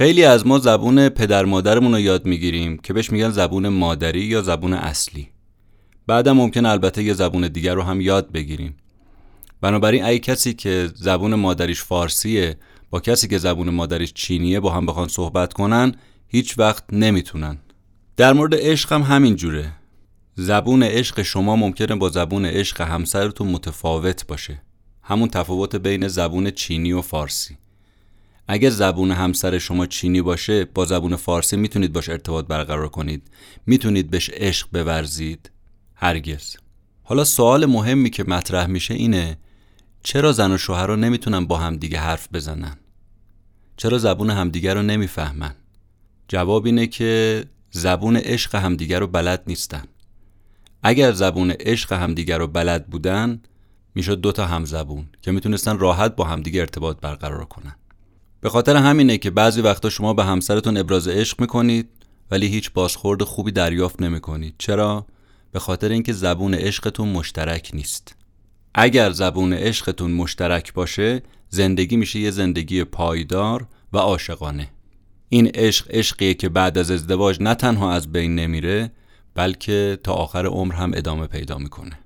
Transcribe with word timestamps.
خیلی 0.00 0.24
از 0.24 0.46
ما 0.46 0.58
زبون 0.58 1.08
پدر 1.08 1.44
مادرمون 1.44 1.92
رو 1.92 2.00
یاد 2.00 2.26
می‌گیریم 2.26 2.78
که 2.78 2.92
بهش 2.92 3.10
میگن 3.10 3.30
زبون 3.30 3.68
مادری 3.68 4.20
یا 4.20 4.42
زبون 4.42 4.72
اصلی. 4.72 5.28
بعدم 6.06 6.32
ممکن 6.32 6.66
البته 6.66 7.02
یه 7.02 7.14
زبون 7.14 7.48
دیگر 7.48 7.74
رو 7.74 7.82
هم 7.82 8.00
یاد 8.00 8.32
بگیریم. 8.32 8.76
بنابراین 9.60 10.04
اگه 10.04 10.18
کسی 10.18 10.54
که 10.54 10.90
زبون 10.94 11.34
مادریش 11.34 11.82
فارسیه 11.82 12.56
با 12.90 13.00
کسی 13.00 13.28
که 13.28 13.38
زبون 13.38 13.70
مادریش 13.70 14.12
چینیه 14.12 14.60
با 14.60 14.70
هم 14.70 14.86
بخوان 14.86 15.08
صحبت 15.08 15.52
کنن 15.52 15.94
هیچ 16.28 16.58
وقت 16.58 16.84
نمی‌تونن. 16.92 17.58
در 18.16 18.32
مورد 18.32 18.54
عشق 18.54 18.92
هم 18.92 19.02
همین 19.02 19.36
جوره. 19.36 19.72
زبون 20.34 20.82
عشق 20.82 21.22
شما 21.22 21.56
ممکنه 21.56 21.96
با 21.96 22.08
زبون 22.08 22.44
عشق 22.44 22.80
همسرتون 22.80 23.48
متفاوت 23.48 24.26
باشه. 24.26 24.62
همون 25.02 25.28
تفاوت 25.28 25.76
بین 25.76 26.08
زبون 26.08 26.50
چینی 26.50 26.92
و 26.92 27.02
فارسی. 27.02 27.58
اگر 28.52 28.70
زبون 28.70 29.10
همسر 29.10 29.58
شما 29.58 29.86
چینی 29.86 30.22
باشه 30.22 30.64
با 30.64 30.84
زبون 30.84 31.16
فارسی 31.16 31.56
می‌تونید 31.56 31.92
باش 31.92 32.08
ارتباط 32.08 32.46
برقرار 32.46 32.88
کنید. 32.88 33.22
می‌تونید 33.66 34.10
بهش 34.10 34.30
عشق 34.30 34.68
بورزید. 34.72 35.50
هرگز. 35.94 36.56
حالا 37.02 37.24
سوال 37.24 37.66
مهمی 37.66 38.10
که 38.10 38.24
مطرح 38.24 38.66
میشه 38.66 38.94
اینه 38.94 39.38
چرا 40.02 40.32
زن 40.32 40.52
و 40.52 40.58
شوهر 40.58 40.96
نمی‌تونن 40.96 41.46
با 41.46 41.56
همدیگه 41.56 41.98
حرف 41.98 42.28
بزنن؟ 42.32 42.76
چرا 43.76 43.98
زبون 43.98 44.30
همدیگه 44.30 44.74
رو 44.74 44.82
نمی‌فهمن؟ 44.82 45.54
جواب 46.28 46.66
اینه 46.66 46.86
که 46.86 47.44
زبون 47.70 48.16
عشق 48.16 48.54
همدیگه 48.54 48.98
رو 48.98 49.06
بلد 49.06 49.42
نیستن. 49.46 49.84
اگر 50.82 51.12
زبون 51.12 51.50
عشق 51.50 51.92
همدیگه 51.92 52.36
رو 52.36 52.46
بلد 52.46 52.86
بودن 52.86 53.42
می‌شد 53.94 54.20
دوتا 54.20 54.46
هم 54.46 54.64
زبون 54.64 55.06
که 55.22 55.32
می‌تونستن 55.32 55.78
راحت 55.78 56.16
با 56.16 56.24
همدیگه 56.24 56.60
ارتباط 56.60 57.00
برقرار 57.00 57.44
کنن. 57.44 57.74
به 58.40 58.48
خاطر 58.48 58.76
همینه 58.76 59.18
که 59.18 59.30
بعضی 59.30 59.60
وقتا 59.60 59.90
شما 59.90 60.14
به 60.14 60.24
همسرتون 60.24 60.76
ابراز 60.76 61.08
عشق 61.08 61.40
می‌کنید 61.40 61.88
ولی 62.30 62.46
هیچ 62.46 62.72
بازخورد 62.72 63.22
خوبی 63.22 63.52
دریافت 63.52 64.02
نمی‌کنید. 64.02 64.54
چرا؟ 64.58 65.06
به 65.52 65.58
خاطر 65.58 65.88
اینکه 65.88 66.12
زبون 66.12 66.54
عشقتون 66.54 67.08
مشترک 67.08 67.70
نیست. 67.74 68.16
اگر 68.74 69.10
زبون 69.10 69.52
عشقتون 69.52 70.10
مشترک 70.10 70.74
باشه 70.74 71.22
زندگی 71.48 71.96
میشه 71.96 72.18
یه 72.18 72.30
زندگی 72.30 72.84
پایدار 72.84 73.66
و 73.92 73.98
عاشقانه. 73.98 74.68
این 75.28 75.46
عشق 75.46 75.86
عشقیه 75.90 76.34
که 76.34 76.48
بعد 76.48 76.78
از 76.78 76.90
ازدواج 76.90 77.36
نه 77.40 77.54
تنها 77.54 77.92
از 77.92 78.12
بین 78.12 78.34
نمیره 78.34 78.92
بلکه 79.34 79.98
تا 80.04 80.12
آخر 80.12 80.46
عمر 80.46 80.74
هم 80.74 80.92
ادامه 80.94 81.26
پیدا 81.26 81.58
می‌کنه. 81.58 81.98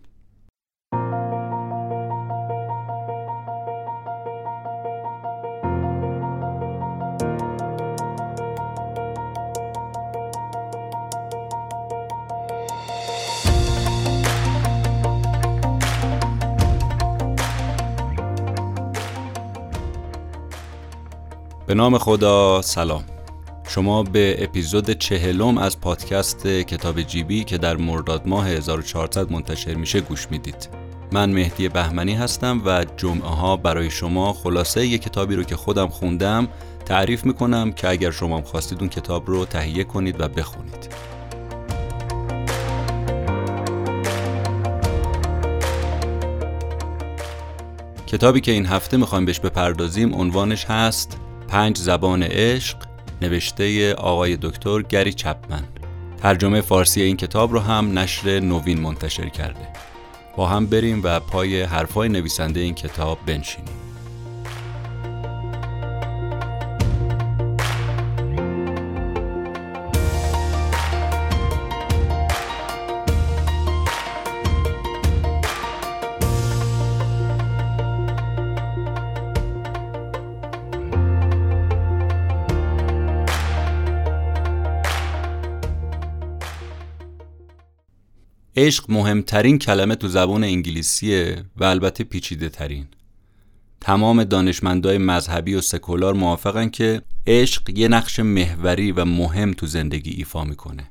به 21.74 21.78
نام 21.78 21.98
خدا 21.98 22.62
سلام. 22.62 23.04
شما 23.68 24.02
به 24.02 24.44
اپیزود 24.44 24.90
چهلم 24.90 25.58
از 25.58 25.80
پادکست 25.80 26.46
کتاب 26.46 27.02
جیبی 27.02 27.44
که 27.44 27.58
در 27.58 27.76
مرداد 27.76 28.26
ماه 28.26 28.48
1400 28.48 29.32
منتشر 29.32 29.74
میشه 29.74 30.00
گوش 30.00 30.30
می‌دید. 30.30 30.68
من 31.12 31.30
مهدی 31.30 31.68
بهمنی 31.68 32.14
هستم 32.14 32.62
و 32.64 32.84
جمعه 32.96 33.28
ها 33.28 33.56
برای 33.56 33.90
شما 33.90 34.32
خلاصه 34.32 34.86
یک 34.86 35.02
کتابی 35.02 35.36
رو 35.36 35.42
که 35.42 35.56
خودم 35.56 35.88
خوندم 35.88 36.48
تعریف 36.84 37.24
می‌کنم 37.24 37.72
که 37.72 37.88
اگر 37.88 38.10
شما 38.10 38.42
خواستید 38.42 38.80
اون 38.80 38.88
کتاب 38.88 39.26
رو 39.26 39.44
تهیه 39.44 39.84
کنید 39.84 40.20
و 40.20 40.28
بخونید. 40.28 40.88
کتابی 48.06 48.40
که 48.40 48.52
این 48.52 48.66
هفته 48.66 48.96
می‌خوایم 48.96 49.24
بهش 49.24 49.40
بپردازیم 49.40 50.14
عنوانش 50.14 50.64
هست 50.64 51.23
پنج 51.54 51.78
زبان 51.78 52.22
عشق 52.22 52.76
نوشته 53.22 53.94
آقای 53.94 54.38
دکتر 54.42 54.82
گری 54.82 55.12
چپمن. 55.12 55.64
ترجمه 56.22 56.60
فارسی 56.60 57.02
این 57.02 57.16
کتاب 57.16 57.52
رو 57.52 57.58
هم 57.58 57.98
نشر 57.98 58.40
نوین 58.40 58.80
منتشر 58.80 59.28
کرده. 59.28 59.68
با 60.36 60.46
هم 60.46 60.66
بریم 60.66 61.00
و 61.04 61.20
پای 61.20 61.62
حرفای 61.62 62.08
نویسنده 62.08 62.60
این 62.60 62.74
کتاب 62.74 63.18
بنشینیم. 63.26 63.83
عشق 88.56 88.84
مهمترین 88.88 89.58
کلمه 89.58 89.94
تو 89.94 90.08
زبان 90.08 90.44
انگلیسیه 90.44 91.44
و 91.56 91.64
البته 91.64 92.04
پیچیده 92.04 92.48
ترین 92.48 92.86
تمام 93.80 94.24
دانشمندای 94.24 94.98
مذهبی 94.98 95.54
و 95.54 95.60
سکولار 95.60 96.14
موافقن 96.14 96.68
که 96.68 97.02
عشق 97.26 97.78
یه 97.78 97.88
نقش 97.88 98.20
محوری 98.20 98.92
و 98.92 99.04
مهم 99.04 99.52
تو 99.52 99.66
زندگی 99.66 100.10
ایفا 100.10 100.44
می‌کنه. 100.44 100.90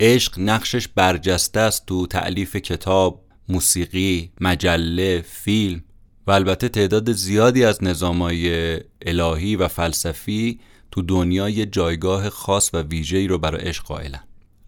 عشق 0.00 0.40
نقشش 0.40 0.88
برجسته 0.88 1.60
است 1.60 1.86
تو 1.86 2.06
تعلیف 2.06 2.56
کتاب، 2.56 3.24
موسیقی، 3.48 4.32
مجله، 4.40 5.24
فیلم 5.28 5.84
و 6.26 6.30
البته 6.30 6.68
تعداد 6.68 7.12
زیادی 7.12 7.64
از 7.64 7.84
نظامای 7.84 8.80
الهی 9.02 9.56
و 9.56 9.68
فلسفی 9.68 10.60
تو 10.90 11.02
دنیا 11.02 11.48
یه 11.48 11.66
جایگاه 11.66 12.30
خاص 12.30 12.70
و 12.74 12.82
ویژه‌ای 12.82 13.26
رو 13.26 13.38
برای 13.38 13.62
عشق 13.62 13.84
قائلن. 13.84 14.24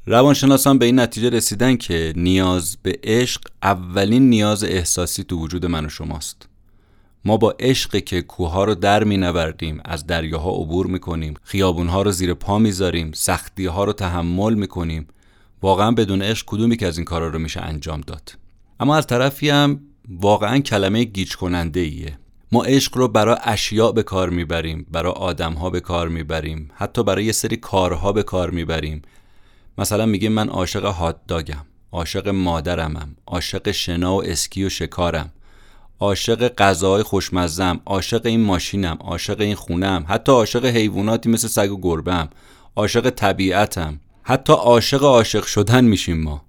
روانشناسان 0.06 0.78
به 0.78 0.86
این 0.86 1.00
نتیجه 1.00 1.30
رسیدن 1.30 1.76
که 1.76 2.12
نیاز 2.16 2.76
به 2.82 2.98
عشق 3.04 3.40
اولین 3.62 4.30
نیاز 4.30 4.64
احساسی 4.64 5.24
تو 5.24 5.38
وجود 5.38 5.66
من 5.66 5.86
و 5.86 5.88
شماست. 5.88 6.48
ما 7.24 7.36
با 7.36 7.56
عشق 7.60 8.04
که 8.04 8.22
کوها 8.22 8.64
رو 8.64 8.74
در 8.74 9.04
می 9.04 9.16
نوردیم 9.16 9.80
از 9.84 10.06
دریاها 10.06 10.50
عبور 10.50 10.86
می 10.86 10.98
کنیم 10.98 11.34
خیابونها 11.42 12.02
رو 12.02 12.10
زیر 12.10 12.34
پا 12.34 12.58
می‌ذاریم 12.58 13.12
سختی 13.14 13.66
ها 13.66 13.84
رو 13.84 13.92
تحمل 13.92 14.54
می 14.54 14.66
کنیم 14.66 15.06
واقعا 15.62 15.90
بدون 15.90 16.22
عشق 16.22 16.46
کدومی 16.46 16.76
که 16.76 16.86
از 16.86 16.98
این 16.98 17.04
کارا 17.04 17.28
رو 17.28 17.38
میشه 17.38 17.60
انجام 17.60 18.00
داد؟ 18.00 18.36
اما 18.80 18.96
از 18.96 19.06
طرفی 19.06 19.50
هم 19.50 19.80
واقعا 20.08 20.58
کلمه 20.58 21.04
گیج 21.04 21.36
کننده 21.36 21.80
ایه 21.80 22.18
ما 22.52 22.64
عشق 22.64 22.96
رو 22.96 23.08
برای 23.08 23.36
اشیاء 23.42 23.92
به 23.92 24.02
کار 24.02 24.30
می‌بریم 24.30 24.86
برای 24.92 25.12
آدمها 25.12 25.70
به 25.70 25.80
کار 25.80 26.08
می‌بریم 26.08 26.70
حتی 26.74 27.04
برای 27.04 27.24
یه 27.24 27.32
سری 27.32 27.56
کارها 27.56 28.12
به 28.12 28.22
کار 28.22 28.50
می‌بریم. 28.50 29.02
مثلا 29.78 30.06
میگه 30.06 30.28
من 30.28 30.48
عاشق 30.48 30.84
هات 30.84 31.16
داگم 31.28 31.64
عاشق 31.92 32.28
مادرمم 32.28 33.16
عاشق 33.26 33.70
شنا 33.70 34.16
و 34.16 34.24
اسکی 34.24 34.64
و 34.64 34.68
شکارم 34.68 35.32
عاشق 36.00 36.54
غذاهای 36.54 37.02
خوشمزم 37.02 37.80
عاشق 37.86 38.26
این 38.26 38.40
ماشینم 38.40 38.96
عاشق 39.00 39.40
این 39.40 39.54
خونم 39.54 40.04
حتی 40.08 40.32
عاشق 40.32 40.64
حیواناتی 40.64 41.28
مثل 41.28 41.48
سگ 41.48 41.72
و 41.72 41.80
گربم 41.80 42.28
عاشق 42.76 43.10
طبیعتم 43.10 44.00
حتی 44.22 44.52
عاشق 44.52 45.02
عاشق 45.02 45.44
شدن 45.44 45.84
میشیم 45.84 46.22
ما. 46.22 46.44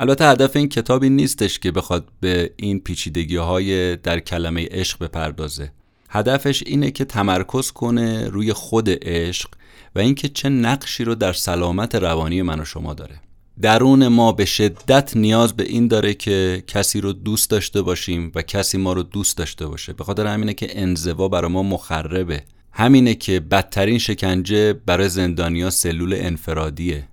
البته 0.00 0.28
هدف 0.28 0.56
این 0.56 0.68
کتابی 0.68 1.10
نیستش 1.10 1.58
که 1.58 1.72
بخواد 1.72 2.08
به 2.20 2.50
این 2.56 2.80
پیچیدگی 2.80 3.36
های 3.36 3.96
در 3.96 4.20
کلمه 4.20 4.68
عشق 4.70 5.04
بپردازه. 5.04 5.72
هدفش 6.08 6.62
اینه 6.66 6.90
که 6.90 7.04
تمرکز 7.04 7.70
کنه 7.70 8.28
روی 8.28 8.52
خود 8.52 8.88
عشق 9.02 9.48
و 9.94 9.98
اینکه 9.98 10.28
چه 10.28 10.48
نقشی 10.48 11.04
رو 11.04 11.14
در 11.14 11.32
سلامت 11.32 11.94
روانی 11.94 12.42
من 12.42 12.60
و 12.60 12.64
شما 12.64 12.94
داره. 12.94 13.20
درون 13.62 14.08
ما 14.08 14.32
به 14.32 14.44
شدت 14.44 15.16
نیاز 15.16 15.56
به 15.56 15.64
این 15.64 15.88
داره 15.88 16.14
که 16.14 16.64
کسی 16.66 17.00
رو 17.00 17.12
دوست 17.12 17.50
داشته 17.50 17.82
باشیم 17.82 18.32
و 18.34 18.42
کسی 18.42 18.78
ما 18.78 18.92
رو 18.92 19.02
دوست 19.02 19.36
داشته 19.36 19.66
باشه. 19.66 19.92
به 19.92 20.04
خاطر 20.04 20.26
همینه 20.26 20.54
که 20.54 20.80
انزوا 20.80 21.28
برای 21.28 21.50
ما 21.50 21.62
مخربه. 21.62 22.42
همینه 22.72 23.14
که 23.14 23.40
بدترین 23.40 23.98
شکنجه 23.98 24.72
برای 24.72 25.08
زندانیا 25.08 25.70
سلول 25.70 26.14
انفرادیه. 26.18 27.08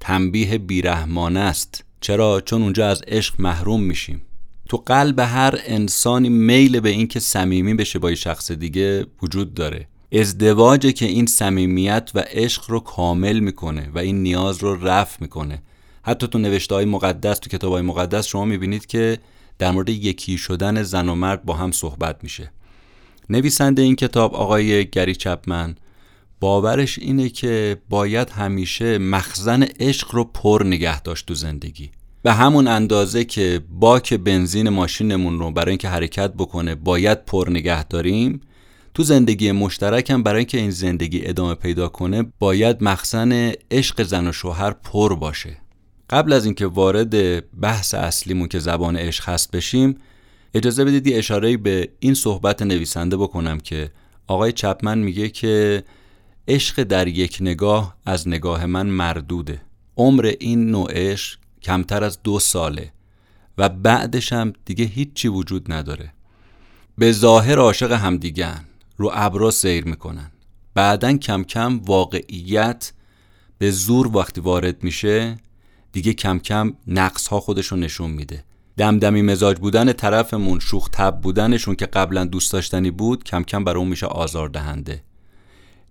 تنبیه 0.00 0.58
بیرحمانه 0.58 1.40
است. 1.40 1.84
چرا؟ 2.00 2.40
چون 2.40 2.62
اونجا 2.62 2.88
از 2.88 3.02
عشق 3.06 3.34
محروم 3.38 3.82
میشیم. 3.82 4.22
تو 4.68 4.76
قلب 4.76 5.18
هر 5.18 5.58
انسانی 5.66 6.28
میل 6.28 6.80
به 6.80 6.88
اینکه 6.88 7.20
صمیمی 7.20 7.74
بشه 7.74 7.98
با 7.98 8.14
شخص 8.14 8.52
دیگه 8.52 9.06
وجود 9.22 9.54
داره. 9.54 9.88
ازدواجه 10.12 10.92
که 10.92 11.06
این 11.06 11.26
صمیمیت 11.26 12.10
و 12.14 12.18
عشق 12.18 12.70
رو 12.70 12.80
کامل 12.80 13.38
می‌کنه 13.38 13.90
و 13.94 13.98
این 13.98 14.22
نیاز 14.22 14.62
رو 14.62 14.86
رفع 14.86 15.16
می‌کنه. 15.20 15.62
حتی 16.02 16.26
تو 16.26 16.38
نوشته 16.38 16.74
های 16.74 16.84
مقدس 16.84 17.38
تو 17.38 17.50
کتاب 17.50 17.72
های 17.72 17.82
مقدس 17.82 18.26
شما 18.26 18.44
می‌بینید 18.44 18.86
که 18.86 19.18
در 19.58 19.70
مورد 19.70 19.88
یکی 19.88 20.38
شدن 20.38 20.82
زن 20.82 21.08
و 21.08 21.14
مرد 21.14 21.44
با 21.44 21.54
هم 21.54 21.72
صحبت 21.72 22.16
میشه. 22.22 22.50
نویسنده 23.30 23.82
این 23.82 23.96
کتاب 23.96 24.34
آقای 24.34 24.86
گری 24.90 25.14
چپمن 25.14 25.76
باورش 26.40 26.98
اینه 26.98 27.28
که 27.28 27.76
باید 27.88 28.30
همیشه 28.30 28.98
مخزن 28.98 29.62
عشق 29.62 30.14
رو 30.14 30.24
پر 30.24 30.62
نگه 30.66 31.00
داشت 31.00 31.26
تو 31.26 31.34
زندگی. 31.34 31.90
به 32.22 32.32
همون 32.32 32.68
اندازه 32.68 33.24
که 33.24 33.60
باک 33.70 34.14
بنزین 34.14 34.68
ماشینمون 34.68 35.38
رو 35.38 35.50
برای 35.50 35.70
اینکه 35.70 35.88
حرکت 35.88 36.32
بکنه 36.32 36.74
باید 36.74 37.24
پر 37.24 37.48
نگه 37.50 37.84
داریم 37.84 38.40
تو 38.94 39.02
زندگی 39.02 39.52
مشترکم 39.52 40.22
برای 40.22 40.38
اینکه 40.38 40.58
این 40.58 40.70
زندگی 40.70 41.26
ادامه 41.26 41.54
پیدا 41.54 41.88
کنه 41.88 42.32
باید 42.38 42.82
مخزن 42.82 43.52
عشق 43.70 44.02
زن 44.02 44.26
و 44.26 44.32
شوهر 44.32 44.70
پر 44.70 45.14
باشه. 45.14 45.56
قبل 46.10 46.32
از 46.32 46.44
اینکه 46.44 46.66
وارد 46.66 47.40
بحث 47.60 47.94
اصلیمون 47.94 48.48
که 48.48 48.58
زبان 48.58 48.96
عشق 48.96 49.28
هست 49.28 49.50
بشیم 49.50 49.96
اجازه 50.54 50.84
بدید 50.84 51.14
اشاره 51.14 51.56
به 51.56 51.88
این 52.00 52.14
صحبت 52.14 52.62
نویسنده 52.62 53.16
بکنم 53.16 53.60
که 53.60 53.90
آقای 54.26 54.52
چپمن 54.52 54.98
میگه 54.98 55.28
که 55.28 55.84
عشق 56.48 56.82
در 56.82 57.08
یک 57.08 57.38
نگاه 57.40 57.96
از 58.06 58.28
نگاه 58.28 58.66
من 58.66 58.86
مردوده. 58.86 59.62
عمر 59.96 60.32
این 60.40 60.70
نوع 60.70 60.90
عشق 60.92 61.38
کمتر 61.62 62.04
از 62.04 62.22
دو 62.22 62.38
ساله 62.38 62.92
و 63.58 63.68
بعدش 63.68 64.32
هم 64.32 64.52
دیگه 64.64 64.84
هیچی 64.84 65.28
وجود 65.28 65.72
نداره. 65.72 66.12
به 66.98 67.12
ظاهر 67.12 67.58
عاشق 67.58 67.92
همدیگن 67.92 68.64
رو 69.02 69.10
ابرا 69.14 69.50
سیر 69.50 69.84
می‌کنن. 69.84 70.30
بعدا 70.74 71.16
کم 71.16 71.44
کم 71.44 71.78
واقعیت 71.78 72.92
به 73.58 73.70
زور 73.70 74.16
وقتی 74.16 74.40
وارد 74.40 74.84
میشه 74.84 75.36
دیگه 75.92 76.12
کم 76.12 76.38
کم 76.38 76.72
نقص 76.86 77.28
ها 77.28 77.40
خودش 77.40 77.66
رو 77.66 77.76
نشون 77.76 78.10
میده. 78.10 78.44
دمدمی 78.76 79.22
مزاج 79.22 79.58
بودن 79.58 79.92
طرفمون 79.92 80.58
شوخ 80.58 80.88
تب 80.88 81.20
بودنشون 81.20 81.74
که 81.74 81.86
قبلا 81.86 82.24
دوست 82.24 82.52
داشتنی 82.52 82.90
بود 82.90 83.24
کم 83.24 83.42
کم 83.42 83.64
برای 83.64 83.78
اون 83.78 83.88
میشه 83.88 84.06
آزار 84.06 84.48
دهنده 84.48 85.02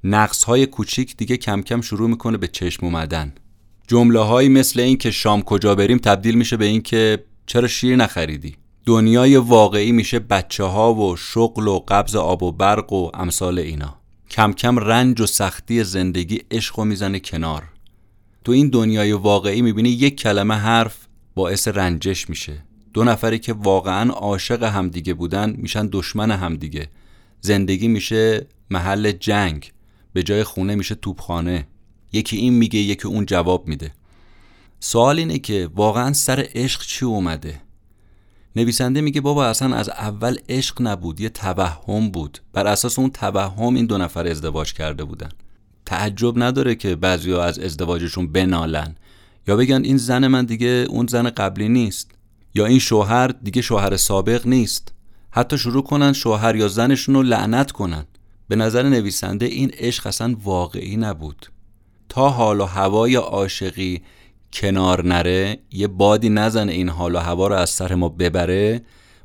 نقص 0.04 0.44
های 0.44 0.66
کوچیک 0.66 1.18
دیگه 1.18 1.38
کم 1.38 1.62
کم 1.62 1.82
شروع 1.82 2.10
می‌کنه 2.10 2.38
به 2.38 2.48
چشم 2.48 2.86
اومدن. 2.86 3.34
جمله 3.88 4.20
هایی 4.20 4.50
مثل 4.50 4.80
این 4.80 4.98
که 4.98 5.12
شام 5.12 5.42
کجا 5.42 5.76
بریم 5.76 5.98
تبدیل 5.98 6.36
میشه 6.36 6.58
به 6.58 6.66
این 6.66 6.82
که 6.82 7.24
چرا 7.46 7.68
شیر 7.68 7.96
نخریدی؟ 7.96 8.56
دنیای 8.86 9.38
واقعی 9.38 9.92
میشه 9.92 10.20
بچه 10.20 10.64
ها 10.64 10.94
و 10.94 11.16
شغل 11.18 11.68
و 11.68 11.80
قبض 11.88 12.16
آب 12.16 12.44
و 12.44 12.52
برق 12.52 12.94
و 12.94 13.12
امثال 13.14 13.60
اینا. 13.60 13.96
کم 14.30 14.54
کم 14.54 14.80
رنج 14.80 15.22
و 15.22 15.26
سختی 15.26 15.84
زندگی 15.84 16.42
عشق 16.52 16.80
و 16.80 16.84
می‌زنه 16.84 17.20
کنار. 17.20 17.64
تو 18.44 18.52
این 18.52 18.70
دنیای 18.70 19.12
واقعی 19.12 19.62
می‌بینی 19.62 19.90
یک 19.90 20.20
کلمه 20.20 20.54
حرف 20.54 20.98
باعث 21.36 21.68
رنجش 21.68 22.30
میشه. 22.30 22.64
دو 22.94 23.04
نفری 23.04 23.40
که 23.40 23.54
واقعا 23.54 24.12
عاشق 24.12 24.64
همدیگه 24.64 25.14
بودن 25.14 25.56
میشن 25.58 25.90
دشمن 25.92 26.32
همدیگه. 26.32 26.90
زندگی 27.42 27.88
میشه 27.88 28.48
محل 28.70 29.12
جنگ. 29.12 29.72
به 30.14 30.24
جای 30.24 30.44
خونه 30.44 30.76
میشه 30.76 30.96
توپخانه. 30.96 31.68
یکی 32.14 32.38
این 32.38 32.54
میگه 32.54 32.80
یکی 32.80 33.08
اون 33.08 33.26
جواب 33.26 33.68
میده. 33.68 33.94
سوال 34.80 35.20
اینه 35.20 35.40
که 35.40 35.70
واقعا 35.76 36.14
سر 36.14 36.48
عشق 36.56 36.82
چی 36.82 37.06
اومده؟ 37.06 37.62
نویسنده 38.56 39.02
میگه 39.02 39.22
بابا 39.22 39.46
اصلا 39.46 39.76
از 39.76 39.90
اول 39.90 40.38
عشق 40.50 40.82
نبود 40.82 41.22
یه 41.22 41.30
توهم 41.30 42.10
بود. 42.10 42.40
بر 42.54 42.68
اساس 42.68 43.00
اون 43.00 43.10
توهم 43.10 43.76
این 43.76 43.86
دو 43.86 43.98
نفر 43.98 44.28
ازدواج 44.28 44.74
کرده 44.74 45.04
بودن. 45.04 45.30
تعجب 45.86 46.44
نداره 46.44 46.76
که 46.76 46.96
بعضیا 46.96 47.44
از 47.44 47.60
ازدواجشون 47.60 48.32
بنالن. 48.32 48.96
یا 49.48 49.56
بگن 49.56 49.84
این 49.84 49.98
زن 49.98 50.28
من 50.28 50.46
دیگه 50.46 50.86
اون 50.90 51.08
زن 51.08 51.30
قبلی 51.30 51.70
نیست. 51.70 52.12
یا 52.56 52.66
این 52.66 52.80
شوهر 52.80 53.28
دیگه 53.28 53.62
شوهر 53.62 53.98
سابق 53.98 54.48
نیست. 54.48 54.94
حتی 55.32 55.58
شروع 55.58 55.84
کنن 55.84 56.14
شوهر 56.14 56.56
یا 56.56 56.68
زنشون 56.68 57.16
رو 57.16 57.24
لعنت 57.24 57.72
کنن. 57.72 58.06
به 58.48 58.56
نظر 58.56 58.90
نویسنده 58.90 59.46
این 59.46 59.72
عشق 59.74 60.08
اصلا 60.08 60.36
واقعی 60.44 60.98
نبود. 60.98 61.46
تا 62.10 62.30
حال 62.30 62.62
و 62.62 62.66
هوای 62.66 63.16
عاشقی 63.16 64.02
کنار 64.54 65.06
نره 65.06 65.60
یه 65.72 65.88
بادی 65.88 66.30
نزنه 66.30 66.72
این 66.72 66.90
حال 66.90 67.16
و 67.16 67.20
هوا 67.20 67.48
رو 67.48 67.56
از 67.56 67.70
سر 67.70 67.96
ما 67.96 68.10
ببره 68.10 68.82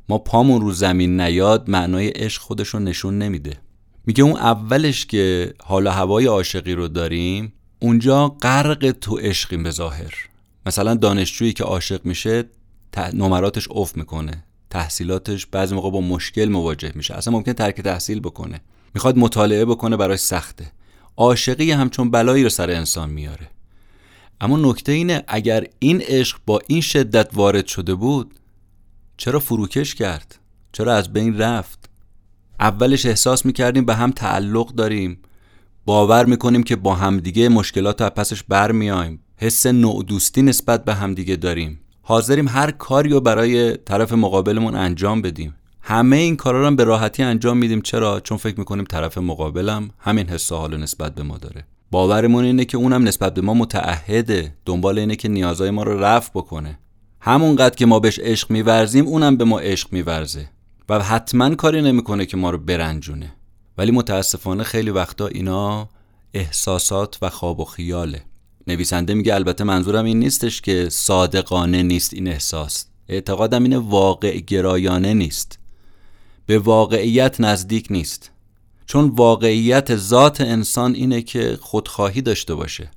ما 0.09 0.17
پامون 0.17 0.61
رو 0.61 0.71
زمین 0.71 1.21
نیاد 1.21 1.69
معنای 1.69 2.07
عشق 2.09 2.41
خودش 2.41 2.67
رو 2.67 2.79
نشون 2.79 3.17
نمیده. 3.17 3.57
میگه 4.05 4.23
اون 4.23 4.37
اولش 4.37 5.05
که 5.05 5.53
حال 5.63 5.87
و 5.87 5.89
هوای 5.89 6.25
عاشقی 6.25 6.73
رو 6.73 6.87
داریم 6.87 7.53
اونجا 7.79 8.27
غرق 8.27 8.91
تو 9.01 9.17
عشقیم 9.17 9.63
به 9.63 9.71
ظاهر. 9.71 10.13
مثلا 10.65 10.95
دانشجویی 10.95 11.53
که 11.53 11.63
عاشق 11.63 12.05
میشه 12.05 12.43
نمراتش 13.13 13.67
افت 13.71 13.97
می‌کنه 13.97 14.43
تحصیلاتش 14.69 15.45
بعضی 15.45 15.75
موقع 15.75 15.91
با 15.91 16.01
مشکل 16.01 16.45
مواجه 16.45 16.91
میشه. 16.95 17.13
اصلا 17.13 17.33
ممکن 17.33 17.53
ترک 17.53 17.81
تحصیل 17.81 18.19
بکنه. 18.19 18.61
می‌خواد 18.93 19.17
مطالعه 19.17 19.65
بکنه 19.65 19.97
برای 19.97 20.17
سخته. 20.17 20.71
عاشقی 21.17 21.71
همچون 21.71 22.11
بلایی 22.11 22.43
رو 22.43 22.49
سر 22.49 22.71
انسان 22.71 23.09
میاره. 23.09 23.49
اما 24.41 24.57
نکته 24.57 24.91
اینه 24.91 25.23
اگر 25.27 25.67
این 25.79 26.01
عشق 26.01 26.37
با 26.45 26.59
این 26.67 26.81
شدت 26.81 27.29
وارد 27.33 27.67
شده 27.67 27.95
بود 27.95 28.33
چرا 29.17 29.39
فروکش 29.39 29.95
کرد؟ 29.95 30.39
چرا 30.71 30.93
از 30.93 31.13
بین 31.13 31.37
رفت؟ 31.37 31.89
اولش 32.59 33.05
احساس 33.05 33.45
می‌کردیم 33.45 33.85
به 33.85 33.95
هم 33.95 34.11
تعلق 34.11 34.73
داریم. 34.73 35.19
باور 35.85 36.25
می‌کنیم 36.25 36.63
که 36.63 36.75
با 36.75 36.95
همدیگه 36.95 37.49
مشکلات 37.49 38.01
رو 38.01 38.09
پسش 38.09 38.43
برمیایم 38.43 39.19
حس 39.37 39.65
نوع 39.65 40.03
دوستی 40.03 40.41
نسبت 40.41 40.85
به 40.85 40.93
همدیگه 40.93 41.35
داریم. 41.35 41.79
حاضریم 42.01 42.47
هر 42.47 42.71
کاری 42.71 43.09
رو 43.09 43.21
برای 43.21 43.77
طرف 43.77 44.13
مقابلمون 44.13 44.75
انجام 44.75 45.21
بدیم. 45.21 45.55
همه 45.81 46.15
این 46.15 46.35
کارا 46.35 46.69
رو 46.69 46.75
به 46.75 46.83
راحتی 46.83 47.23
انجام 47.23 47.57
میدیم. 47.57 47.81
چرا؟ 47.81 48.19
چون 48.19 48.37
فکر 48.37 48.59
می‌کنیم 48.59 48.85
طرف 48.85 49.17
مقابلم 49.17 49.89
همین 49.99 50.29
حس 50.29 50.51
حال 50.51 50.77
نسبت 50.77 51.15
به 51.15 51.23
ما 51.23 51.37
داره. 51.37 51.65
باورمون 51.91 52.45
اینه 52.45 52.65
که 52.65 52.77
اونم 52.77 53.03
نسبت 53.03 53.33
به 53.33 53.41
ما 53.41 53.53
متعهده. 53.53 54.55
دنبال 54.65 54.99
اینه 54.99 55.15
که 55.15 55.29
نیازهای 55.29 55.69
ما 55.69 55.83
رو 55.83 55.99
رفع 55.99 56.29
بکنه. 56.35 56.79
همونقدر 57.21 57.75
که 57.75 57.85
ما 57.85 57.99
بهش 57.99 58.19
عشق 58.19 58.51
میورزیم 58.51 59.07
اونم 59.07 59.37
به 59.37 59.43
ما 59.43 59.59
عشق 59.59 59.93
میورزه. 59.93 60.49
و 60.89 60.99
حتما 60.99 61.55
کاری 61.55 61.81
نمی‌کنه 61.81 62.25
که 62.25 62.37
ما 62.37 62.49
رو 62.49 62.57
برنجونه. 62.57 63.33
ولی 63.77 63.91
متاسفانه 63.91 64.63
خیلی 64.63 64.89
وقتا 64.89 65.27
اینا 65.27 65.89
احساسات 66.33 67.17
و 67.21 67.29
خواب 67.29 67.59
و 67.59 67.65
خیاله. 67.65 68.21
نویسنده 68.67 69.13
میگه 69.13 69.35
البته 69.35 69.63
منظورم 69.63 70.05
این 70.05 70.19
نیستش 70.19 70.61
که 70.61 70.89
صادقانه 70.89 71.83
نیست 71.83 72.13
این 72.13 72.27
احساس. 72.27 72.85
اعتقادم 73.09 73.63
اینه 73.63 73.77
واقع 73.77 74.39
گرایانه 74.39 75.13
نیست. 75.13 75.59
به 76.45 76.59
واقعیت 76.59 77.41
نزدیک 77.41 77.87
نیست. 77.89 78.31
چون 78.87 79.09
واقعیت 79.09 79.95
ذات 79.95 80.41
انسان 80.41 80.95
اینه 80.95 81.21
که 81.21 81.57
خودخواهی 81.61 82.21
داشته 82.21 82.55
باشه. 82.55 82.91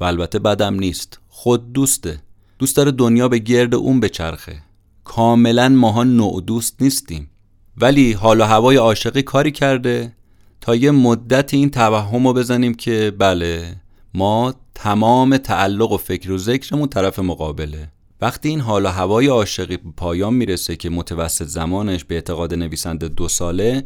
و 0.00 0.04
البته 0.04 0.38
بدم 0.38 0.74
نیست. 0.74 1.20
خود 1.28 1.72
دوسته. 1.72 2.20
دوست 2.58 2.76
داره 2.76 2.90
دنیا 2.90 3.28
به 3.28 3.38
گرد 3.38 3.74
اون 3.74 4.00
بچرخه. 4.00 4.62
کاملا 5.04 5.68
ماها 5.68 6.04
نوع 6.04 6.40
دوست 6.40 6.82
نیستیم. 6.82 7.30
ولی 7.76 8.12
حال 8.12 8.40
و 8.40 8.44
هوای 8.44 8.76
عاشقی 8.76 9.22
کاری 9.22 9.52
کرده 9.52 10.12
تا 10.60 10.74
یه 10.74 10.90
مدت 10.90 11.54
این 11.54 11.70
توهم 11.70 12.26
رو 12.26 12.32
بزنیم 12.32 12.74
که 12.74 13.12
بله 13.18 13.76
ما 14.14 14.54
تمام 14.74 15.36
تعلق 15.36 15.92
و 15.92 15.96
فکر 15.96 16.32
و 16.32 16.38
ذکرمون 16.38 16.88
طرف 16.88 17.18
مقابله. 17.18 17.88
وقتی 18.20 18.48
این 18.48 18.60
حال 18.60 18.84
و 18.84 18.88
هوای 18.88 19.26
عاشقی 19.26 19.76
پایان 19.76 20.34
می‌رسه 20.34 20.76
که 20.76 20.90
متوسط 20.90 21.46
زمانش 21.46 22.04
به 22.04 22.14
اعتقاد 22.14 22.54
نویسنده 22.54 23.08
دو 23.08 23.28
ساله 23.28 23.84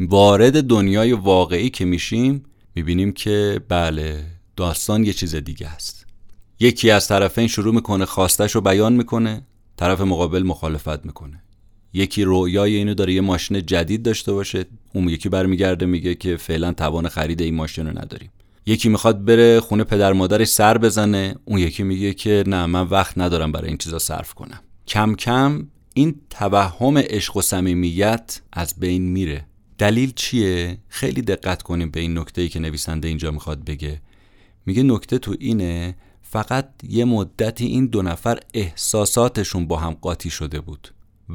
وارد 0.00 0.62
دنیای 0.62 1.12
واقعی 1.12 1.70
که 1.70 1.84
میشیم 1.84 2.44
می‌بینیم 2.74 3.12
که 3.12 3.60
بله 3.68 4.24
داستان 4.56 5.04
یه 5.04 5.12
چیز 5.12 5.34
دیگه 5.34 5.68
است. 5.68 6.06
یکی 6.60 6.90
از 6.90 7.08
طرفین 7.08 7.46
شروع 7.46 7.74
می‌کنه 7.74 8.04
خواستش 8.04 8.54
رو 8.54 8.60
بیان 8.60 8.92
می‌کنه 8.92 9.46
طرف 9.76 10.00
مقابل 10.00 10.42
مخالفت 10.42 11.06
می‌کنه. 11.06 11.42
یکی 11.92 12.24
رویای 12.24 12.76
اینو 12.76 12.94
داره 12.94 13.12
یه 13.12 13.20
ماشین 13.20 13.66
جدید 13.66 14.02
داشته 14.02 14.32
باشه 14.32 14.64
اون 14.94 15.08
یکی 15.08 15.28
برمیگرده 15.28 15.86
میگه 15.86 16.14
که 16.14 16.36
فعلا 16.36 16.72
توان 16.72 17.08
خرید 17.08 17.42
این 17.42 17.54
ماشین 17.54 17.86
رو 17.86 17.98
نداریم. 17.98 18.30
یکی 18.66 18.88
می‌خواد 18.88 19.24
بره 19.24 19.60
خونه 19.60 19.84
پدر 19.84 20.12
مادرش 20.12 20.48
سر 20.48 20.78
بزنه 20.78 21.34
اون 21.44 21.58
یکی 21.58 21.82
میگه 21.82 22.14
که 22.14 22.44
نه 22.46 22.66
من 22.66 22.86
وقت 22.86 23.18
ندارم 23.18 23.52
برای 23.52 23.68
این 23.68 23.78
چیزا 23.78 23.98
صرف 23.98 24.34
کنم. 24.34 24.60
کم 24.86 25.14
کم 25.14 25.66
این 25.94 26.14
توهم 26.30 26.98
عشق 26.98 27.36
و 27.36 27.42
صمیمیت 27.42 28.40
از 28.52 28.74
بین 28.80 29.02
میره. 29.02 29.47
دلیل 29.78 30.12
چیه؟ 30.16 30.78
خیلی 30.88 31.22
دقت 31.22 31.62
کنیم 31.62 31.90
به 31.90 32.00
این 32.00 32.18
نکته 32.18 32.48
که 32.48 32.60
نویسنده 32.60 33.08
اینجا 33.08 33.30
می‌خواد 33.30 33.64
بگه. 33.64 34.00
میگه 34.66 34.82
نکته 34.82 35.18
تو 35.18 35.34
اینه 35.38 35.96
فقط 36.22 36.68
یه 36.88 37.04
مدتی 37.04 37.66
این 37.66 37.86
دو 37.86 38.02
نفر 38.02 38.38
احساساتشون 38.54 39.66
با 39.66 39.76
هم 39.76 39.96
قاطی 40.00 40.30
شده 40.30 40.60
بود 40.60 40.88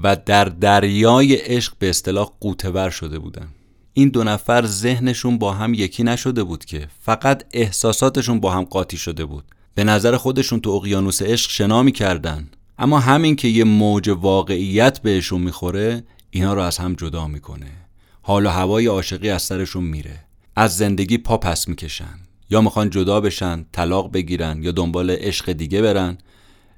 و 0.04 0.16
در 0.26 0.46
دریای 0.46 1.36
عشق 1.36 1.74
به 1.80 1.90
اصطلاح 1.90 2.32
قوتور 2.40 2.90
شده 2.90 3.20
بودن. 3.20 3.48
این 3.94 4.10
دو 4.10 4.24
نفر 4.24 4.66
ذهنشون 4.66 5.38
با 5.38 5.54
هم 5.54 5.74
یکی 5.74 6.04
نشده 6.04 6.44
بود 6.44 6.66
که 6.66 6.88
فقط 7.00 7.44
احساساتشون 7.54 8.40
با 8.40 8.52
هم 8.52 8.64
قاطی 8.64 8.98
شده 8.98 9.26
بود. 9.26 9.44
به 9.76 9.84
نظر 9.84 10.18
خودشون 10.18 10.60
تو 10.60 10.70
اقیانوس 10.70 11.22
عشق 11.22 11.52
شنا 11.52 11.84
می‌کردن. 11.84 12.50
اما 12.78 13.00
همین 13.00 13.36
که 13.36 13.48
یه 13.48 13.64
موج 13.64 14.10
واقعیت 14.10 15.00
بهشون 15.00 15.42
می‌خوره 15.42 16.04
اینا 16.32 16.54
رو 16.54 16.62
از 16.62 16.78
هم 16.78 16.94
جدا 16.94 17.28
می‌کنه. 17.28 17.83
حال 18.26 18.46
و 18.46 18.50
هوای 18.50 18.86
عاشقی 18.86 19.30
از 19.30 19.42
سرشون 19.42 19.84
میره. 19.84 20.20
از 20.56 20.78
زندگی 20.78 21.18
پا 21.18 21.38
پس 21.38 21.68
می‌کشن. 21.68 22.20
یا 22.50 22.62
می‌خوان 22.62 22.90
جدا 22.90 23.22
بشن 23.22 23.66
طلاق 23.72 24.12
بگیرن 24.12 24.64
یا 24.64 24.72
دنبال 24.72 25.12
عشق 25.12 25.52
دیگه 25.52 25.82
برن 25.82 26.18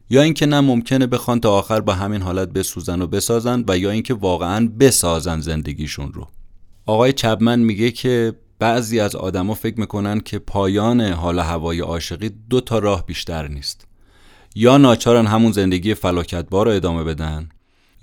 یا 0.09 0.21
اینکه 0.21 0.45
نه 0.45 0.61
ممکنه 0.61 1.07
بخوان 1.07 1.39
تا 1.39 1.51
آخر 1.51 1.81
با 1.81 1.93
همین 1.93 2.21
حالت 2.21 2.49
بسوزن 2.49 3.01
و 3.01 3.07
بسازن 3.07 3.63
و 3.67 3.77
یا 3.77 3.91
اینکه 3.91 4.13
واقعا 4.13 4.69
بسازن 4.79 5.39
زندگیشون 5.39 6.13
رو. 6.13 6.27
آقای 6.85 7.13
چبمن 7.13 7.59
میگه 7.59 7.91
که 7.91 8.33
بعضی 8.59 8.99
از 8.99 9.15
آدما 9.15 9.53
فکر 9.53 9.79
می‌کنن 9.79 10.19
که 10.19 10.39
پایان 10.39 11.01
حال 11.01 11.39
هوای 11.39 11.79
عاشقی 11.79 12.29
دو 12.49 12.61
تا 12.61 12.79
راه 12.79 13.05
بیشتر 13.05 13.47
نیست. 13.47 13.87
یا 14.55 14.77
ناچارن 14.77 15.25
همون 15.25 15.51
زندگی 15.51 15.93
فلاکتبار 15.93 16.65
رو 16.65 16.71
ادامه 16.71 17.03
بدن 17.03 17.49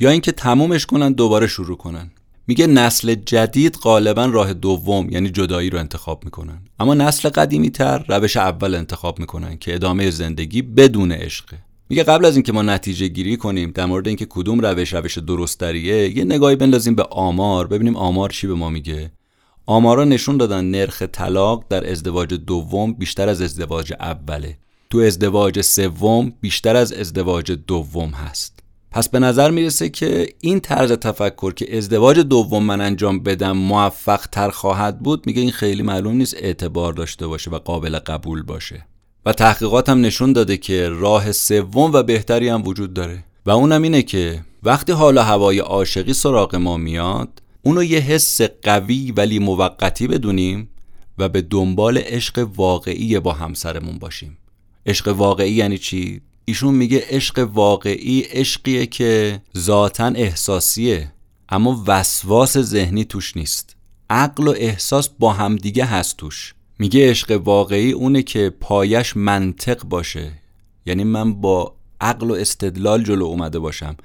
یا 0.00 0.11
اینکه 0.11 0.32
تمومش 0.32 0.87
کنن 0.87 1.12
دوباره 1.12 1.46
شروع 1.46 1.76
کنن. 1.76 2.11
میگه 2.46 2.66
نسل 2.66 3.14
جدید 3.14 3.76
غالبا 3.76 4.25
راه 4.25 4.54
دوم 4.54 5.11
یعنی 5.11 5.30
جدایی 5.30 5.70
رو 5.70 5.78
انتخاب 5.78 6.25
می‌کنن. 6.25 6.62
اما 6.80 6.94
نسل 6.94 7.28
قدیمی 7.28 7.70
تر 7.70 8.04
روش 8.08 8.37
اول 8.37 8.75
انتخاب 8.75 9.18
می‌کنن 9.18 9.56
که 9.56 9.75
ادامه 9.75 10.11
زندگی 10.11 10.62
بدون 10.62 11.12
عشقه 11.12 11.58
میگه 11.88 12.02
قبل 12.02 12.25
از 12.25 12.37
اینکه 12.37 12.52
ما 12.52 12.62
نتیجه 12.62 13.08
گیری 13.08 13.37
کنیم 13.37 13.70
در 13.70 13.87
مورد 13.87 14.08
اینکه 14.08 14.26
کدوم 14.30 14.61
روش 14.61 14.94
روش 14.94 15.18
درستریه 15.18 16.16
یه 16.16 16.25
نگاهی 16.25 16.56
بندازیم 16.56 16.94
به 16.94 17.02
آمار. 17.02 17.66
ببینیم 17.66 17.96
آمار 17.96 18.30
چی 18.30 18.46
به 18.46 18.54
ما 18.54 18.70
میگه. 18.70 19.12
آمارا 19.66 20.04
نشون 20.04 20.37
دادن 20.37 20.64
نرخ 20.64 21.02
طلاق 21.02 21.64
در 21.68 21.90
ازدواج 21.90 22.34
دوم 22.34 22.92
بیشتر 22.92 23.28
از 23.28 23.42
ازدواج 23.42 23.92
اوله. 24.00 24.58
تو 24.90 24.99
ازدواج 24.99 25.61
سوم 25.61 26.32
بیشتر 26.40 26.76
از 26.76 26.92
ازدواج 26.92 27.52
دوم 27.52 28.11
هست. 28.11 28.62
پس 28.92 29.08
به 29.08 29.18
نظر 29.18 29.50
می‌رسه 29.50 29.88
که 29.88 30.28
این 30.40 30.61
طرز 30.61 30.92
تفکر 30.92 31.52
که 31.54 31.76
ازدواج 31.76 32.18
دوم 32.18 32.64
من 32.64 32.80
انجام 32.80 33.20
بدم 33.20 33.52
موفق 33.52 34.26
تر 34.26 34.50
خواهد 34.50 34.99
بود 34.99 35.26
میگه 35.26 35.40
این 35.40 35.50
خیلی 35.50 35.82
معلوم 35.82 36.16
نیست 36.16 36.34
اعتبار 36.38 36.92
داشته 36.92 37.26
باشه 37.26 37.50
و 37.50 37.58
قابل 37.58 37.99
قبول 37.99 38.42
باشه. 38.42 38.87
و 39.26 39.32
تحقیقات 39.32 39.88
هم 39.88 40.00
نشون 40.00 40.32
داده 40.32 40.56
که 40.56 40.88
راه 40.88 41.32
سوم 41.32 41.92
و 41.92 42.02
بهتری 42.02 42.49
هم 42.49 42.66
وجود 42.66 42.94
داره. 42.94 43.25
و 43.46 43.50
اونم 43.50 43.82
اینه 43.82 44.02
که 44.02 44.40
وقتی 44.62 44.92
حالا 44.92 45.22
هوای 45.22 45.58
عاشقی 45.58 46.12
سراغ 46.12 46.56
ما 46.56 46.76
میاد 46.76 47.42
اونو 47.62 47.84
یه 47.84 47.99
حس 47.99 48.40
قوی 48.42 49.12
ولی 49.12 49.38
موقتی 49.38 50.06
بدونیم 50.06 50.68
و 51.18 51.28
به 51.28 51.42
دنبال 51.42 51.99
عشق 51.99 52.49
واقعی 52.56 53.20
با 53.20 53.32
همسرمون 53.32 53.99
باشیم. 53.99 54.38
عشق 54.87 55.08
واقعی 55.08 55.52
یعنی 55.52 55.78
چی؟ 55.78 56.20
ایشون 56.44 56.75
میگه 56.75 57.04
عشق 57.08 57.49
واقعی 57.52 58.20
عشقیه 58.20 58.87
که 58.87 59.42
ذاتا 59.56 60.06
احساسیه 60.06 61.12
اما 61.49 61.84
وسواس 61.87 62.58
ذهنی 62.58 63.04
توش 63.04 63.37
نیست. 63.37 63.76
عقل 64.11 64.49
و 64.49 64.54
احساس 64.56 65.08
با 65.08 65.32
همدیگه 65.32 65.84
هست 65.84 66.16
توش. 66.16 66.54
میگه 66.78 67.11
عشق 67.11 67.40
واقعی 67.44 67.92
اونه 67.92 68.22
که 68.22 68.52
پایش 68.61 69.16
منطق 69.16 69.84
باشه. 69.84 70.32
یعنی 70.87 71.04
من 71.04 71.34
با 71.34 71.75
عقل 72.00 72.30
و 72.30 72.34
استدلال 72.34 73.02
جلو 73.02 73.25
اومده 73.25 73.58
باشم 73.58 73.96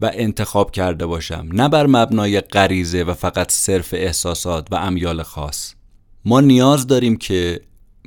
و 0.00 0.10
انتخاب 0.14 0.70
کرده 0.70 1.06
باشم. 1.06 1.48
نه 1.52 1.68
بر 1.68 1.86
مبنای 1.86 2.40
غریزه 2.40 3.02
و 3.02 3.14
فقط 3.14 3.52
صرف 3.52 3.94
احساسات 3.94 4.68
و 4.70 4.74
امیال 4.74 5.22
خاص. 5.22 5.74
ما 6.24 6.40
نیاز 6.40 6.86
داریم 6.86 7.16
که 7.16 7.60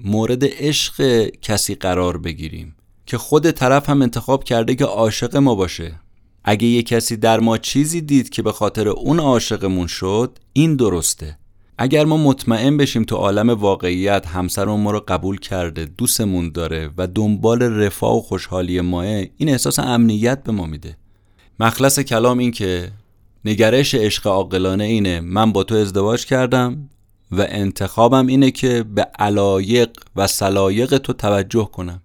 مورد 0.03 0.43
عشق 0.43 1.25
کسی 1.41 1.75
قرار 1.75 2.17
بگیریم. 2.17 2.75
که 3.09 3.17
خود 3.17 3.51
طرف 3.51 3.89
هم 3.89 4.01
انتخاب 4.01 4.43
کرده 4.43 4.75
که 4.75 4.85
عاشق 4.85 5.37
ما 5.37 5.55
باشه. 5.55 5.95
اگه 6.43 6.67
یه 6.67 6.83
کسی 6.83 7.17
در 7.17 7.39
ما 7.39 7.57
چیزی 7.57 8.01
دید 8.01 8.29
که 8.29 8.41
به 8.41 8.51
خاطر 8.51 8.87
اون 8.87 9.19
عاشقمون 9.19 9.87
شد 9.87 10.39
این 10.53 10.75
درسته. 10.75 11.37
اگر 11.77 12.05
ما 12.05 12.17
مطمئن 12.17 12.77
بشیم 12.77 13.03
تو 13.03 13.15
عالم 13.15 13.49
واقعیت 13.49 14.27
همسرمون 14.27 14.79
ما 14.79 14.91
رو 14.91 15.03
قبول 15.07 15.39
کرده 15.39 15.85
دوستمون 15.85 16.51
داره 16.51 16.89
و 16.97 17.07
دنبال 17.07 17.61
رفاه 17.61 18.17
و 18.17 18.21
خوشحالی 18.21 18.81
ماه 18.81 19.05
این 19.05 19.49
احساس 19.49 19.79
امنیت 19.79 20.43
به 20.43 20.51
ما 20.51 20.65
میده. 20.65 20.97
مخلص 21.59 21.99
کلام 21.99 22.37
این 22.37 22.51
که 22.51 22.91
نگرش 23.45 23.95
عشق 23.95 24.27
عاقلانه 24.27 24.83
اینه 24.83 25.19
من 25.19 25.51
با 25.51 25.63
تو 25.63 25.75
ازدواج 25.75 26.25
کردم 26.25 26.89
و 27.31 27.45
انتخابم 27.49 28.27
اینه 28.27 28.51
که 28.51 28.83
به 28.83 29.01
علایق 29.19 29.89
و 30.15 30.27
سلایق 30.27 30.97
تو 30.97 31.13
توجه 31.13 31.69
کنم. 31.73 32.01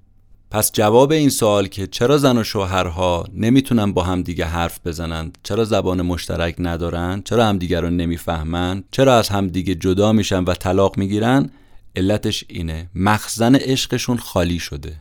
پس 0.54 0.72
جواب 0.72 1.12
این 1.12 1.28
سوال 1.28 1.66
که 1.66 1.86
چرا 1.86 2.18
زن 2.18 2.38
و 2.38 2.44
شوهرها 2.44 3.24
نمی‌تونن 3.32 3.92
با 3.92 4.02
هم 4.02 4.22
دیگه 4.22 4.44
حرف 4.44 4.80
بزنند؟ 4.86 5.38
چرا 5.42 5.64
زبان 5.64 6.02
مشترک 6.02 6.54
ندارن؟ 6.58 7.22
چرا 7.24 7.46
همدیگه 7.46 7.80
رو 7.80 7.90
نمی‌فهمن؟ 7.90 8.84
چرا 8.90 9.18
از 9.18 9.28
همدیگه 9.28 9.74
جدا 9.74 10.12
میشن 10.12 10.44
و 10.44 10.54
طلاق 10.54 10.98
می‌گیرن؟ 10.98 11.50
علتش 11.96 12.44
اینه. 12.48 12.90
مخزن 12.94 13.54
عشقشون 13.54 14.16
خالی 14.16 14.58
شده. 14.58 14.96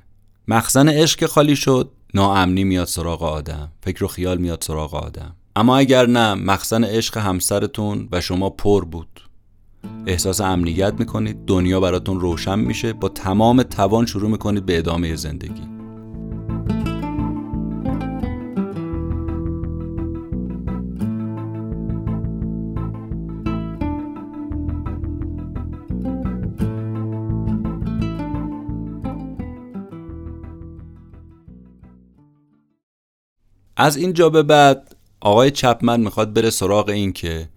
مخزن 0.47 0.89
عشق 0.89 1.25
خالی 1.25 1.55
شد 1.55 1.91
ناامنی 2.13 2.63
میاد 2.63 2.87
سراغ 2.87 3.23
آدم. 3.23 3.71
فکر 3.81 4.03
و 4.03 4.07
خیال 4.07 4.37
میاد 4.37 4.61
سراغ 4.61 4.95
آدم. 4.95 5.35
اما 5.55 5.77
اگر 5.77 6.05
نه 6.05 6.33
مخزن 6.33 6.83
عشق 6.83 7.17
همسرتون 7.17 8.07
و 8.11 8.21
شما 8.21 8.49
پر 8.49 8.85
بود. 8.85 9.22
احساس 10.05 10.41
امنیت 10.41 10.93
می‌کنید. 10.99 11.37
دنیا 11.47 11.79
براتون 11.79 12.19
روشن 12.19 12.59
میشه. 12.59 12.93
با 12.93 13.09
تمام 13.09 13.63
توان 13.63 14.05
شروع 14.05 14.29
می‌کنید 14.29 14.65
به 14.65 14.77
ادامه 14.77 15.15
زندگی. 15.15 15.73
از 33.77 33.97
اینجا 33.97 34.29
به 34.29 34.43
بعد 34.43 34.95
آقای 35.21 35.51
چپمن 35.51 35.99
می‌خواد 35.99 36.33
بره 36.33 36.49
سراغ 36.49 36.89
این 36.89 37.13
که 37.13 37.49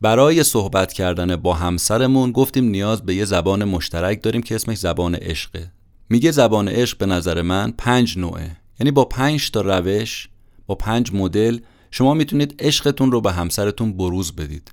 برای 0.00 0.42
صحبت 0.42 0.92
کردن 0.92 1.36
با 1.36 1.54
همسرمون 1.54 2.32
گفتیم 2.32 2.64
نیاز 2.64 3.02
به 3.02 3.14
یه 3.14 3.24
زبان 3.24 3.64
مشترک 3.64 4.22
داریم 4.22 4.42
که 4.42 4.54
اسمش 4.54 4.78
زبان 4.78 5.14
عشقه. 5.14 5.72
میگه 6.08 6.30
زبان 6.30 6.68
عشق 6.68 6.98
به 6.98 7.06
نظر 7.06 7.42
من 7.42 7.74
پنج 7.78 8.18
نوعه. 8.18 8.56
یعنی 8.80 8.90
با 8.90 9.04
پنج 9.04 9.50
تا 9.50 9.60
روش 9.60 10.28
با 10.66 10.74
پنج 10.74 11.12
مدل 11.12 11.58
شما 11.90 12.14
می‌تونید 12.14 12.54
عشقتون 12.58 13.12
رو 13.12 13.20
به 13.20 13.32
همسرتون 13.32 13.92
بروز 13.96 14.32
بدید. 14.32 14.70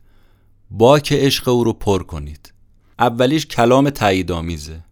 با 0.71 0.99
که 0.99 1.15
عشق 1.15 1.47
او 1.47 1.63
رو 1.63 1.73
پر 1.73 2.03
کنید. 2.03 2.53
اولیش 2.99 3.45
کلام 3.45 3.89
تاییدآمیزه. 3.89 4.83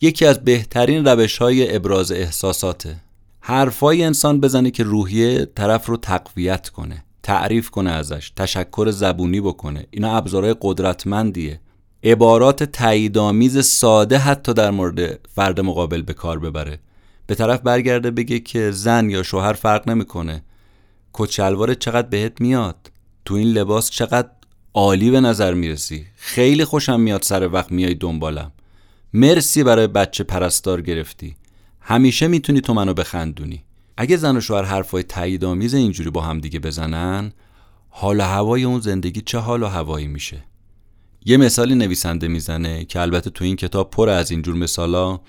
یکی 0.00 0.26
از 0.26 0.44
بهترین 0.44 1.04
روش 1.04 1.38
های 1.38 1.76
ابراز 1.76 2.12
احساساته. 2.12 2.96
حرفای 3.40 4.04
انسان 4.04 4.40
بزنه 4.40 4.70
که 4.70 4.82
روحیه 4.82 5.44
طرف 5.44 5.86
رو 5.86 5.96
تقویت 5.96 6.68
کنه. 6.68 7.04
تعریف 7.28 7.70
کنه 7.70 7.90
ازش 7.90 8.32
تشکر 8.36 8.90
زبونی 8.90 9.40
بکنه. 9.40 9.86
اینا 9.90 10.16
ابزارهای 10.16 10.54
قدرتمندیه. 10.60 11.60
عبارات 12.04 12.64
تاییدآمیز 12.64 13.64
ساده 13.64 14.18
حتی 14.18 14.54
در 14.54 14.70
مورد 14.70 15.28
فرد 15.34 15.60
مقابل 15.60 16.02
به 16.02 16.12
کار 16.12 16.38
ببره. 16.38 16.80
به 17.26 17.34
طرف 17.34 17.60
برگرده 17.60 18.10
بگه 18.10 18.38
که 18.38 18.70
زن 18.70 19.10
یا 19.10 19.22
شوهر 19.22 19.52
فرق 19.52 19.88
نمی‌کنه. 19.88 20.42
کچلوار 21.12 21.74
چقدر 21.74 22.08
بهت 22.08 22.40
میاد؟ 22.40 22.90
تو 23.24 23.34
این 23.34 23.48
لباس 23.48 23.90
چقدر 23.90 24.28
عالی 24.74 25.10
به 25.10 25.20
نظر 25.20 25.54
می‌رسی؟ 25.54 26.06
خیلی 26.16 26.64
خوشم 26.64 27.00
میاد 27.00 27.22
سر 27.22 27.48
وقت 27.52 27.72
میای 27.72 27.94
دنبالم. 27.94 28.52
مرسی 29.12 29.64
برای 29.64 29.86
بچه 29.86 30.24
پرستار 30.24 30.82
گرفتی. 30.82 31.36
همیشه 31.80 32.28
می‌تونی 32.28 32.60
تو 32.60 32.74
منو 32.74 32.94
بخندونی. 32.94 33.64
اگه 34.00 34.16
زن 34.16 34.36
و 34.36 34.40
شوهر 34.40 34.62
حرفای 34.62 35.02
تاییدآمیز 35.02 35.74
اینجوری 35.74 36.10
با 36.10 36.20
هم 36.20 36.40
دیگه 36.40 36.58
بزنن 36.58 37.32
حال 37.88 38.20
و 38.20 38.22
هوای 38.22 38.64
اون 38.64 38.80
زندگی 38.80 39.20
چه 39.20 39.38
حال 39.38 39.62
و 39.62 39.66
هوایی 39.66 40.06
میشه؟ 40.06 40.44
یه 41.24 41.36
مثالی 41.36 41.74
نویسنده 41.74 42.28
می‌زنه 42.28 42.84
که 42.84 43.00
البته 43.00 43.30
تو 43.30 43.44
این 43.44 43.56
کتاب 43.56 43.90
پر 43.90 44.08
از 44.08 44.30
اینجور 44.30 44.54
مثالا. 44.54 45.20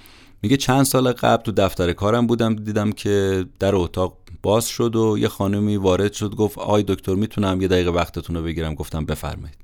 میگه 0.42 0.58
چند 0.58 0.84
سال 0.84 1.12
قبل 1.12 1.44
تو 1.44 1.52
دفتر 1.52 1.94
کارم 1.94 2.28
بودم 2.28 2.56
دیدم 2.56 2.92
که 2.92 3.46
در 3.60 3.76
اتاق 3.76 4.18
باز 4.42 4.68
شد 4.68 4.96
و 4.96 5.18
یه 5.18 5.28
خانمی 5.28 5.78
وارد 5.78 6.14
شد 6.14 6.36
گفت 6.36 6.58
آی 6.58 6.84
دکتر 6.88 7.16
می‌تونم 7.16 7.62
یه 7.62 7.68
دقیقه 7.68 7.90
وقتتون 7.90 8.36
رو 8.36 8.44
بگیرم 8.44 8.76
گفتم 8.76 9.06
بفرمایید. 9.06 9.58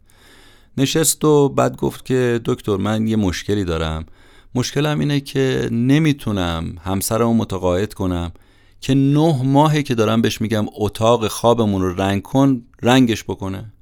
نشست 0.77 1.25
و 1.25 1.49
بعد 1.49 1.77
گفت 1.77 2.05
که 2.05 2.41
دکتر 2.45 2.77
من 2.77 3.07
یه 3.07 3.15
مشکلی 3.15 3.63
دارم. 3.63 4.05
مشکلم 4.55 4.99
اینه 4.99 5.19
که 5.19 5.69
نمی‌تونم 5.71 6.75
همسرمو 6.83 7.33
متقاعد 7.33 7.93
کنم. 7.93 8.31
که 8.85 8.95
نه 8.95 9.43
ماهه 9.43 9.83
که 9.83 9.95
دارم 9.95 10.21
بهش 10.21 10.41
میگم 10.41 10.65
اتاق 10.73 11.27
خوابمون 11.27 11.81
رو 11.81 11.95
رنگ 12.01 12.21
کن 12.21 12.61
رنگش 12.81 13.23
بکنه. 13.23 13.73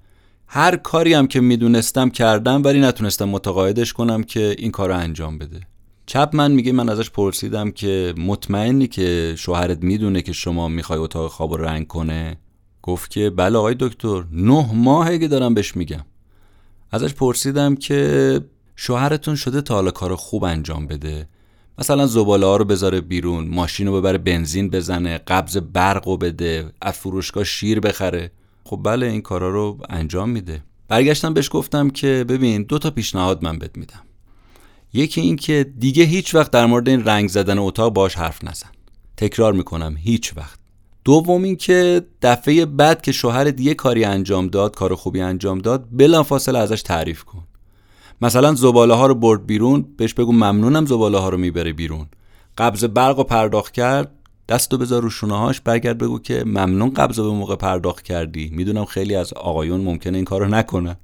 هر 0.48 0.76
کاری 0.76 1.14
هم 1.14 1.28
که 1.28 1.42
می‌دونستم 1.42 2.10
کردم 2.10 2.64
ولی 2.64 2.80
نتونستم 2.80 3.30
متقاعدش 3.30 3.94
کنم 3.94 4.24
که 4.24 4.56
این 4.58 4.72
کار 4.72 4.90
رو 4.90 4.98
انجام 4.98 5.38
بده. 5.38 5.60
چپ 6.06 6.30
من 6.34 6.52
میگه 6.52 6.72
من 6.72 6.90
ازش 6.90 7.10
پرسیدم 7.10 7.72
که 7.72 8.14
مطمئنی 8.18 8.88
که 8.88 9.36
شوهرت 9.38 9.84
می‌دونه 9.84 10.22
که 10.22 10.34
شما 10.34 10.68
می‌خوای 10.68 11.00
اتاق 11.00 11.32
خواب 11.32 11.54
رو 11.54 11.66
رنگ 11.66 11.88
کنه؟ 11.88 12.38
گفت 12.82 13.12
که 13.12 13.30
بله 13.30 13.58
آقای 13.58 13.76
دکتر 13.80 14.24
نه 14.32 14.74
ماهه 14.74 15.18
که 15.18 15.28
دارم 15.28 15.54
بهش 15.54 15.76
میگم. 15.76 16.06
ازش 16.92 17.14
پرسیدم 17.14 17.76
که 17.76 18.42
شوهرتون 18.76 19.36
شده 19.36 19.62
تا 19.62 19.74
حالا 19.74 19.92
کار 19.92 20.16
خوب 20.16 20.44
انجام 20.44 20.88
بده؟ 20.88 21.28
مثلا 21.78 22.06
زباله 22.08 22.46
ها 22.46 22.58
رو 22.58 22.66
بذاره 22.66 23.02
بیرون 23.02 23.48
ماشین 23.48 23.88
رو 23.88 24.02
ببره 24.02 24.18
بنزین 24.18 24.70
بزنه 24.70 25.18
قبض 25.18 25.58
برق 25.58 26.08
رو 26.08 26.18
بده 26.18 26.72
از 26.82 26.94
فروشگاه 26.94 27.44
شیر 27.44 27.80
بخره. 27.80 28.32
خب 28.64 28.80
بله 28.84 29.06
این 29.06 29.22
کارا 29.22 29.50
رو 29.50 29.78
انجام 29.90 30.30
میده. 30.30 30.64
برگشتم 30.88 31.34
بهش 31.34 31.50
گفتم 31.52 31.90
که 31.90 32.26
ببین 32.30 32.64
دو 32.64 32.80
تا 32.80 32.92
پیشنهاد 32.92 33.44
من 33.44 33.60
بهت 33.60 33.78
میدم. 33.78 34.02
یکی 34.94 35.22
این 35.22 35.36
که 35.36 35.74
دیگه 35.80 36.04
هیچ 36.04 36.36
وقت 36.36 36.52
در 36.52 36.66
مورد 36.66 36.90
این 36.90 37.06
رنگ 37.06 37.30
زدن 37.30 37.58
اتاق 37.58 37.94
باش 37.94 38.16
حرف 38.16 38.44
نزن. 38.44 38.70
تکرار 39.18 39.54
می‌کنم 39.54 39.96
هیچ 39.98 40.38
وقت. 40.38 40.60
دوم 41.04 41.44
این 41.44 41.56
که 41.56 42.06
دفعه 42.22 42.66
بعد 42.66 43.02
که 43.02 43.12
شوهر 43.12 43.44
دیگه 43.44 43.74
کاری 43.74 44.04
انجام 44.04 44.48
داد 44.48 44.76
کار 44.76 44.96
خوبی 44.96 45.22
انجام 45.22 45.60
داد 45.60 45.88
بلافاصله 45.92 46.60
ازش 46.60 46.82
تعریف 46.82 47.24
کن. 47.24 47.44
مثلا 48.24 48.54
زباله 48.54 48.94
ها 48.94 49.08
رو 49.08 49.16
برد 49.16 49.46
بیرون 49.46 49.86
بهش 49.98 50.14
بگو 50.14 50.32
ممنونم 50.32 50.86
زباله 50.86 51.18
ها 51.18 51.30
رو 51.30 51.38
می‌بره 51.38 51.74
بیرون. 51.74 52.06
قبض 52.58 52.84
برق 52.84 53.20
و 53.20 53.24
پرداخت 53.24 53.74
کرد 53.74 54.12
دستو 54.50 54.78
بذار 54.78 55.02
رو 55.02 55.10
شونه 55.10 55.38
هاش 55.38 55.62
برگرد 55.62 55.98
بگو 55.98 56.20
که 56.20 56.44
ممنون 56.46 56.90
قبض 56.90 57.20
به 57.20 57.30
موقع 57.30 57.56
پرداخت 57.56 58.04
کردی. 58.04 58.50
می‌دونم 58.54 58.86
خیلی 58.86 59.16
از 59.16 59.34
آقایون 59.34 59.82
ممکنه 59.82 60.18
این 60.18 60.26
کارو 60.26 60.48
نکنن. 60.48 60.96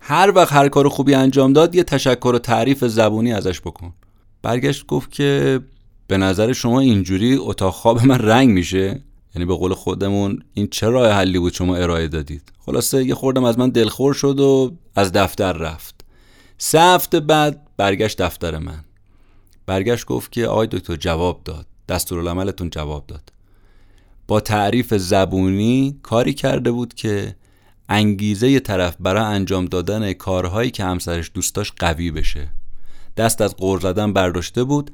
هر 0.00 0.32
وقت 0.34 0.52
هر 0.52 0.68
کار 0.68 0.88
خوبی 0.88 1.14
انجام 1.14 1.52
داد 1.52 1.74
یه 1.74 1.84
تشکر 1.84 2.32
و 2.34 2.38
تعریف 2.38 2.84
زبونی 2.84 3.32
ازش 3.32 3.60
بکن. 3.60 3.92
برگشت 4.42 4.86
گفت 4.86 5.12
که 5.12 5.60
به 6.06 6.16
نظر 6.16 6.52
شما 6.52 6.80
اینجوری 6.80 7.36
اتاق 7.36 7.74
خواب 7.74 8.06
من 8.06 8.18
رنگ 8.18 8.48
میشه؟ 8.48 9.02
یعنی 9.34 9.46
به 9.46 9.54
قول 9.54 9.74
خودمون 9.74 10.38
این 10.54 10.68
چه 10.70 10.88
راه 10.88 11.12
حلی 11.12 11.38
بود 11.38 11.52
شما 11.52 11.76
ارائه 11.76 12.08
دادید؟ 12.08 12.52
خلاصه 12.66 13.04
یه 13.04 13.14
خوردم 13.14 13.44
از 13.44 13.58
من 13.58 13.70
دلخور 13.70 14.14
شد 14.14 14.40
و 14.40 14.72
از 14.96 15.12
دفتر 15.12 15.52
رفت. 15.52 16.01
سه 16.64 16.80
هفته 16.80 17.20
بعد 17.20 17.66
برگشت 17.76 18.22
دفتر 18.22 18.58
من. 18.58 18.84
برگشت 19.66 20.06
گفت 20.06 20.32
که 20.32 20.46
آقای 20.46 20.66
دکتر 20.66 20.96
جواب 20.96 21.40
داد. 21.44 21.66
دستورالعملتون 21.88 22.70
جواب 22.70 23.06
داد. 23.06 23.32
با 24.28 24.40
تعریف 24.40 24.94
زبونی 24.94 25.98
کاری 26.02 26.34
کرده 26.34 26.72
بود 26.72 26.94
که 26.94 27.36
انگیزه 27.88 28.50
ی 28.50 28.60
طرف 28.60 28.96
برای 29.00 29.22
انجام 29.22 29.64
دادن 29.64 30.12
کارهایی 30.12 30.70
که 30.70 30.84
همسرش 30.84 31.30
دوست 31.34 31.54
داشت 31.54 31.74
قوی 31.78 32.10
بشه. 32.10 32.48
دست 33.16 33.40
از 33.40 33.56
غور 33.56 33.80
زدن 33.80 34.12
برداشته 34.12 34.64
بود. 34.64 34.90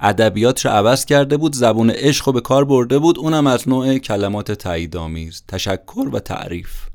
ادبیاتش 0.00 0.66
عوض 0.66 1.04
کرده 1.04 1.36
بود. 1.36 1.54
زبون 1.54 1.90
عشق 1.90 2.26
رو 2.26 2.32
به 2.32 2.40
کار 2.40 2.64
برده 2.64 2.98
بود. 2.98 3.18
اونم 3.18 3.46
از 3.46 3.68
نوع 3.68 3.98
کلمات 3.98 4.52
تاییدآمیز. 4.52 5.42
تشکر 5.48 6.08
و 6.12 6.20
تعریف. 6.20 6.88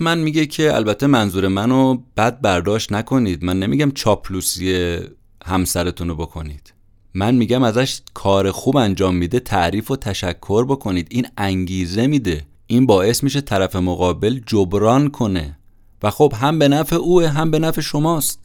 من 0.00 0.18
میگه 0.18 0.46
که 0.46 0.74
البته 0.76 1.06
منظور 1.06 1.48
منو 1.48 1.98
بد 2.16 2.40
برداشت 2.40 2.92
نکنید. 2.92 3.44
من 3.44 3.58
نمیگم 3.58 3.90
چاپلوسی 3.90 4.98
همسرتون 5.44 6.08
رو 6.08 6.14
بکنید. 6.14 6.74
من 7.14 7.34
میگم 7.34 7.62
ازش 7.62 8.00
کار 8.14 8.50
خوب 8.50 8.76
انجام 8.76 9.16
میده 9.16 9.40
تعریف 9.40 9.90
و 9.90 9.96
تشکر 9.96 10.64
بکنید. 10.64 11.06
این 11.10 11.26
انگیزه 11.38 12.06
میده. 12.06 12.44
این 12.66 12.86
باعث 12.86 13.22
میشه 13.22 13.40
طرف 13.40 13.76
مقابل 13.76 14.40
جبران 14.46 15.10
کنه. 15.10 15.58
و 16.02 16.10
خب 16.10 16.32
هم 16.36 16.58
به 16.58 16.68
نفع 16.68 16.96
اوه 16.96 17.28
هم 17.28 17.50
به 17.50 17.58
نفع 17.58 17.80
شماست. 17.80 18.40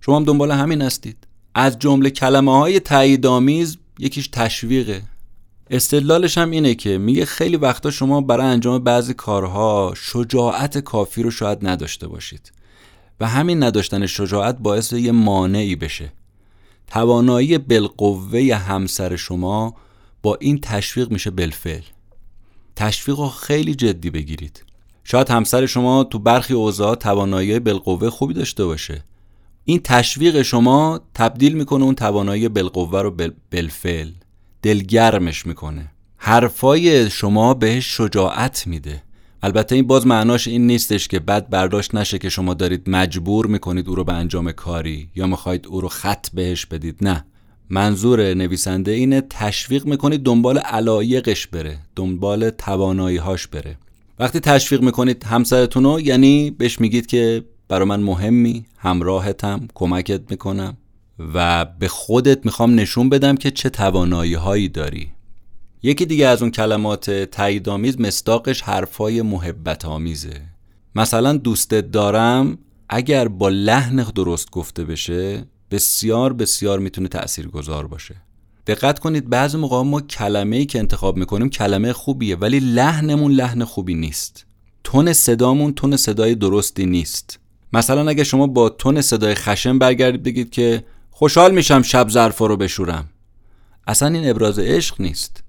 شما 0.00 0.16
هم 0.16 0.24
دنبال 0.24 0.50
همین 0.50 0.82
هستید. 0.82 1.26
از 1.54 1.78
جمله 1.78 2.10
کلمه 2.10 2.58
های 2.58 2.80
تاییدآمیز 2.80 3.78
یکیش 3.98 4.28
تشویقه. 4.28 5.02
استدلالش 5.72 6.38
هم 6.38 6.50
اینه 6.50 6.74
که 6.74 6.98
میگه 6.98 7.24
خیلی 7.24 7.56
وقتا 7.56 7.90
شما 7.90 8.20
برای 8.20 8.46
انجام 8.46 8.84
بعضی 8.84 9.14
کارها 9.14 9.92
شجاعت 9.96 10.78
کافی 10.78 11.22
رو 11.22 11.30
شاید 11.30 11.66
نداشته 11.66 12.08
باشید. 12.08 12.52
و 13.20 13.28
همین 13.28 13.62
نداشتن 13.62 14.06
شجاعت 14.06 14.58
باعث 14.58 14.92
یه 14.92 15.12
مانعی 15.12 15.76
بشه. 15.76 16.12
توانایی 16.86 17.58
بالقوه 17.58 18.54
همسر 18.54 19.16
شما 19.16 19.74
با 20.22 20.38
این 20.40 20.60
تشویق 20.60 21.10
میشه 21.10 21.30
بالفعل. 21.30 21.82
تشویق 22.76 23.18
رو 23.18 23.28
خیلی 23.28 23.74
جدی 23.74 24.10
بگیرید. 24.10 24.64
شاید 25.04 25.30
همسر 25.30 25.66
شما 25.66 26.04
تو 26.04 26.18
برخی 26.18 26.54
اوضاع 26.54 26.94
توانایی 26.94 27.58
بالقوه 27.58 28.10
خوبی 28.10 28.34
داشته 28.34 28.64
باشه. 28.64 29.04
این 29.64 29.80
تشویق 29.84 30.42
شما 30.42 31.00
تبدیل 31.14 31.54
می‌کنه 31.54 31.84
اون 31.84 31.94
توانایی 31.94 32.48
بالقوه 32.48 33.02
رو 33.02 33.16
بالفعل. 33.52 34.10
دلگرمش 34.62 35.46
می‌کنه. 35.46 35.90
حرفای 36.16 37.10
شما 37.10 37.54
بهش 37.54 37.96
شجاعت 37.96 38.66
میده. 38.66 39.02
البته 39.42 39.74
این 39.74 39.86
باز 39.86 40.06
معناش 40.06 40.48
این 40.48 40.66
نیستش 40.66 41.08
که 41.08 41.18
بد 41.18 41.48
برداشت 41.48 41.94
نشه 41.94 42.18
که 42.18 42.28
شما 42.28 42.54
دارید 42.54 42.90
مجبور 42.90 43.46
می‌کنید 43.46 43.88
او 43.88 43.94
رو 43.94 44.04
به 44.04 44.12
انجام 44.12 44.52
کاری 44.52 45.08
یا 45.16 45.26
می‌خواید 45.26 45.66
او 45.66 45.80
رو 45.80 45.88
خط 45.88 46.28
بهش 46.34 46.66
بدید. 46.66 46.98
نه. 47.00 47.24
منظور 47.70 48.34
نویسنده 48.34 48.90
اینه 48.90 49.22
تشویق 49.30 49.86
می‌کنید 49.86 50.22
دنبال 50.22 50.58
علایقش 50.58 51.46
بره 51.46 51.78
دنبال 51.96 52.50
تواناییهاش 52.50 53.46
بره. 53.46 53.76
وقتی 54.18 54.40
تشویق 54.40 54.82
می‌کنید 54.82 55.24
همسرتون 55.24 55.84
رو 55.84 56.00
یعنی 56.00 56.50
بهش 56.50 56.80
میگید 56.80 57.06
که 57.06 57.44
برا 57.68 57.84
من 57.84 58.00
مهمی 58.00 58.64
همراهتم 58.78 59.68
کمکت 59.74 60.20
می‌کنم. 60.30 60.76
و 61.34 61.64
به 61.64 61.88
خودت 61.88 62.46
می‌خوام 62.46 62.74
نشون 62.74 63.08
بدم 63.08 63.36
که 63.36 63.50
چه 63.50 63.70
توانایی 63.70 64.34
هایی 64.34 64.68
داری. 64.68 65.10
یکی 65.82 66.06
دیگه 66.06 66.26
از 66.26 66.42
اون 66.42 66.50
کلمات 66.50 67.10
تاییدآمیز 67.10 68.00
مستاقش 68.00 68.62
حرفای 68.62 69.22
محبت 69.22 69.84
آمیزه 69.84 70.42
مثلا 70.94 71.36
دوستت 71.36 71.90
دارم 71.90 72.58
اگر 72.88 73.28
با 73.28 73.48
لحن 73.48 73.96
درست 73.96 74.50
گفته 74.50 74.84
بشه 74.84 75.44
بسیار 75.70 76.32
بسیار 76.32 76.78
می‌تونه 76.78 77.08
تأثیر 77.08 77.48
گذار 77.48 77.86
باشه. 77.86 78.14
دقت 78.66 78.98
کنید 78.98 79.28
بعضی 79.28 79.58
موقع 79.58 79.82
ما 79.82 80.00
کلمه 80.00 80.56
ای 80.56 80.66
که 80.66 80.78
انتخاب 80.78 81.16
می‌کنیم 81.16 81.50
کلمه 81.50 81.92
خوبیه 81.92 82.36
ولی 82.36 82.60
لحنمون 82.60 83.32
لحن 83.32 83.64
خوبی 83.64 83.94
نیست. 83.94 84.46
تون 84.84 85.12
صدامون 85.12 85.74
تون 85.74 85.96
صدای 85.96 86.34
درستی 86.34 86.86
نیست. 86.86 87.38
مثلا 87.72 88.08
اگه 88.08 88.24
شما 88.24 88.46
با 88.46 88.68
تون 88.68 89.00
صدای 89.00 89.34
خشم 89.34 89.78
برگردید 89.78 90.22
بگید 90.22 90.50
که 90.50 90.84
خوشحال 91.20 91.54
میشم 91.54 91.82
شب 91.82 92.08
ظرفا 92.08 92.46
رو 92.46 92.56
بشورم. 92.56 93.08
اصلا 93.86 94.08
این 94.08 94.30
ابراز 94.30 94.58
عشق 94.58 95.00
نیست. 95.00 95.42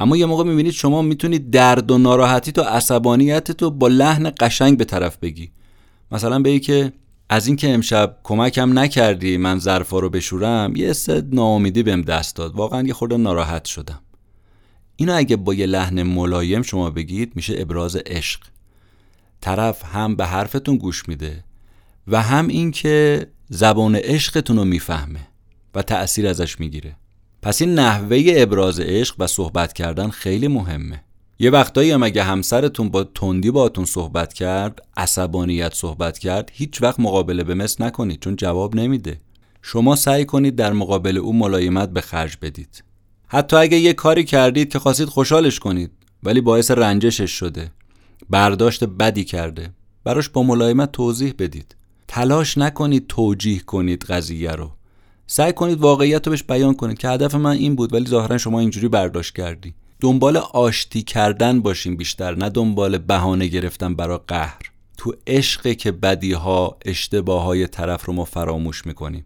اما 0.00 0.16
یه 0.16 0.26
موقع 0.26 0.44
می‌بینید 0.44 0.72
شما 0.72 1.02
می‌تونید 1.02 1.50
درد 1.50 1.90
و 1.90 1.98
ناراحتی 1.98 2.52
تو 2.52 2.62
عصبانیت 2.62 3.52
تو 3.52 3.70
با 3.70 3.88
لحن 3.88 4.32
قشنگ 4.40 4.78
به 4.78 4.84
طرف 4.84 5.16
بگی. 5.16 5.50
مثلا 6.12 6.42
بگی 6.42 6.60
که 6.60 6.92
از 7.28 7.46
اینکه 7.46 7.74
امشب 7.74 8.16
کمکم 8.22 8.78
نکردی 8.78 9.36
من 9.36 9.58
ظرفا 9.58 9.98
رو 9.98 10.10
بشورم 10.10 10.76
یه 10.76 10.92
سد 10.92 11.34
ناامیدی 11.34 11.82
بهم 11.82 12.02
دست 12.02 12.36
داد. 12.36 12.54
واقعا 12.54 12.82
یه 12.82 12.94
خورده 12.94 13.16
ناراحت 13.16 13.64
شدم. 13.64 14.00
اینو 14.96 15.16
اگه 15.16 15.36
با 15.36 15.54
یه 15.54 15.66
لحن 15.66 16.02
ملایم 16.02 16.62
شما 16.62 16.90
بگید 16.90 17.32
میشه 17.36 17.54
ابراز 17.58 17.96
عشق. 17.96 18.40
طرف 19.40 19.84
هم 19.84 20.16
به 20.16 20.26
حرفتون 20.26 20.76
گوش 20.76 21.08
میده 21.08 21.44
و 22.08 22.22
هم 22.22 22.48
اینکه 22.48 23.26
زبان 23.48 23.96
عشقتون 23.96 24.56
رو 24.56 24.64
می‌فهمه 24.64 25.20
و 25.74 25.82
تأثیر 25.82 26.26
ازش 26.28 26.60
می‌گیره. 26.60 26.96
پس 27.42 27.62
این 27.62 27.74
نحوه 27.74 28.24
ابراز 28.36 28.80
عشق 28.80 29.14
و 29.18 29.26
صحبت 29.26 29.72
کردن 29.72 30.08
خیلی 30.08 30.48
مهمه. 30.48 31.04
یه 31.38 31.50
وقتایی 31.50 31.90
هم 31.90 32.02
اگه 32.02 32.22
همسرتون 32.22 32.88
با 32.88 33.04
تندی 33.04 33.50
باهاتون 33.50 33.84
صحبت 33.84 34.32
کرد 34.32 34.82
عصبانیت 34.96 35.74
صحبت 35.74 36.18
کرد 36.18 36.50
هیچ 36.52 36.82
وقت 36.82 37.00
مقابله 37.00 37.44
به 37.44 37.54
مثل 37.54 37.84
نکنید 37.84 38.20
چون 38.20 38.36
جواب 38.36 38.74
نمیده. 38.74 39.20
شما 39.62 39.96
سعی 39.96 40.24
کنید 40.24 40.56
در 40.56 40.72
مقابل 40.72 41.16
او 41.16 41.38
ملایمت 41.38 41.90
به 41.90 42.00
خرج 42.00 42.36
بدید. 42.42 42.84
حتی 43.26 43.56
اگه 43.56 43.76
یه 43.76 43.92
کاری 43.92 44.24
کردید 44.24 44.72
که 44.72 44.78
خواستید 44.78 45.08
خوشحالش 45.08 45.58
کنید 45.58 45.90
ولی 46.22 46.40
باعث 46.40 46.70
رنجشش 46.70 47.30
شده. 47.30 47.70
برداشت 48.30 48.84
بدی 48.84 49.24
کرده. 49.24 49.70
براش 50.04 50.28
با 50.28 50.42
ملایمت 50.42 50.92
توضیح 50.92 51.34
بدید. 51.38 51.76
تلاش 52.08 52.58
نکنید 52.58 53.06
توجیه 53.06 53.60
کنید 53.60 54.04
قضیه 54.04 54.50
رو. 54.50 54.70
سعی 55.26 55.52
کنید 55.52 55.80
واقعیت 55.80 56.26
رو 56.26 56.30
بهش 56.30 56.42
بیان 56.42 56.74
کنید 56.74 56.98
که 56.98 57.08
هدف 57.08 57.34
من 57.34 57.50
این 57.50 57.76
بود 57.76 57.94
ولی 57.94 58.06
ظاهرا 58.06 58.38
شما 58.38 58.60
اینجوری 58.60 58.88
برداشت 58.88 59.36
کردی. 59.36 59.74
دنبال 60.00 60.36
آشتی 60.36 61.02
کردن 61.02 61.60
باشیم 61.60 61.96
بیشتر 61.96 62.34
نه 62.34 62.48
دنبال 62.48 62.98
بهانه 62.98 63.46
گرفتن 63.46 63.94
برای 63.94 64.18
قهر. 64.26 64.58
تو 64.96 65.14
عشق 65.26 65.72
که 65.72 65.92
بدی 65.92 66.32
ها 66.32 66.78
اشتباه 66.84 67.42
های 67.42 67.66
طرف 67.66 68.04
رو 68.04 68.12
ما 68.12 68.24
فراموش 68.24 68.86
می‌کنیم. 68.86 69.24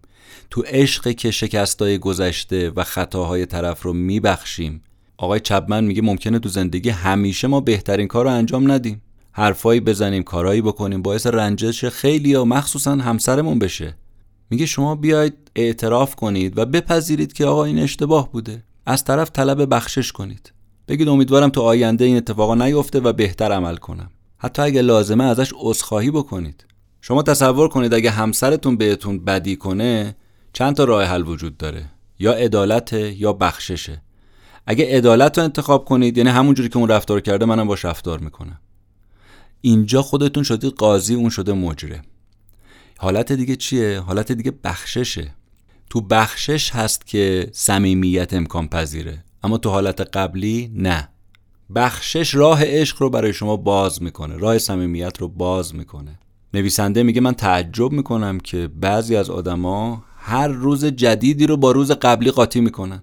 تو 0.50 0.62
عشق 0.66 1.12
که 1.12 1.30
شکستای 1.30 1.98
گذشته 1.98 2.70
و 2.70 2.84
خطاهای 2.84 3.46
طرف 3.46 3.82
رو 3.82 3.92
میبخشیم. 3.92 4.82
آقای 5.16 5.40
چپمن 5.40 5.84
میگه 5.84 6.02
ممکنه 6.02 6.38
تو 6.38 6.48
زندگی 6.48 6.90
همیشه 6.90 7.48
ما 7.48 7.60
بهترین 7.60 8.06
کار 8.08 8.24
رو 8.24 8.30
انجام 8.30 8.72
ندیم. 8.72 9.02
حرفایی 9.32 9.80
بزنیم 9.80 10.22
کارایی 10.22 10.62
بکنیم 10.62 11.02
باعث 11.02 11.26
رنجش 11.26 11.84
خیلی 11.84 12.28
یا 12.28 12.44
مخصوصا 12.44 12.96
همسرمون 12.96 13.58
بشه. 13.58 13.96
میگه 14.50 14.66
شما 14.66 14.94
بیاید 14.94 15.34
اعتراف 15.56 16.14
کنید 16.14 16.58
و 16.58 16.64
بپذیرید 16.66 17.32
که 17.32 17.46
آقا 17.46 17.64
این 17.64 17.78
اشتباه 17.78 18.32
بوده. 18.32 18.64
از 18.86 19.04
طرف 19.04 19.30
طلب 19.30 19.74
بخشش 19.74 20.12
کنید. 20.12 20.52
بگید 20.88 21.08
امیدوارم 21.08 21.48
تو 21.48 21.60
آینده 21.60 22.04
این 22.04 22.16
اتفاقا 22.16 22.54
نیفته 22.54 23.00
و 23.00 23.12
بهتر 23.12 23.52
عمل 23.52 23.76
کنم. 23.76 24.10
حتی 24.38 24.62
اگه 24.62 24.82
لازمه 24.82 25.24
ازش 25.24 25.52
عذرخواهی 25.56 26.10
بکنید. 26.10 26.64
شما 27.00 27.22
تصور 27.22 27.68
کنید 27.68 27.94
اگه 27.94 28.10
همسرتون 28.10 28.76
بهتون 28.76 29.24
بدی 29.24 29.56
کنه 29.56 30.16
چند 30.52 30.76
تا 30.76 30.84
راه 30.84 31.04
حل 31.04 31.26
وجود 31.26 31.56
داره؟ 31.56 31.84
یا 32.18 32.32
عدالت 32.32 32.92
یا 32.92 33.32
بخششه. 33.32 34.02
اگه 34.66 34.96
عدالت 34.96 35.38
رو 35.38 35.44
انتخاب 35.44 35.84
کنید 35.84 36.18
یعنی 36.18 36.30
همون 36.30 36.54
جوری 36.54 36.68
که 36.68 36.78
اون 36.78 36.88
رفتار 36.88 37.20
کرده 37.20 37.44
منم 37.44 37.66
باش 37.66 37.84
رفتار 37.84 38.18
می‌کنم. 38.18 38.58
اینجا 39.64 40.02
خودتون 40.02 40.42
شدید 40.42 40.72
قاضی 40.72 41.14
اون 41.14 41.30
شده 41.30 41.52
مجره 41.52 42.02
حالت 42.98 43.32
دیگه 43.32 43.56
چیه؟ 43.56 44.00
حالت 44.00 44.32
دیگه 44.32 44.52
بخششه. 44.64 45.34
تو 45.90 46.00
بخشش 46.00 46.70
هست 46.70 47.06
که 47.06 47.50
صمیمیت 47.52 48.34
امکان 48.34 48.68
پذیره 48.68 49.24
اما 49.42 49.58
تو 49.58 49.70
حالت 49.70 50.00
قبلی 50.00 50.72
نه. 50.74 51.08
بخشش 51.74 52.34
راه 52.34 52.64
عشق 52.64 53.02
رو 53.02 53.10
برای 53.10 53.32
شما 53.32 53.56
باز 53.56 54.02
می‌کنه 54.02 54.36
راه 54.36 54.58
صمیمیت 54.58 55.18
رو 55.18 55.28
باز 55.28 55.74
می‌کنه. 55.74 56.18
نویسنده 56.54 57.02
میگه 57.02 57.20
من 57.20 57.34
تعجب 57.34 57.92
می‌کنم 57.92 58.40
که 58.40 58.68
بعضی 58.80 59.16
از 59.16 59.30
آدما 59.30 60.04
هر 60.16 60.48
روز 60.48 60.84
جدیدی 60.84 61.46
رو 61.46 61.56
با 61.56 61.72
روز 61.72 61.90
قبلی 61.90 62.30
قاطی 62.30 62.60
می‌کنن. 62.60 63.02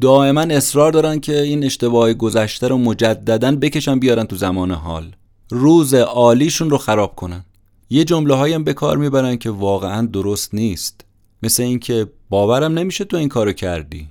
دائما 0.00 0.40
اصرار 0.40 0.92
دارن 0.92 1.20
که 1.20 1.40
این 1.40 1.64
اشتباه 1.64 2.14
گذشته 2.14 2.68
رو 2.68 2.78
مجددا 2.78 3.56
بکشن 3.56 3.98
بیارن 3.98 4.24
تو 4.24 4.36
زمان 4.36 4.70
حال. 4.70 5.16
روز 5.50 5.94
عالیشون 5.94 6.70
رو 6.70 6.78
خراب 6.78 7.14
کنن. 7.14 7.44
یه 7.90 8.04
جمله 8.04 8.34
هایم 8.34 8.64
به 8.64 8.74
کار 8.74 8.96
می‌برن 8.96 9.36
که 9.36 9.50
واقعا 9.50 10.06
درست 10.06 10.54
نیست. 10.54 11.04
مثل 11.42 11.62
اینکه 11.62 12.06
باورم 12.28 12.78
نمیشه 12.78 13.04
تو 13.04 13.16
این 13.16 13.28
کارو 13.28 13.52
کردی. 13.52 14.08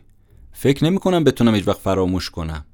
فکر 0.51 0.85
نمی‌کنم 0.85 1.23
بتونم 1.23 1.55
هیچ 1.55 1.67
وقت 1.67 1.79
فراموش 1.79 2.29
کنم. 2.29 2.65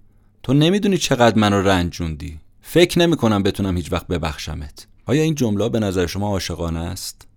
تو 0.43 0.53
نمی‌دونی 0.53 0.97
چقدر 0.97 1.39
منو 1.39 1.61
رنجوندی. 1.61 2.39
فکر 2.61 2.99
نمی‌کنم 2.99 3.43
بتونم 3.43 3.77
هیچ 3.77 3.91
وقت 3.91 4.07
ببخشمت. 4.07 4.87
آیا 5.05 5.23
این 5.23 5.35
جمله 5.35 5.69
به 5.69 5.79
نظر 5.79 6.05
شما 6.05 6.27
عاشقانه 6.27 6.79
است؟ 6.79 7.27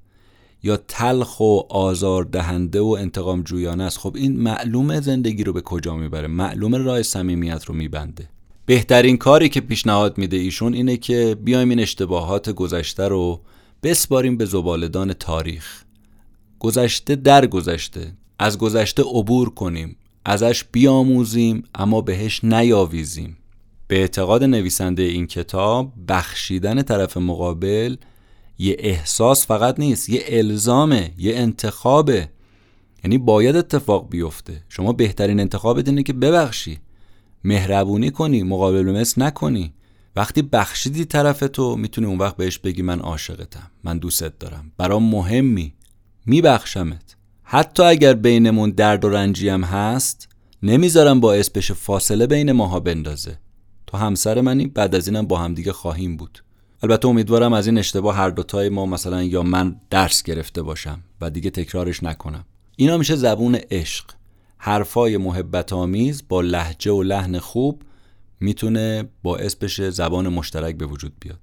یا 0.62 0.76
تلخ 0.88 1.40
و 1.40 1.60
آزار 1.70 2.24
دهنده 2.24 2.80
و 2.80 2.96
انتقام 3.00 3.42
جویانه 3.42 3.84
است؟ 3.84 3.98
خب 3.98 4.16
این 4.16 4.36
معلومه 4.36 5.00
زندگی 5.00 5.44
رو 5.44 5.52
به 5.52 5.60
کجا 5.60 5.96
می‌بره. 5.96 6.28
معلومه 6.28 6.78
راه 6.78 7.02
صمیمیت 7.02 7.64
رو 7.64 7.74
میبنده. 7.74 8.28
بهترین 8.66 9.16
کاری 9.16 9.48
که 9.48 9.60
پیشنهاد 9.60 10.18
میده 10.18 10.36
ایشون 10.36 10.74
اینه 10.74 10.96
که 10.96 11.36
بیایم 11.42 11.70
این 11.70 11.80
اشتباهات 11.80 12.50
گذشته 12.50 13.08
رو 13.08 13.40
بسپاریم 13.82 14.36
به 14.36 14.44
زبالدان 14.44 15.12
تاریخ. 15.12 15.82
گذشته 16.58 17.16
در 17.16 17.46
گذشته. 17.46 18.12
از 18.38 18.58
گذشته 18.58 19.02
عبور 19.02 19.50
کنیم. 19.50 19.96
ازش 20.24 20.64
بیاموزیم 20.72 21.64
اما 21.74 22.00
بهش 22.00 22.44
نیاویزیم. 22.44 23.36
به 23.88 24.00
اعتقاد 24.00 24.44
نویسنده 24.44 25.02
این 25.02 25.26
کتاب 25.26 25.92
بخشیدن 26.08 26.82
طرف 26.82 27.16
مقابل 27.16 27.96
یه 28.58 28.76
احساس 28.78 29.46
فقط 29.46 29.78
نیست 29.78 30.08
یه 30.08 30.22
الزامه 30.26 31.10
یه 31.18 31.36
انتخابه. 31.36 32.28
یعنی 33.04 33.18
باید 33.18 33.56
اتفاق 33.56 34.08
بیفته. 34.10 34.62
شما 34.68 34.92
بهترین 34.92 35.40
انتخابت 35.40 35.88
اینه 35.88 36.02
که 36.02 36.12
ببخشی. 36.12 36.78
مهربونی 37.44 38.10
کنی 38.10 38.42
مقابل 38.42 38.82
مثل 38.82 39.22
نکنی. 39.22 39.72
وقتی 40.16 40.42
بخشیدی 40.42 41.04
طرف 41.04 41.40
تو 41.52 41.76
می‌تونی 41.76 42.06
اون 42.06 42.18
وقت 42.18 42.36
بهش 42.36 42.58
بگی 42.58 42.82
من 42.82 43.00
عاشقتم 43.00 43.70
من 43.84 43.98
دوستت 43.98 44.38
دارم 44.38 44.72
برام 44.76 45.02
مهمی. 45.02 45.74
میبخشمت. 46.26 47.16
حتی 47.42 47.82
اگر 47.82 48.14
بینمون 48.14 48.70
درد 48.70 49.04
و 49.04 49.08
رنجی 49.08 49.48
هم 49.48 49.64
هست 49.64 50.28
نمی‌ذارم 50.62 51.20
باعث 51.20 51.50
بشه 51.50 51.74
فاصله 51.74 52.26
بین 52.26 52.52
ماها 52.52 52.80
بندازه. 52.80 53.38
تو 53.86 53.96
همسر 53.96 54.40
منی 54.40 54.66
بعد 54.66 54.94
از 54.94 55.08
اینم 55.08 55.26
با 55.26 55.38
همدیگه 55.38 55.72
خواهیم 55.72 56.16
بود. 56.16 56.42
البته 56.82 57.08
امیدوارم 57.08 57.52
از 57.52 57.66
این 57.66 57.78
اشتباه 57.78 58.16
هر 58.16 58.30
دوتای 58.30 58.68
ما 58.68 58.86
مثلا 58.86 59.22
یا 59.22 59.42
من 59.42 59.76
درس 59.90 60.22
گرفته 60.22 60.62
باشم 60.62 61.02
و 61.20 61.30
دیگه 61.30 61.50
تکرارش 61.50 62.02
نکنم. 62.02 62.44
اینا 62.76 62.98
میشه 62.98 63.16
زبون 63.16 63.54
عشق. 63.70 64.04
حرفای 64.64 65.16
محبت 65.16 65.72
آمیز 65.72 66.22
با 66.28 66.40
لحجه 66.40 66.92
و 66.92 67.02
لحن 67.02 67.38
خوب 67.38 67.82
می‌تونه 68.40 69.08
باعث 69.22 69.54
بشه 69.54 69.90
زبان 69.90 70.28
مشترک 70.28 70.76
به 70.76 70.86
وجود 70.86 71.12
بیاد. 71.20 71.38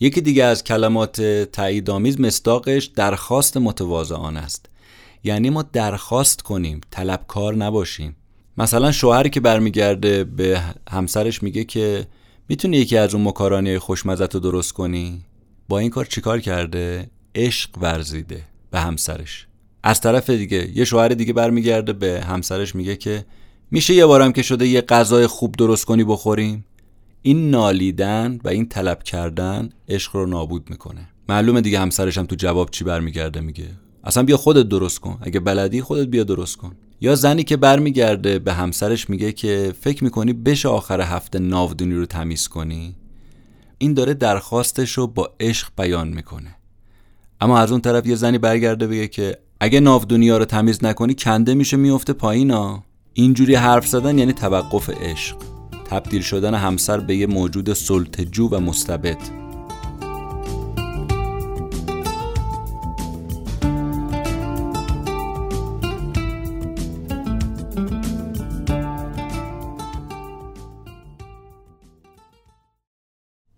یکی 0.00 0.20
دیگه 0.20 0.44
از 0.44 0.64
کلمات 0.64 1.22
تاییدآمیز 1.52 2.20
مستاقش 2.20 2.84
درخواست 2.84 3.56
متواضعانه 3.56 4.40
است. 4.40 4.66
یعنی 5.24 5.50
ما 5.50 5.62
درخواست 5.62 6.42
کنیم 6.42 6.80
طلبکار 6.90 7.56
نباشیم. 7.56 8.16
مثلا 8.58 8.92
شوهری 8.92 9.30
که 9.30 9.40
برمیگرده 9.40 10.24
به 10.24 10.62
همسرش 10.90 11.42
میگه 11.42 11.64
که 11.64 12.06
می‌تونی 12.48 12.76
یکی 12.76 12.96
از 12.96 13.14
اون 13.14 13.28
مکارانی 13.28 13.78
خوشمزت 13.78 14.34
رو 14.34 14.40
درست 14.40 14.72
کنی؟ 14.72 15.24
با 15.68 15.78
این 15.78 15.90
کار 15.90 16.04
چیکار 16.04 16.40
کرده؟ 16.40 17.10
عشق 17.34 17.78
ورزیده 17.78 18.42
به 18.70 18.80
همسرش. 18.80 19.46
از 19.82 20.00
طرف 20.00 20.30
دیگه 20.30 20.78
یه 20.78 20.84
شوهر 20.84 21.08
دیگه 21.08 21.32
برمیگرده 21.32 21.92
به 21.92 22.20
همسرش 22.20 22.74
میگه 22.74 22.96
که 22.96 23.24
میشه 23.70 23.94
یه 23.94 24.06
بارم 24.06 24.32
که 24.32 24.42
شده 24.42 24.66
یه 24.66 24.80
غذای 24.80 25.26
خوب 25.26 25.54
درست 25.56 25.84
کنی 25.84 26.04
بخوریم؟ 26.04 26.64
این 27.22 27.50
نالیدن 27.50 28.38
و 28.44 28.48
این 28.48 28.68
طلب 28.68 29.02
کردن 29.02 29.68
عشق 29.88 30.16
رو 30.16 30.26
نابود 30.26 30.70
می‌کنه. 30.70 31.08
معلومه 31.28 31.60
دیگه 31.60 31.80
همسرش 31.80 32.18
هم 32.18 32.26
تو 32.26 32.36
جواب 32.36 32.70
چی 32.70 32.84
برمیگرده 32.84 33.40
میگه. 33.40 33.68
اصلا 34.04 34.22
بیا 34.22 34.36
خودت 34.36 34.68
درست 34.68 35.00
کن. 35.00 35.18
اگه 35.22 35.40
بلدی 35.40 35.80
خودت 35.80 36.06
بیا 36.08 36.24
درست 36.24 36.56
کن. 36.56 36.76
یا 37.00 37.14
زنی 37.14 37.44
که 37.44 37.56
برمیگرده 37.56 38.38
به 38.38 38.52
همسرش 38.52 39.10
میگه 39.10 39.32
که 39.32 39.74
فکر 39.80 40.04
می‌کنی 40.04 40.32
بشه 40.32 40.68
آخر 40.68 41.00
هفته 41.00 41.38
ناودونی 41.38 41.94
رو 41.94 42.06
تمیز 42.06 42.48
کنی؟ 42.48 42.96
این 43.78 43.94
داره 43.94 44.14
درخواستش 44.14 44.92
رو 44.92 45.06
با 45.06 45.34
عشق 45.40 45.68
بیان 45.76 46.08
می‌کنه. 46.08 46.56
اما 47.40 47.58
از 47.58 47.72
اون 47.72 47.80
طرف 47.80 48.06
یه 48.06 48.14
زنی 48.14 48.38
برگرده 48.38 48.86
بگه 48.86 49.08
که 49.08 49.38
اگه 49.62 49.80
ناودونی 49.80 50.28
ها 50.28 50.38
رو 50.38 50.44
تمیز 50.44 50.84
نکنی 50.84 51.14
کنده 51.14 51.54
میشه 51.54 51.76
میفته 51.76 52.12
پایینا. 52.12 52.84
اینجوری 53.12 53.54
حرف 53.54 53.86
زدن 53.86 54.18
یعنی 54.18 54.32
توقف 54.32 54.90
عشق. 54.90 55.36
تبدیل 55.90 56.22
شدن 56.22 56.54
همسر 56.54 57.00
به 57.00 57.16
یه 57.16 57.26
موجود 57.26 57.72
سلطجو 57.72 58.48
و 58.48 58.60
مستبد. 58.60 59.18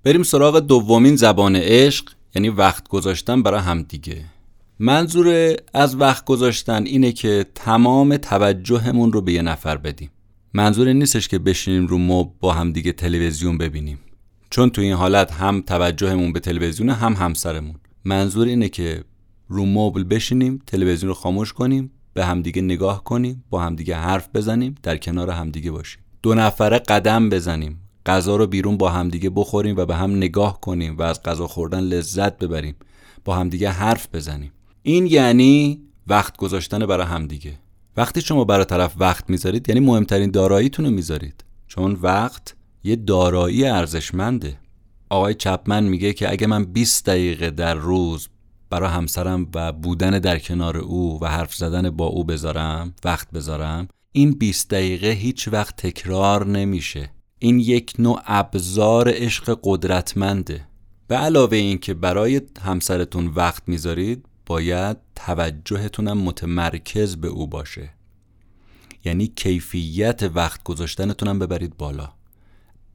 بریم 0.05 0.23
سراغ 0.23 0.59
دومین 0.59 1.17
زبان 1.17 1.57
عشق 1.57 2.11
یعنی 2.35 2.49
وقت 2.49 2.89
گذاشتن 2.89 3.43
برای 3.43 3.61
همدیگه. 3.61 4.32
منظور 4.85 5.57
از 5.75 5.97
وقت 5.97 6.25
گذاشتن 6.25 6.85
اینه 6.85 7.13
که 7.13 7.47
تمام 7.55 8.17
توجهمون 8.17 9.13
رو 9.13 9.21
به 9.21 9.33
یه 9.33 9.43
نفر 9.43 9.77
بدیم. 9.77 10.11
منظور 10.55 10.89
این 10.89 10.99
نیستش 10.99 11.29
که 11.29 11.39
بشینیم 11.39 11.87
رو 11.87 11.99
مب 11.99 12.33
با 12.41 12.53
هم 12.53 12.73
دیگه 12.73 12.93
تلویزیون 12.93 13.59
ببینیم. 13.59 13.99
چون 14.51 14.71
تو 14.71 14.83
این 14.83 14.93
حالت 14.93 15.33
هم 15.33 15.61
توجهمون 15.67 16.33
به 16.33 16.41
تلویزیون 16.41 16.89
هم 16.89 17.13
همسرمون. 17.13 17.75
منظور 18.05 18.47
اینه 18.47 18.69
که 18.69 19.05
رو 19.49 19.67
مبل 19.67 20.05
بشینیم 20.05 20.63
تلویزیون 20.67 21.09
رو 21.09 21.15
خاموش 21.15 21.53
کنیم 21.53 21.91
به 22.15 22.25
همدیگه 22.25 22.63
نگاه 22.63 23.05
کنیم 23.05 23.45
با 23.51 23.63
همدیگه 23.63 23.97
حرف 23.97 24.29
بزنیم 24.35 24.75
در 24.83 24.97
کنار 24.97 25.31
همدیگه 25.31 25.71
باشیم. 25.71 26.03
دو 26.23 26.35
نفره 26.35 26.79
قدم 26.79 27.29
بزنیم 27.29 27.81
غذا 28.07 28.37
رو 28.37 28.47
بیرون 28.47 28.77
با 28.77 28.91
همدیگه 28.91 29.31
بخوریم 29.31 29.77
و 29.77 29.85
به 29.85 29.97
هم 29.97 30.17
نگاه 30.17 30.61
کنیم 30.61 30.99
و 30.99 31.03
از 31.03 31.23
غذا 31.23 31.47
خوردن 31.47 31.81
لذت 31.81 32.39
ببریم. 32.39 32.75
با 33.25 33.37
همدیگه 33.37 33.71
حرف 33.71 34.09
بزنیم. 34.13 34.53
این 34.83 35.07
یعنی 35.07 35.81
وقت 36.07 36.37
گذاشتن 36.37 36.87
برای 36.87 37.07
همدیگه. 37.07 37.59
وقتی 37.97 38.21
شما 38.21 38.45
برای 38.45 38.65
طرف 38.65 38.95
وقت 38.99 39.31
می‌ذارید 39.31 39.69
یعنی 39.69 39.81
مهمترین 39.81 40.31
داراییتون 40.31 40.85
رو 40.85 40.91
می‌ذارید. 40.91 41.45
چون 41.67 41.93
وقت 41.93 42.57
یه 42.85 42.97
دارایی 42.97 43.65
ارزشمنده. 43.65 44.59
آقای 45.11 45.35
چپمن 45.35 45.85
میگه 45.85 46.13
که 46.13 46.31
اگه 46.31 46.47
من 46.47 46.65
20 46.65 47.07
دقیقه 47.07 47.51
در 47.51 47.75
روز 47.75 48.29
برای 48.71 48.91
همسرم 48.91 49.47
و 49.55 49.73
بودن 49.73 50.11
در 50.11 50.39
کنار 50.39 50.77
او 50.79 51.19
و 51.21 51.27
حرف 51.27 51.55
زدن 51.55 51.91
با 51.91 52.07
او 52.07 52.25
بذارم 52.25 52.95
وقت 53.05 53.31
بذارم 53.31 53.89
این 54.13 54.33
20 54.33 54.71
دقیقه 54.71 55.11
هیچ 55.11 55.49
وقت 55.49 55.77
تکرار 55.77 56.47
نمیشه. 56.47 57.11
این 57.39 57.61
یک 57.61 57.93
نوع 57.99 58.23
ابزار 58.27 59.13
عشق 59.15 59.59
قدرتمنده. 59.63 60.67
به 61.09 61.17
علاوه 61.17 61.57
این 61.57 61.79
که 61.79 61.95
برای 61.95 62.41
همسرتون 62.63 63.27
وقت 63.27 63.63
می‌ذارید 63.67 64.27
باید 64.47 64.97
توجهتونم 65.15 66.19
متمرکز 66.19 67.17
به 67.17 67.29
او 67.29 67.47
باشه. 67.47 67.91
یعنی 69.05 69.27
کیفیت 69.27 70.23
وقت 70.35 70.63
گذاشتنتونم 70.63 71.39
ببرید 71.39 71.77
بالا. 71.77 72.13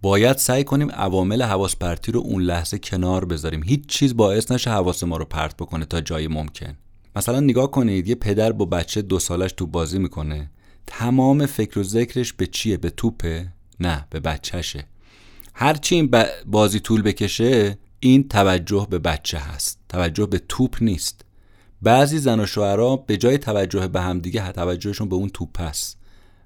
باید 0.01 0.37
سعی 0.37 0.63
کنیم 0.63 0.91
عوامل 0.91 1.41
حواس 1.41 1.75
پرتی 1.75 2.11
رو 2.11 2.19
اون 2.19 2.41
لحظه 2.41 2.79
کنار 2.79 3.25
بذاریم. 3.25 3.63
هیچ 3.63 3.85
چیز 3.85 4.15
باعث 4.15 4.51
نشه 4.51 4.69
حواس 4.69 5.03
ما 5.03 5.17
رو 5.17 5.25
پرت 5.25 5.57
بکنه 5.57 5.85
تا 5.85 6.01
جای 6.01 6.27
ممکن. 6.27 6.77
مثلا 7.15 7.39
نگاه 7.39 7.71
کنید 7.71 8.07
یه 8.07 8.15
پدر 8.15 8.51
با 8.51 8.65
بچه 8.65 9.01
دو 9.01 9.19
سالش 9.19 9.51
تو 9.51 9.67
بازی 9.67 9.99
می‌کنه. 9.99 10.51
تمام 10.87 11.45
فکر 11.45 11.79
و 11.79 11.83
ذکرش 11.83 12.33
به 12.33 12.47
چیه؟ 12.47 12.77
به 12.77 12.89
توپه؟ 12.89 13.47
نه 13.79 14.07
به 14.09 14.19
بچهشه. 14.19 14.85
هرچی 15.53 15.95
این 15.95 16.11
بازی 16.45 16.79
طول 16.79 17.01
بکشه 17.01 17.77
این 17.99 18.27
توجه 18.27 18.87
به 18.89 18.99
بچه 18.99 19.37
هست. 19.37 19.79
توجه 19.89 20.25
به 20.25 20.41
توپ 20.49 20.77
نیست. 20.81 21.25
بعضی 21.81 22.19
زن 22.19 22.39
و 22.39 22.45
شوهرها 22.45 22.97
به 22.97 23.17
جای 23.17 23.37
توجه 23.37 23.87
به 23.87 24.01
هم 24.01 24.19
دیگه 24.19 24.51
توجهشون 24.51 25.09
به 25.09 25.15
اون 25.15 25.29
توپ 25.29 25.71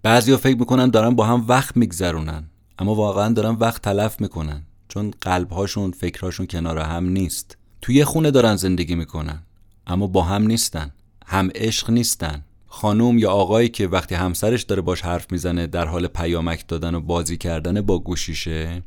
بعضی 0.03 0.31
ها 0.31 0.37
فکر 0.37 0.57
می‌کنن 0.57 0.89
دارن 0.89 1.15
با 1.15 1.25
هم 1.25 1.45
وقت 1.47 1.77
میگذرونن 1.77 2.49
اما 2.79 2.95
واقعا 2.95 3.33
دارن 3.33 3.55
وقت 3.55 3.81
تلف 3.81 4.21
می‌کنن 4.21 4.63
چون 4.87 5.13
قلبهاشون 5.21 5.91
فکرهاشون 5.91 6.47
کنار 6.47 6.79
هم 6.79 7.09
نیست. 7.09 7.57
توی 7.81 8.03
خونه 8.03 8.31
دارن 8.31 8.55
زندگی 8.55 8.95
می‌کنن 8.95 9.43
اما 9.87 10.07
با 10.07 10.21
هم 10.21 10.47
نیستن 10.47 10.91
هم 11.25 11.49
عشق 11.55 11.89
نیستن. 11.89 12.45
خانوم 12.67 13.17
یا 13.17 13.31
آقایی 13.31 13.69
که 13.69 13.87
وقتی 13.87 14.15
همسرش 14.15 14.63
داره 14.63 14.81
باش 14.81 15.01
حرف 15.01 15.31
می‌زنه 15.31 15.67
در 15.67 15.85
حال 15.85 16.07
پیامک 16.07 16.67
دادن 16.67 16.95
و 16.95 16.99
بازی 16.99 17.37
کردن 17.37 17.81
با 17.81 17.99
گوشیشه 17.99 18.83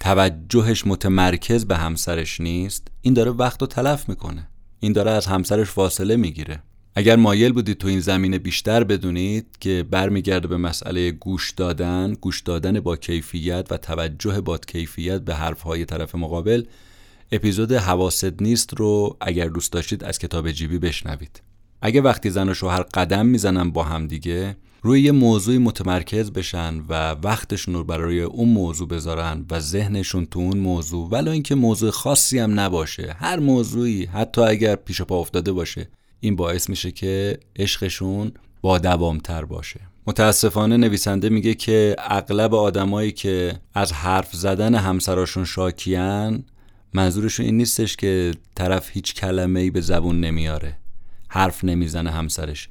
توجهش 0.00 0.86
متمرکز 0.86 1.64
به 1.64 1.76
همسرش 1.76 2.40
نیست 2.40 2.88
این 3.00 3.14
داره 3.14 3.30
وقت 3.30 3.60
رو 3.60 3.66
تلف 3.66 4.08
می‌کنه. 4.08 4.48
این 4.80 4.92
داره 4.92 5.10
از 5.10 5.26
همسرش 5.26 5.70
فاصله 5.70 6.16
می‌گیره. 6.16 6.62
اگر 6.94 7.16
مایل 7.16 7.52
بودید 7.52 7.78
تو 7.78 7.88
این 7.88 8.00
زمینه 8.00 8.38
بیشتر 8.38 8.84
بدونید 8.84 9.46
که 9.60 9.84
برمیگرده 9.90 10.48
به 10.48 10.56
مسئله 10.56 11.10
گوش 11.10 11.50
دادن 11.50 12.12
گوش 12.20 12.40
دادن 12.40 12.80
با 12.80 12.96
کیفیت 12.96 13.66
و 13.70 13.76
توجه 13.76 14.40
با 14.40 14.58
کیفیت 14.58 15.20
به 15.20 15.34
حرفهای 15.34 15.84
طرف 15.84 16.14
مقابل 16.14 16.64
اپیزود 17.32 17.72
حواست 17.72 18.42
نیست 18.42 18.74
رو 18.74 19.16
اگر 19.20 19.48
دوست 19.48 19.72
داشتید 19.72 20.04
از 20.04 20.18
کتاب 20.18 20.50
جیبی 20.50 20.78
بشنوید. 20.78 21.42
اگه 21.82 22.00
وقتی 22.00 22.30
زن 22.30 22.48
و 22.48 22.54
شوهر 22.54 22.82
قدم 22.82 23.26
می‌زنن 23.26 23.70
با 23.70 23.82
هم 23.82 24.06
دیگه 24.06 24.56
روی 24.86 25.00
یه 25.00 25.12
موضوعی 25.12 25.58
متمرکز 25.58 26.30
بشن 26.32 26.78
و 26.88 27.10
وقتشون 27.10 27.74
رو 27.74 27.84
برای 27.84 28.20
اون 28.20 28.48
موضوع 28.48 28.88
بذارن 28.88 29.46
و 29.50 29.60
ذهنشون 29.60 30.26
تو 30.26 30.40
اون 30.40 30.58
موضوع 30.58 31.08
ولو 31.08 31.30
اینکه 31.30 31.54
موضوع 31.54 31.90
خاصی 31.90 32.38
هم 32.38 32.60
نباشه. 32.60 33.16
هر 33.18 33.38
موضوعی 33.38 34.04
حتی 34.04 34.40
اگر 34.40 34.76
پیش 34.76 35.02
پا 35.02 35.20
افتاده 35.20 35.52
باشه 35.52 35.88
این 36.20 36.36
باعث 36.36 36.70
میشه 36.70 36.90
که 36.90 37.38
عشقشون 37.56 38.32
با 38.60 38.78
دوامتر 38.78 39.44
باشه. 39.44 39.80
متاسفانه 40.06 40.76
نویسنده 40.76 41.28
میگه 41.28 41.54
که 41.54 41.96
اغلب 41.98 42.54
آدمایی 42.54 43.12
که 43.12 43.60
از 43.74 43.92
حرف 43.92 44.36
زدن 44.36 44.74
همسراشون 44.74 45.44
شاکیان 45.44 46.44
منظورشون 46.92 47.46
این 47.46 47.56
نیستش 47.56 47.96
که 47.96 48.34
طرف 48.54 48.90
هیچ 48.92 49.14
کلمه 49.14 49.60
ای 49.60 49.70
به 49.70 49.80
زبون 49.80 50.20
نمیاره 50.20 50.78
حرف 51.28 51.64
نمی‌زنه 51.64 52.10
همسرش. 52.10 52.68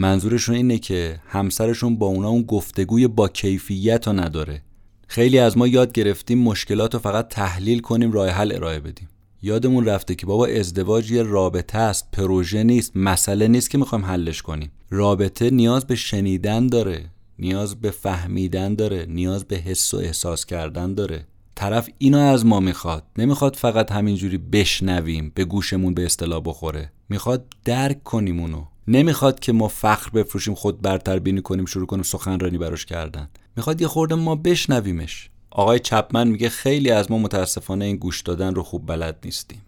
منظورشون 0.00 0.54
اینه 0.54 0.78
که 0.78 1.20
همسرشون 1.26 1.96
با 1.96 2.06
اونا 2.06 2.28
اون 2.28 2.42
گفتگوی 2.42 3.06
با 3.08 3.28
کیفیت 3.28 4.06
رو 4.06 4.12
نداره. 4.12 4.62
خیلی 5.08 5.38
از 5.38 5.58
ما 5.58 5.66
یاد 5.66 5.92
گرفتیم 5.92 6.38
مشکلات 6.38 6.94
رو 6.94 7.00
فقط 7.00 7.28
تحلیل 7.28 7.80
کنیم 7.80 8.12
راه 8.12 8.28
حل 8.28 8.52
ارائه 8.52 8.80
بدیم. 8.80 9.08
یادمون 9.42 9.84
رفته 9.84 10.14
که 10.14 10.26
بابا 10.26 10.46
ازدواج 10.46 11.10
یه 11.10 11.22
رابطه 11.22 11.78
است 11.78 12.10
پروژه 12.12 12.62
نیست 12.62 12.96
مسئله 12.96 13.48
نیست 13.48 13.70
که 13.70 13.78
می‌خوایم 13.78 14.04
حلش 14.04 14.42
کنیم. 14.42 14.70
رابطه 14.90 15.50
نیاز 15.50 15.86
به 15.86 15.94
شنیدن 15.94 16.66
داره 16.66 17.04
نیاز 17.38 17.80
به 17.80 17.90
فهمیدن 17.90 18.74
داره 18.74 19.06
نیاز 19.08 19.44
به 19.44 19.56
حس 19.56 19.94
و 19.94 19.96
احساس 19.96 20.46
کردن 20.46 20.94
داره. 20.94 21.26
طرف 21.54 21.88
اینو 21.98 22.18
از 22.18 22.46
ما 22.46 22.60
می‌خواد. 22.60 23.04
نمی‌خواد 23.18 23.56
فقط 23.56 23.92
همینجوری 23.92 24.38
بشنویم 24.38 25.32
به 25.34 25.44
گوشمون 25.44 25.94
به 25.94 26.04
اصطلاح 26.06 26.42
بخوره. 26.44 26.92
می‌خواد 27.08 27.46
درک 27.64 28.02
کنیم 28.02 28.40
اونو. 28.40 28.64
نمی‌خواد 28.88 29.40
که 29.40 29.52
ما 29.52 29.68
فخر 29.68 30.10
بفروشیم 30.10 30.54
خود 30.54 30.82
برتر 30.82 31.18
بینی 31.18 31.42
کنیم 31.42 31.64
شروع 31.64 31.86
کنیم 31.86 32.02
سخنرانی 32.02 32.58
براش 32.58 32.86
کردن. 32.86 33.28
می‌خواد 33.56 33.80
یه 33.80 33.88
خورده 33.88 34.14
ما 34.14 34.34
بشنویمش. 34.36 35.30
آقای 35.50 35.78
چپمن 35.78 36.28
میگه 36.28 36.48
خیلی 36.48 36.90
از 36.90 37.10
ما 37.10 37.18
متاسفانه 37.18 37.84
این 37.84 37.96
گوش 37.96 38.20
دادن 38.20 38.54
رو 38.54 38.62
خوب 38.62 38.86
بلد 38.86 39.18
نیستیم. 39.24 39.62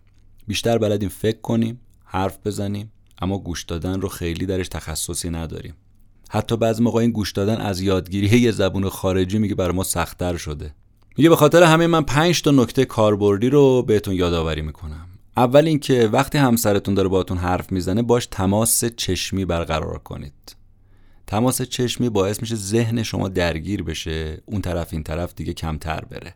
بیشتر 0.46 0.78
بلدیم 0.78 1.08
فکر 1.08 1.40
کنیم 1.40 1.80
حرف 2.04 2.38
بزنیم 2.44 2.92
اما 3.22 3.38
گوش 3.38 3.62
دادن 3.62 4.00
رو 4.00 4.08
خیلی 4.08 4.46
درش 4.46 4.68
تخصصی 4.68 5.30
نداریم. 5.30 5.74
حتی 6.30 6.56
بعضی 6.56 6.82
موقع 6.82 7.00
این 7.00 7.10
گوش 7.10 7.32
دادن 7.32 7.56
از 7.56 7.80
یادگیری 7.80 8.40
یه 8.40 8.50
زبون 8.50 8.88
خارجی 8.88 9.38
میگه 9.38 9.54
برای 9.54 9.76
ما 9.76 9.82
سختتر 9.84 10.36
شده. 10.36 10.74
میگه 11.16 11.30
به 11.30 11.36
خاطر 11.36 11.62
همه 11.62 11.86
من 11.86 12.02
پنج 12.02 12.42
تا 12.42 12.50
نکته 12.50 12.84
کاربردی 12.84 13.50
رو 13.50 13.82
بهتون 13.82 14.14
یادآوری 14.14 14.62
می‌کنم. 14.62 15.09
اول 15.36 15.66
اینکه 15.66 16.08
وقتی 16.12 16.38
همسرتون 16.38 16.94
داره 16.94 17.08
باهاتون 17.08 17.38
حرف 17.38 17.72
می‌زنه 17.72 18.02
باش 18.02 18.26
تماس 18.26 18.84
چشمی 18.84 19.44
برقرار 19.44 19.98
کنید. 19.98 20.56
تماس 21.26 21.62
چشمی 21.62 22.08
باعث 22.08 22.40
میشه 22.40 22.56
ذهن 22.56 23.02
شما 23.02 23.28
درگیر 23.28 23.82
بشه 23.82 24.42
اون 24.46 24.60
طرف 24.60 24.88
این 24.92 25.02
طرف 25.02 25.34
دیگه 25.34 25.52
کمتر 25.52 26.00
بره. 26.00 26.34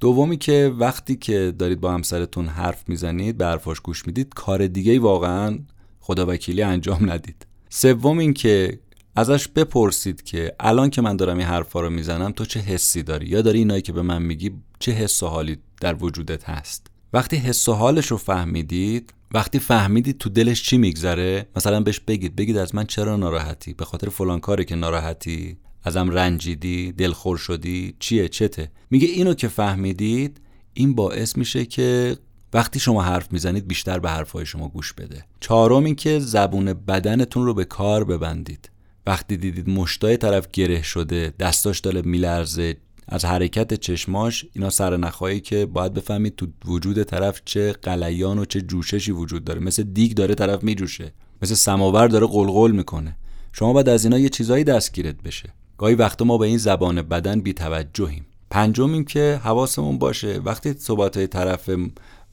دومی 0.00 0.36
که 0.36 0.74
وقتی 0.78 1.16
که 1.16 1.54
دارید 1.58 1.80
با 1.80 1.92
همسرتون 1.92 2.46
حرف 2.46 2.88
می‌زنید 2.88 3.38
به 3.38 3.44
حرفاش 3.44 3.80
گوش 3.80 4.06
می‌دید 4.06 4.34
کار 4.34 4.66
دیگه 4.66 4.98
واقعا 4.98 5.58
خدا 6.00 6.26
وکیلی 6.26 6.62
انجام 6.62 7.10
ندید. 7.10 7.46
سوم 7.68 8.18
این 8.18 8.34
که 8.34 8.78
ازش 9.16 9.48
بپرسید 9.48 10.22
که 10.22 10.52
الان 10.60 10.90
که 10.90 11.02
من 11.02 11.16
دارم 11.16 11.38
این 11.38 11.46
حرفا 11.46 11.80
رو 11.80 11.90
می‌زنم 11.90 12.32
تو 12.32 12.44
چه 12.44 12.60
حسی 12.60 13.02
داری؟ 13.02 13.26
یا 13.26 13.42
داری 13.42 13.58
اینایی 13.58 13.82
که 13.82 13.92
به 13.92 14.02
من 14.02 14.22
میگی 14.22 14.52
چه 14.78 14.92
حس 14.92 15.22
و 15.22 15.26
حالی 15.26 15.58
در 15.80 15.94
وجودت 15.94 16.44
هست؟ 16.44 16.86
وقتی 17.12 17.36
حس 17.36 17.68
و 17.68 17.72
حالش 17.72 18.06
رو 18.06 18.16
فهمیدید 18.16 19.14
وقتی 19.34 19.58
فهمیدید 19.58 20.18
تو 20.18 20.28
دلش 20.28 20.62
چی 20.62 20.78
میگذره 20.78 21.48
مثلا 21.56 21.80
بهش 21.80 22.00
بگید 22.00 22.36
بگید 22.36 22.56
از 22.56 22.74
من 22.74 22.84
چرا 22.84 23.16
ناراحتی؟ 23.16 23.74
به 23.74 23.84
خاطر 23.84 24.08
فلان 24.08 24.40
کاری 24.40 24.64
که 24.64 24.74
ناراحتی؟ 24.74 25.58
ازم 25.84 26.10
رنجیدی؟ 26.10 26.92
دلخور 26.92 27.36
شدی؟ 27.36 27.94
چیه؟ 27.98 28.28
چته؟ 28.28 28.70
میگه 28.90 29.08
اینو 29.08 29.34
که 29.34 29.48
فهمیدید 29.48 30.40
این 30.74 30.94
باعث 30.94 31.36
میشه 31.36 31.64
که 31.64 32.16
وقتی 32.52 32.80
شما 32.80 33.02
حرف 33.02 33.32
می‌زنید 33.32 33.68
بیشتر 33.68 33.98
به 33.98 34.10
حرفهای 34.10 34.46
شما 34.46 34.68
گوش 34.68 34.92
بده. 34.92 35.24
چهارم 35.40 35.84
این 35.84 35.94
که 35.94 36.18
زبون 36.18 36.72
بدنتون 36.72 37.46
رو 37.46 37.54
به 37.54 37.64
کار 37.64 38.04
ببندید. 38.04 38.70
وقتی 39.06 39.36
دیدید 39.36 39.70
مشتای 39.70 40.16
طرف 40.16 40.48
گره 40.52 40.82
شده 40.82 41.34
دستاش 41.38 41.80
داره 41.80 42.02
میلرزه 42.02 42.76
از 43.08 43.24
حرکت 43.24 43.74
چشماش 43.74 44.46
اینا 44.52 44.70
سرنخهایی 44.70 45.40
که 45.40 45.66
باید 45.66 45.94
بفهمید 45.94 46.36
تو 46.36 46.46
وجود 46.64 47.02
طرف 47.02 47.42
چه 47.44 47.72
قلیان 47.72 48.38
و 48.38 48.44
چه 48.44 48.60
جوششی 48.60 49.12
وجود 49.12 49.44
داره. 49.44 49.60
مثل 49.60 49.82
دیگ 49.82 50.12
داره 50.12 50.34
طرف 50.34 50.62
میجوشه. 50.64 51.12
مثل 51.42 51.54
سماور 51.54 52.08
داره 52.08 52.26
قلقل 52.26 52.70
می‌کنه. 52.70 53.16
شما 53.52 53.72
باید 53.72 53.88
از 53.88 54.04
اینا 54.04 54.18
یه 54.18 54.28
چیزایی 54.28 54.64
دستگیرت 54.64 55.22
بشه. 55.22 55.54
گاهی 55.78 55.94
وقتا 55.94 56.24
ما 56.24 56.38
به 56.38 56.46
این 56.46 56.58
زبان 56.58 57.02
بدن 57.02 57.40
بیتوجهیم. 57.40 58.26
پنجم 58.50 58.92
این 58.92 59.04
که 59.04 59.40
حواسمون 59.44 59.98
باشه 59.98 60.38
وقتی 60.44 60.72
صحبت 60.72 61.16
های 61.16 61.26
طرف 61.26 61.70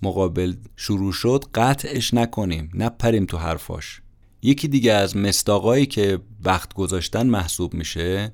مقابل 0.01 0.53
شروع 0.75 1.13
شد 1.13 1.43
قطعش 1.53 2.13
نکنیم 2.13 2.69
نپریم 2.73 3.25
تو 3.25 3.37
حرفاش. 3.37 4.01
یکی 4.41 4.67
دیگه 4.67 4.93
از 4.93 5.17
مستاقایی 5.17 5.85
که 5.85 6.19
وقت 6.43 6.73
گذاشتن 6.73 7.27
محسوب 7.27 7.73
میشه 7.73 8.33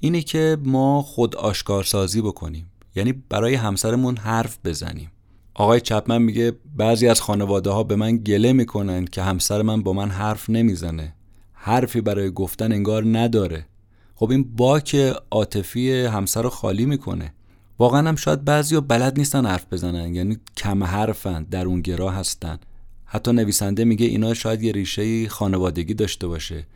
اینه 0.00 0.22
که 0.22 0.56
ما 0.64 1.02
خود 1.02 1.36
آشکارسازی 1.36 2.20
بکنیم. 2.20 2.70
یعنی 2.94 3.12
برای 3.12 3.54
همسرمون 3.54 4.16
حرف 4.16 4.58
بزنیم. 4.64 5.10
آقای 5.54 5.80
چپمن 5.80 6.22
میگه 6.22 6.52
بعضی 6.76 7.08
از 7.08 7.20
خانواده 7.20 7.70
ها 7.70 7.82
به 7.82 7.96
من 7.96 8.16
گله 8.16 8.52
می‌کنن 8.52 9.04
که 9.04 9.22
همسر 9.22 9.62
من 9.62 9.82
با 9.82 9.92
من 9.92 10.10
حرف 10.10 10.50
نمی‌زنه. 10.50 11.14
حرفی 11.52 12.00
برای 12.00 12.30
گفتن 12.30 12.72
انگار 12.72 13.18
نداره. 13.18 13.66
خب 14.14 14.30
این 14.30 14.56
باک 14.56 14.94
عاطفی 15.30 15.92
همسر 15.92 16.42
رو 16.42 16.50
خالی 16.50 16.86
می‌کنه. 16.86 17.34
واقعا 17.78 18.08
هم 18.08 18.16
شاید 18.16 18.44
بعضی 18.44 18.80
بلد 18.80 19.18
نیستن 19.18 19.46
حرف 19.46 19.66
بزنن. 19.72 20.14
یعنی 20.14 20.38
کم 20.56 20.84
حرفن 20.84 21.42
در 21.50 21.66
اون 21.66 21.80
گراه 21.80 22.14
هستن. 22.14 22.58
حتی 23.04 23.32
نویسنده 23.32 23.84
میگه 23.84 24.06
اینا 24.06 24.34
شاید 24.34 24.62
یه 24.62 24.72
ریشه 24.72 25.28
خانوادگی 25.28 25.94
داشته 25.94 26.26
باشه. 26.26 26.66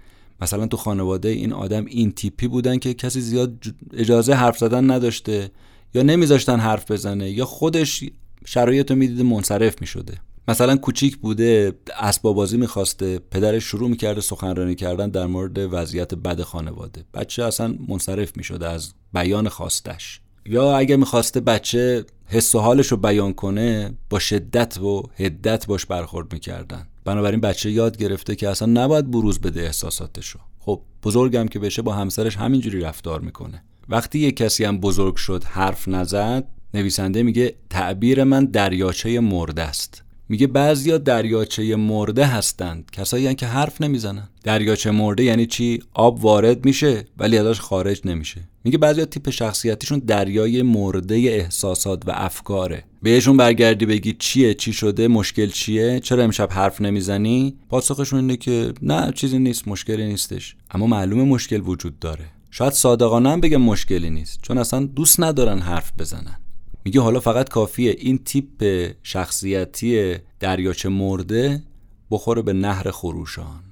مثلا 0.40 0.66
تو 0.66 0.76
خانواده 0.76 1.28
این 1.28 1.52
آدم 1.52 1.84
این 1.84 2.12
تیپی 2.12 2.48
بودن 2.48 2.78
که 2.78 2.94
کسی 2.94 3.20
زیاد 3.20 3.52
اجازه 3.92 4.34
حرف 4.34 4.58
زدن 4.58 4.90
نداشته 4.90 5.50
یا 5.94 6.02
نمیذاشتن 6.02 6.60
حرف 6.60 6.90
بزنه 6.90 7.30
یا 7.30 7.44
خودش 7.44 8.04
شرایط 8.44 8.90
رو 8.90 8.96
می‌دیده 8.96 9.22
منصرف 9.22 9.80
می‌شده. 9.80 10.14
مثلا 10.48 10.76
کوچیک 10.76 11.16
بوده 11.16 11.72
اسباب 12.00 12.36
بازی 12.36 12.56
می‌خواسته 12.56 13.18
پدرش 13.30 13.64
شروع 13.64 13.90
می‌کرده 13.90 14.20
سخنرانی 14.20 14.74
کردن 14.74 15.10
در 15.10 15.26
مورد 15.26 15.58
وضعیت 15.58 16.14
بد 16.14 16.42
خانواده. 16.42 17.04
بچه 17.14 17.44
اصلا 17.44 17.74
منصرف 17.88 18.36
می‌شده 18.36 18.68
از 18.68 18.92
بیان 19.12 19.48
خواستش. 19.48 20.20
یا 20.46 20.76
اگر 20.76 20.96
می‌خواسته 20.96 21.40
بچه 21.40 22.04
حس 22.26 22.54
و 22.54 22.58
حالش 22.58 22.86
رو 22.86 22.96
بیان 22.96 23.32
کنه 23.32 23.94
با 24.10 24.18
شدت 24.18 24.78
و 24.78 25.02
هدت 25.16 25.66
باش 25.66 25.86
برخورد 25.86 26.32
می‌کردن. 26.32 26.86
بنابراین 27.10 27.40
بچه 27.40 27.70
یاد 27.70 27.96
گرفته 27.96 28.34
که 28.34 28.48
اصلا 28.48 28.84
نباید 28.84 29.10
بروز 29.10 29.40
بده 29.40 29.62
احساساتشو. 29.62 30.38
خب 30.58 30.82
بزرگم 31.02 31.48
که 31.48 31.58
بشه 31.58 31.82
با 31.82 31.92
همسرش 31.92 32.36
همینجوری 32.36 32.80
رفتار 32.80 33.20
می‌کنه. 33.20 33.64
وقتی 33.88 34.18
یه 34.18 34.32
کسی 34.32 34.64
هم 34.64 34.78
بزرگ 34.80 35.16
شد 35.16 35.44
حرف 35.44 35.88
نزد 35.88 36.48
نویسنده 36.74 37.22
میگه 37.22 37.54
تعبیر 37.70 38.24
من 38.24 38.44
دریاچه 38.44 39.20
مرده 39.20 39.62
است. 39.62 40.02
میگه 40.30 40.46
بعضیا 40.46 40.98
دریاچه 40.98 41.76
مرده 41.76 42.26
هستند. 42.26 42.90
کسایی 42.92 43.34
که 43.34 43.46
حرف 43.46 43.80
نمی‌زنن. 43.80 44.28
دریاچه 44.44 44.90
مرده 44.90 45.24
یعنی 45.24 45.46
چی؟ 45.46 45.82
آب 45.94 46.24
وارد 46.24 46.64
میشه 46.64 47.04
ولی 47.18 47.38
ازش 47.38 47.60
خارج 47.60 48.00
نمیشه. 48.04 48.40
میگه 48.64 48.78
بعضیا 48.78 49.04
تیپ 49.04 49.30
شخصیتیشون 49.30 49.98
دریای 49.98 50.62
مرده 50.62 51.14
احساسات 51.14 52.08
و 52.08 52.12
افکاره. 52.14 52.84
بهشون 53.02 53.36
برگردی 53.36 53.86
بگی 53.86 54.16
چیه 54.18 54.54
چی 54.54 54.72
شده 54.72 55.08
مشکل 55.08 55.46
چیه؟ 55.46 56.00
چرا 56.00 56.22
امشب 56.24 56.48
حرف 56.52 56.80
نمی‌زنی؟ 56.80 57.56
پاسخشون 57.68 58.20
اینه 58.20 58.36
که 58.36 58.72
نه 58.82 59.12
چیزی 59.12 59.38
نیست 59.38 59.68
مشکلی 59.68 60.06
نیستش. 60.06 60.56
اما 60.70 60.86
معلومه 60.86 61.24
مشکل 61.24 61.60
وجود 61.64 61.98
داره. 61.98 62.24
شاید 62.50 62.72
صادقانه 62.72 63.30
هم 63.30 63.40
بگم 63.40 63.62
مشکلی 63.62 64.10
نیست. 64.10 64.38
چون 64.42 64.58
اصلا 64.58 64.86
دوست 64.86 65.20
ندارن 65.20 65.58
حرف 65.58 65.92
بزنن. 65.98 66.36
میگه 66.84 67.00
حالا 67.00 67.20
فقط 67.20 67.48
کافیه 67.48 67.96
این 67.98 68.18
تیپ 68.18 68.90
شخصیتی 69.02 70.14
دریاچه 70.40 70.88
مرده 70.88 71.62
بخوره 72.10 72.42
به 72.42 72.52
نهر 72.52 72.90
خروشان. 72.90 73.62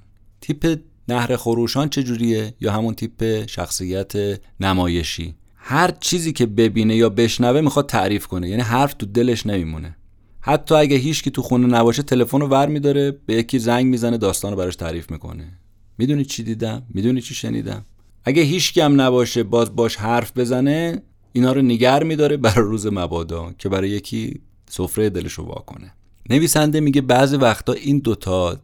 تیپ 0.41 0.79
نهر 1.07 1.35
خروشان 1.35 1.89
چجوریه 1.89 2.53
یا 2.59 2.71
همون 2.71 2.93
تیپ 2.93 3.45
شخصیت 3.45 4.13
نمایشی. 4.59 5.35
هر 5.55 5.91
چیزی 5.99 6.33
که 6.33 6.45
ببینه 6.45 6.95
یا 6.95 7.09
بشنوه 7.09 7.61
می‌خواد 7.61 7.89
تعریف 7.89 8.27
کنه. 8.27 8.49
یعنی 8.49 8.61
حرف 8.61 8.93
تو 8.93 9.05
دلش 9.05 9.45
نمیمونه. 9.45 9.95
حتی 10.41 10.75
اگه 10.75 10.97
هیچکی 10.97 11.31
تو 11.31 11.41
خونه 11.41 11.67
نباشه 11.67 12.03
تلفن 12.03 12.41
رو 12.41 12.47
ور 12.47 12.67
میداره 12.67 13.11
به 13.25 13.33
یکی 13.33 13.59
زنگ 13.59 13.85
می‌زنه 13.85 14.17
داستان 14.17 14.51
رو 14.51 14.57
براش 14.57 14.75
تعریف 14.75 15.11
می‌کنه. 15.11 15.59
می‌دونی 15.97 16.25
چی 16.25 16.43
دیدم؟ 16.43 16.83
می‌دونی 16.93 17.21
چی 17.21 17.35
شنیدم؟ 17.35 17.85
اگه 18.23 18.41
هیچکی 18.41 18.81
هم 18.81 19.01
نباشه 19.01 19.43
باز 19.43 19.75
باش 19.75 19.95
حرف 19.95 20.37
بزنه 20.37 21.01
اینا 21.33 21.53
رو 21.53 21.61
نگر 21.61 22.03
میداره 22.03 22.37
برای 22.37 22.65
روز 22.65 22.87
مبادا 22.87 23.53
که 23.57 23.69
برای 23.69 23.89
یکی 23.89 24.41
سفره 24.69 25.09
دلش 25.09 25.33
رو 25.33 25.45
واکنه 25.45 25.93
نویسنده 26.29 26.79
میگه 26.79 27.01
بعضی 27.01 27.35
وقتا 27.35 27.73
این 27.73 27.99
دوتا 27.99 28.57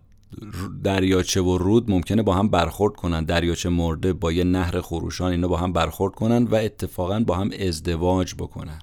دریاچه 0.84 1.42
و 1.42 1.58
رود 1.58 1.92
ممکنه 1.92 2.24
با 2.24 2.34
هم 2.34 2.50
برخورد 2.50 2.96
کنن. 2.96 3.24
دریاچه 3.24 3.70
مرده 3.70 4.14
با 4.14 4.32
یه 4.32 4.44
نهر 4.44 4.82
خروشان 4.82 5.32
اینا 5.32 5.48
با 5.48 5.58
هم 5.58 5.74
برخورد 5.74 6.16
کنن 6.16 6.44
و 6.44 6.56
اتفاقا 6.56 7.20
با 7.20 7.36
هم 7.36 7.50
ازدواج 7.60 8.34
بکنن. 8.34 8.80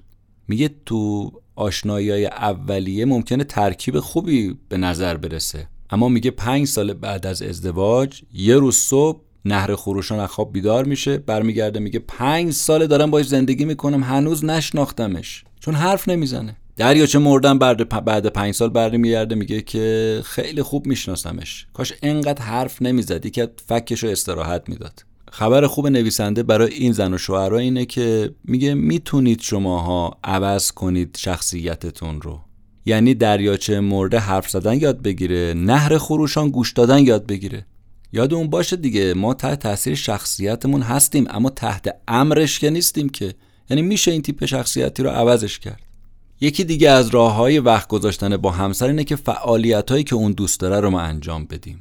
میگه 0.47 0.69
تو 0.85 1.31
آشنایی 1.55 2.11
های 2.11 2.25
اولیه 2.25 3.05
ممکنه 3.05 3.43
ترکیب 3.43 3.99
خوبی 3.99 4.57
به 4.69 4.77
نظر 4.77 5.17
برسه. 5.17 5.67
اما 5.89 6.09
میگه 6.09 6.31
پنج 6.31 6.67
سال 6.67 6.93
بعد 6.93 7.25
از 7.27 7.41
ازدواج 7.41 8.21
یه 8.33 8.55
روز 8.55 8.75
صبح 8.75 9.21
نهر 9.45 9.75
خروشان 9.75 10.19
از 10.19 10.29
خواب 10.29 10.53
بیدار 10.53 10.85
میشه 10.85 11.17
برمیگرده 11.17 11.79
میگه 11.79 11.99
پنج 11.99 12.51
ساله 12.53 12.87
دارم 12.87 13.11
باش 13.11 13.27
زندگی 13.27 13.65
می‌کنم 13.65 14.03
هنوز 14.03 14.45
نشناختمش. 14.45 15.43
چون 15.59 15.73
حرف 15.75 16.09
نمی‌زنه. 16.09 16.55
دریاچه 16.77 17.19
مردن 17.19 17.59
بعد 17.59 18.05
بعد 18.05 18.27
پنج 18.27 18.53
سال 18.53 18.69
برمیگرده 18.69 19.35
میگه 19.35 19.61
که 19.61 20.19
خیلی 20.25 20.61
خوب 20.61 20.87
میشناسمش. 20.87 21.67
کاش 21.73 21.93
انقدر 22.03 22.41
حرف 22.41 22.81
نمی‌زد 22.81 23.27
که 23.27 23.49
فکش 23.67 24.03
رو 24.03 24.09
استراحت 24.09 24.69
می‌داد. 24.69 25.05
خبر 25.31 25.67
خوب 25.67 25.87
نویسنده 25.87 26.43
برای 26.43 26.73
این 26.73 26.91
زن 26.91 27.13
و 27.13 27.17
شوهرها 27.17 27.57
اینه 27.57 27.85
که 27.85 28.35
میگه 28.43 28.73
می‌تونید 28.73 29.41
شماها 29.41 30.17
عوض 30.23 30.71
کنید 30.71 31.17
شخصیتتون 31.19 32.21
رو. 32.21 32.39
یعنی 32.85 33.13
دریاچه 33.13 33.79
مرده 33.79 34.19
حرف 34.19 34.49
زدن 34.49 34.79
یاد 34.79 35.01
بگیره 35.01 35.53
نهر 35.57 35.97
خروشان 35.97 36.49
گوش 36.49 36.71
دادن 36.71 36.99
یاد 36.99 37.27
بگیره. 37.27 37.65
یاد 38.13 38.33
اون 38.33 38.47
باشه 38.47 38.75
دیگه 38.75 39.13
ما 39.13 39.33
تحت 39.33 39.59
تاثیر 39.59 39.95
شخصیتمون 39.95 40.81
هستیم 40.81 41.25
اما 41.29 41.49
تحت 41.49 41.95
امرش 42.07 42.59
که 42.59 42.69
نیستیم 42.69 43.09
که. 43.09 43.33
یعنی 43.69 43.81
میشه 43.81 44.11
این 44.11 44.21
تیپ 44.21 44.45
شخصیتی 44.45 45.03
رو 45.03 45.09
عوضش 45.09 45.59
کرد. 45.59 45.79
یکی 46.41 46.63
دیگه 46.63 46.89
از 46.89 47.07
راه 47.07 47.33
های 47.33 47.59
وقت 47.59 47.87
گذاشتن 47.87 48.37
با 48.37 48.51
همسر 48.51 48.87
اینه 48.87 49.03
که 49.03 49.15
فعالیت 49.15 49.91
هایی 49.91 50.03
که 50.03 50.15
اون 50.15 50.31
دوست 50.31 50.59
داره 50.59 50.79
رو 50.79 50.89
ما 50.89 51.01
انجام 51.01 51.45
بدیم. 51.45 51.79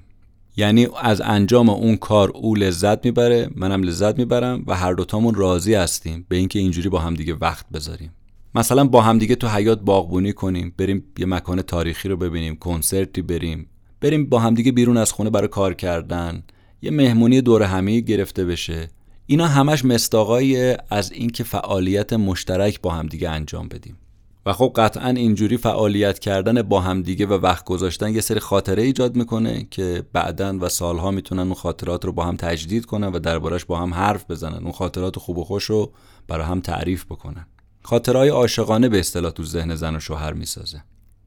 یعنی 0.57 0.89
از 1.03 1.21
انجام 1.21 1.71
اون 1.71 1.97
کار 1.97 2.31
او 2.31 2.55
لذت 2.55 3.05
می‌بره 3.05 3.51
منم 3.55 3.83
لذت 3.83 4.19
می‌برم 4.19 4.65
و 4.67 4.77
هر 4.77 4.93
دوتامون 4.93 5.35
راضی 5.35 5.75
هستیم 5.75 6.27
به 6.29 6.37
اینکه 6.37 6.59
اینجوری 6.59 6.89
با 6.89 6.99
همدیگه 6.99 7.35
وقت 7.35 7.67
بذاریم. 7.69 8.13
مثلا 8.55 8.85
با 8.85 9.03
همدیگه 9.03 9.35
تو 9.35 9.49
حیات 9.49 9.81
باغبونی 9.81 10.33
کنیم 10.33 10.75
بریم 10.77 11.05
یه 11.19 11.27
مکان 11.27 11.63
تاریخی 11.63 12.09
رو 12.09 12.17
ببینیم 12.17 12.57
کنسرتی 12.57 13.23
بریم 13.23 13.67
بریم 14.03 14.27
با 14.27 14.39
همدیگه 14.39 14.73
بیرون 14.73 14.97
از 14.97 15.13
خونه 15.13 15.31
برای 15.31 15.49
کار 15.49 15.75
کردن. 15.75 16.43
یه 16.83 16.91
مهمونی 16.91 17.41
دور 17.41 17.63
همه 17.63 18.01
گرفته 18.01 18.45
بشه. 18.45 18.89
اینا 19.27 19.47
همش 19.47 19.85
مستاقای 19.85 20.77
از 20.91 21.13
اینکه 21.13 21.45
فعالیت 21.45 22.13
مشترک 22.13 22.81
با 22.81 22.91
همدیگه 22.91 23.31
انجام 23.31 23.69
بدیم. 23.69 23.99
و 24.47 24.53
خب 24.53 24.73
قطعا 24.77 25.09
اینجوری 25.09 25.57
فعالیت 25.57 26.19
کردن 26.19 26.63
با 26.63 26.81
همدیگه 26.81 27.27
و 27.27 27.33
وقت 27.33 27.65
گذاشتن 27.65 28.15
یه 28.15 28.21
سری 28.21 28.41
خاطره 28.41 28.83
ایجاد 28.83 29.17
می‌کنه 29.17 29.67
که 29.71 30.03
بعدا 30.13 30.59
و 30.61 30.69
سالها 30.69 31.11
می‌تونن 31.11 31.43
اون 31.43 31.55
خاطرات 31.55 32.05
رو 32.05 32.13
با 32.13 32.25
هم 32.25 32.37
تجدید 32.37 32.85
کنن 32.85 33.07
و 33.07 33.19
دربارش 33.19 33.65
با 33.65 33.79
هم 33.79 33.95
حرف 33.95 34.31
بزنن. 34.31 34.63
اون 34.63 34.73
خاطرات 34.73 35.19
خوب 35.19 35.39
و 35.39 35.45
خوش 35.45 35.65
رو 35.65 35.93
برای 36.29 36.47
هم 36.47 36.61
تعریف 36.61 37.05
بکنن. 37.05 37.47
خاطرهای 37.83 38.29
عاشقانه 38.29 38.89
به 38.89 39.01
اصطلاح 39.01 39.31
تو 39.31 39.45
ذهن 39.45 39.75
زن 39.75 39.97
و 39.97 40.01
شوهر 40.01 40.33
می‌سازه. 40.33 40.85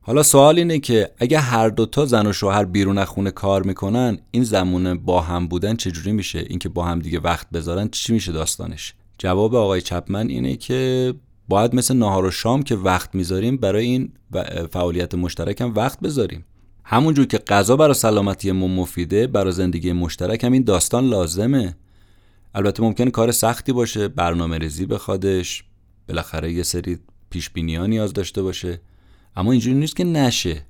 حالا 0.08 0.24
سوال 0.24 0.58
اینه 0.58 0.80
که 0.80 1.12
اگه 1.18 1.39
هر 1.39 1.70
دوتا 1.70 2.06
زن 2.06 2.28
و 2.28 2.34
شوهر 2.34 2.65
بیرون 2.65 2.98
از 2.98 3.08
خونه 3.08 3.32
کار 3.32 3.63
می‌کنن 3.63 4.18
این 4.32 4.44
زمان 4.44 4.98
با 4.98 5.22
هم 5.22 5.48
بودن 5.48 5.76
چجوری 5.76 6.12
میشه؟ 6.12 6.39
اینکه 6.39 6.70
با 6.70 6.86
هم 6.86 7.00
دیگه 7.00 7.20
وقت 7.20 7.50
بذارن 7.50 7.89
چی 7.89 8.13
میشه 8.13 8.32
داستانش؟ 8.32 8.94
جواب 9.18 9.56
آقای 9.56 9.82
چپمن 9.82 10.28
اینه 10.28 10.56
که 10.56 11.13
باید 11.50 11.76
مثل 11.76 11.96
نهار 11.96 12.26
و 12.26 12.32
شام 12.32 12.63
که 12.63 12.76
وقت 12.76 13.15
می‌ذاریم 13.15 13.58
برای 13.58 13.86
این 13.86 14.12
فعالیت 14.72 15.15
مشترک 15.15 15.62
هم 15.62 15.74
وقت 15.76 16.00
بذاریم. 16.00 16.46
همونجور 16.84 17.26
که 17.26 17.38
غذا 17.38 17.76
برای 17.76 17.94
سلامتی 17.94 18.52
ما 18.52 18.68
مفیده 18.68 19.28
برای 19.28 19.52
زندگی 19.52 19.91
مشترک 19.91 20.44
هم 20.44 20.52
این 20.52 20.63
داستان 20.63 21.10
لازمه. 21.10 21.76
البته 22.56 22.84
ممکن 22.84 23.10
کار 23.10 23.32
سختی 23.32 23.72
باشه 23.72 24.08
برنامه 24.08 24.58
ریزی 24.58 24.86
بخوادش 24.86 25.63
بالاخره 26.08 26.54
یه 26.54 26.63
سری 26.63 27.00
پیش 27.30 27.52
نیاز 27.56 28.13
داشته 28.13 28.41
باشه. 28.41 28.80
اما 29.36 29.52
اینجوری 29.52 29.76
نیست 29.76 29.95
که 29.95 30.04
نشه. 30.04 30.62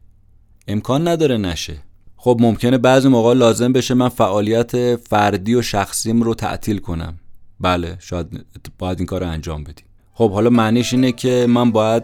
امکان 0.67 1.08
نداره 1.08 1.38
نشه. 1.38 1.78
خب 2.17 2.38
ممکنه 2.39 2.78
بعضی 2.78 3.08
موقع 3.08 3.34
لازم 3.34 3.73
بشه 3.73 3.93
من 3.93 4.10
فعالیت 4.10 4.95
فردی 4.95 5.56
و 5.56 5.62
شخصیم 5.62 6.23
رو 6.23 6.34
تعطیل 6.34 6.78
کنم. 6.78 7.19
بله 7.60 7.97
شاید 7.99 8.45
باید 8.80 8.99
این 8.99 9.06
کار 9.06 9.21
رو 9.21 9.30
انجام 9.30 9.63
بدیم. 9.63 9.86
خب 10.13 10.32
حالا 10.32 10.49
معنیش 10.49 10.93
اینه 10.93 11.12
که 11.12 11.45
من 11.49 11.71
باید 11.71 12.04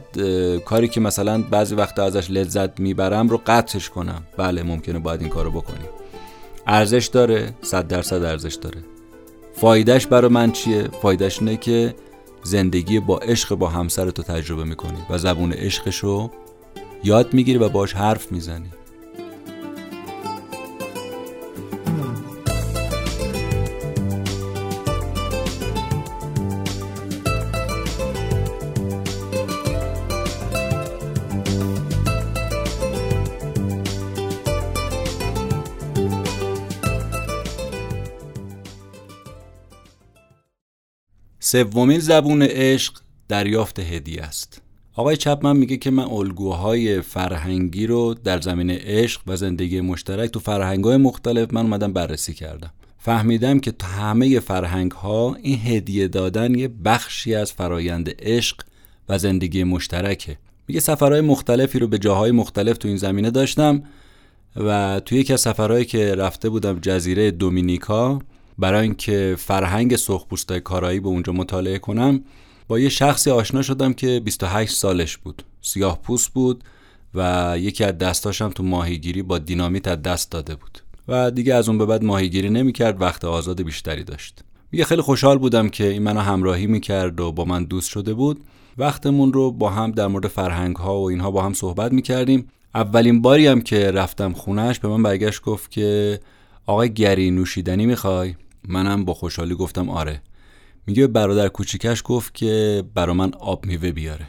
کاری 0.66 0.88
که 0.88 1.00
مثلا 1.00 1.42
بعضی 1.42 1.76
وقت 1.76 2.00
ازش 2.00 2.32
لذت 2.32 2.80
می‌برم 2.80 3.30
رو 3.30 3.42
قطعش 3.48 3.90
کنم. 3.90 4.24
بله 4.38 4.64
ممکنه 4.64 5.00
باید 5.00 5.22
این 5.22 5.30
کار 5.30 5.46
رو 5.46 5.52
بکنیم. 5.52 5.88
ارزش 6.68 7.10
داره 7.14 7.54
صد 7.62 7.88
درصد 7.88 8.24
ارزش 8.24 8.56
داره. 8.56 8.78
فایدهش 9.54 10.06
برای 10.06 10.32
من 10.32 10.52
چیه؟ 10.52 10.90
فایدهش 11.02 11.40
اینه 11.40 11.58
که 11.58 11.96
زندگی 12.44 13.00
با 13.00 13.18
عشق 13.18 13.56
با 13.56 13.70
همسر 13.70 14.10
تو 14.10 14.24
تجربه 14.24 14.64
می‌کنی 14.64 14.98
و 15.10 15.18
زبون 15.18 15.54
عشقش 15.54 15.98
رو 15.98 16.32
یاد 17.04 17.34
می‌گیری 17.34 17.60
و 17.60 17.70
باش 17.70 17.94
حرف 17.94 18.32
می‌زنی. 18.32 18.72
سومین 41.40 42.00
زبون 42.00 42.42
عشق 42.42 42.94
دریافت 43.28 43.80
هدیه 43.80 44.22
است. 44.22 44.62
آقای 45.02 45.18
چپمن 45.18 45.58
میگه 45.58 45.78
که 45.78 45.92
من 45.92 46.04
الگوهای 46.04 47.02
فرهنگی 47.02 47.88
رو 47.88 48.14
در 48.14 48.42
زمینه 48.42 48.80
عشق 48.84 49.22
و 49.28 49.36
زندگی 49.36 49.82
مشترک 49.82 50.30
تو 50.30 50.40
فرهنگهای 50.40 50.98
مختلف 50.98 51.54
من 51.54 51.62
اومدم 51.62 51.94
بررسی 51.94 52.34
کردم. 52.34 52.72
فهمیدم 52.98 53.60
که 53.60 53.72
تو 53.72 53.88
همه 53.88 54.40
فرهنگ 54.40 54.92
ها 54.92 55.36
این 55.42 55.60
هدیه 55.66 56.08
دادن 56.08 56.56
یه 56.56 56.68
بخشی 56.68 57.36
از 57.36 57.52
فرایند 57.52 58.10
عشق 58.20 58.62
و 59.10 59.18
زندگی 59.18 59.64
مشترکه. 59.64 60.38
میگه 60.68 60.80
سفرهای 60.80 61.22
مختلفی 61.22 61.80
رو 61.80 61.88
به 61.88 61.98
جاهای 61.98 62.32
مختلف 62.32 62.78
تو 62.78 62.88
این 62.88 62.98
زمینه 62.98 63.32
داشتم 63.32 63.84
و 64.56 65.02
توی 65.06 65.18
یکی 65.18 65.34
از 65.34 65.42
سفرهایی 65.42 65.86
که 65.86 66.16
رفته 66.16 66.50
بودم 66.50 66.80
جزیره 66.80 67.32
دومینیکا 67.32 68.20
برای 68.58 68.82
اینکه 68.82 69.36
فرهنگ 69.40 69.96
سرخپوستای 69.96 70.60
کارایی 70.60 71.00
به 71.00 71.08
اونجا 71.08 71.34
مطالعه 71.34 71.78
کنم 71.80 72.24
با 72.72 72.80
یه 72.80 72.90
شخصی 72.90 73.32
آشنا 73.32 73.62
شدم 73.62 73.94
که 73.94 74.20
28 74.20 74.74
سالش 74.74 75.18
بود. 75.18 75.44
سیاه 75.62 76.00
پوست 76.02 76.30
بود 76.34 76.64
و 77.16 77.54
یکی 77.58 77.84
از 77.84 77.98
دستاشم 77.98 78.50
تو 78.50 78.64
ماهیگیری 78.64 79.22
با 79.22 79.38
دینامیت 79.38 79.88
از 79.88 80.02
دست 80.02 80.32
داده 80.32 80.56
بود. 80.56 80.80
و 81.08 81.32
دیگه 81.32 81.54
از 81.54 81.70
اون 81.70 81.78
به 81.78 81.86
بعد 81.86 82.04
ماهیگیری 82.04 82.50
نمی‌کرد 82.50 83.02
وقت 83.02 83.26
آزاد 83.26 83.62
بیشتری 83.62 84.04
داشت. 84.04 84.40
میگه 84.72 84.86
خیلی 84.86 85.02
خوشحال 85.02 85.38
بودم 85.38 85.70
که 85.70 85.88
این 85.88 86.04
منو 86.04 86.20
همراهی 86.20 86.68
می‌کرد 86.68 87.20
و 87.20 87.32
با 87.32 87.46
من 87.46 87.64
دوست 87.64 87.90
شده 87.90 88.14
بود. 88.14 88.44
وقتمون 88.78 89.34
رو 89.34 89.52
با 89.52 89.70
هم 89.70 89.92
در 89.92 90.08
مورد 90.08 90.28
فرهنگ 90.28 90.76
ها 90.76 91.00
و 91.00 91.10
اینها 91.10 91.32
با 91.32 91.42
هم 91.44 91.54
صحبت 91.54 91.94
می‌کردیم. 91.94 92.48
اولین 92.76 93.22
باری 93.22 93.48
هم 93.48 93.62
که 93.62 93.92
رفتم 93.92 94.34
خونش 94.34 94.80
به 94.80 94.88
من 94.88 95.04
برگشت 95.04 95.42
گفت 95.42 95.72
که 95.72 96.20
آقای 96.66 96.94
گری 96.94 97.32
نوشیدنی 97.32 97.86
می‌خوای؟ 97.86 98.36
منم 98.68 99.06
با 99.06 99.14
خوشحالی 99.14 99.56
گفتم 99.56 99.90
آره. 99.90 100.22
میگه 100.88 101.08
برادر 101.08 101.48
کوچیکش 101.48 102.02
گفت 102.06 102.34
که 102.34 102.84
برا 102.94 103.14
من 103.14 103.34
آب 103.34 103.66
میوه 103.66 103.92
بیاره. 103.92 104.28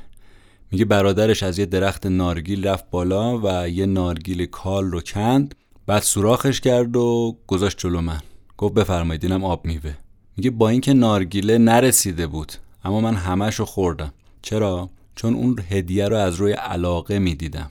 میگه 0.70 0.84
برادرش 0.84 1.42
از 1.42 1.58
یه 1.58 1.66
درخت 1.66 2.06
نارگیل 2.06 2.66
رفت 2.66 2.90
بالا 2.90 3.40
و 3.44 3.68
یه 3.68 3.86
نارگیل 3.86 4.46
کال 4.46 4.84
رو 4.84 5.00
کند 5.00 5.54
بعد 5.86 6.02
سوراخش 6.02 6.60
کرد 6.60 6.96
و 6.96 7.36
گذاشت 7.46 7.78
جلو 7.78 8.00
من. 8.00 8.20
گفت 8.58 8.74
بفرمایید 8.74 9.24
اینم 9.24 9.44
آب 9.44 9.66
میوه. 9.66 9.94
میگه 10.36 10.50
با 10.50 10.68
اینکه 10.68 10.92
نارگیله 10.92 11.58
نرسیده 11.58 12.26
بود 12.26 12.52
اما 12.84 13.00
من 13.00 13.14
همش 13.14 13.54
رو 13.54 13.64
خوردم. 13.64 14.12
چرا؟ 14.42 14.90
چون 15.14 15.34
اون 15.34 15.58
هدیه 15.70 16.08
رو 16.08 16.16
از 16.16 16.34
روی 16.34 16.52
علاقه 16.52 17.18
می‌دیدم. 17.18 17.70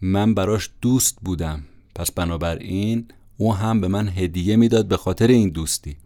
من 0.00 0.34
براش 0.34 0.70
دوست 0.80 1.18
بودم. 1.22 1.62
پس 1.94 2.12
بنابراین 2.12 3.06
او 3.36 3.54
هم 3.54 3.80
به 3.80 3.88
من 3.88 4.08
هدیه 4.08 4.56
می‌داد 4.56 4.88
به 4.88 4.96
خاطر 4.96 5.26
این 5.26 5.48
دوستی. 5.48 5.96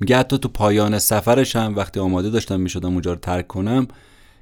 میگه 0.00 0.18
حتی 0.18 0.38
تو 0.38 0.48
پایان 0.48 0.98
سفرش 0.98 1.56
هم 1.56 1.76
وقتی 1.76 2.00
آماده 2.00 2.30
داشتم 2.30 2.60
می‌شدم 2.60 2.92
اونجا 2.92 3.12
رو 3.12 3.18
ترک 3.18 3.46
کنم 3.46 3.88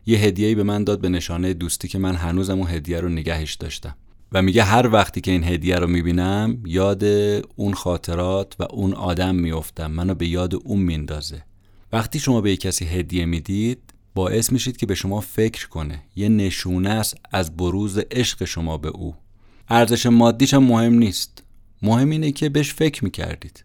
یه 0.07 0.19
هدیه‌ای 0.19 0.55
به 0.55 0.63
من 0.63 0.85
داد 0.85 1.01
به 1.01 1.09
نشانه 1.09 1.55
دوستی 1.55 1.89
که 1.89 1.99
من 1.99 2.15
هنوزم 2.15 2.59
اون 2.59 2.71
هدیه 2.71 3.01
رو 3.01 3.09
نگهش 3.09 3.55
داشتم. 3.55 3.97
و 4.33 4.43
میگه 4.43 4.63
هر 4.63 4.89
وقتی 4.93 5.21
که 5.21 5.31
این 5.31 5.45
هدیه 5.45 5.77
رو 5.77 5.87
می‌بینم 5.87 6.63
یاد 6.67 7.05
اون 7.57 7.75
خاطرات 7.75 8.57
و 8.59 8.67
اون 8.71 8.95
آدم 8.95 9.35
میافتم. 9.35 9.91
منو 9.91 10.15
به 10.15 10.27
یاد 10.27 10.55
اون 10.55 10.81
میندازه 10.81 11.45
وقتی 11.93 12.19
شما 12.19 12.41
به 12.41 12.57
کسی 12.57 12.85
هدیه 12.85 13.25
می‌دید 13.25 13.79
باعث 14.15 14.53
میشید 14.53 14.77
که 14.77 14.87
به 14.87 14.95
شما 14.95 15.21
فکر 15.21 15.69
کنه. 15.69 16.03
یه 16.17 16.29
نشونه 16.29 16.91
است 16.91 17.17
از 17.31 17.57
بروز 17.57 17.99
عشق 18.11 18.45
شما 18.45 18.79
به 18.79 18.89
او. 18.89 19.15
ارزش 19.69 20.07
مادیش 20.07 20.55
هم 20.55 20.65
مهم 20.65 20.95
نیست. 20.95 21.43
مهم 21.83 22.11
اینه 22.11 22.33
که 22.33 22.49
بهش 22.49 22.75
فکر 22.75 23.05
می‌کردید. 23.05 23.64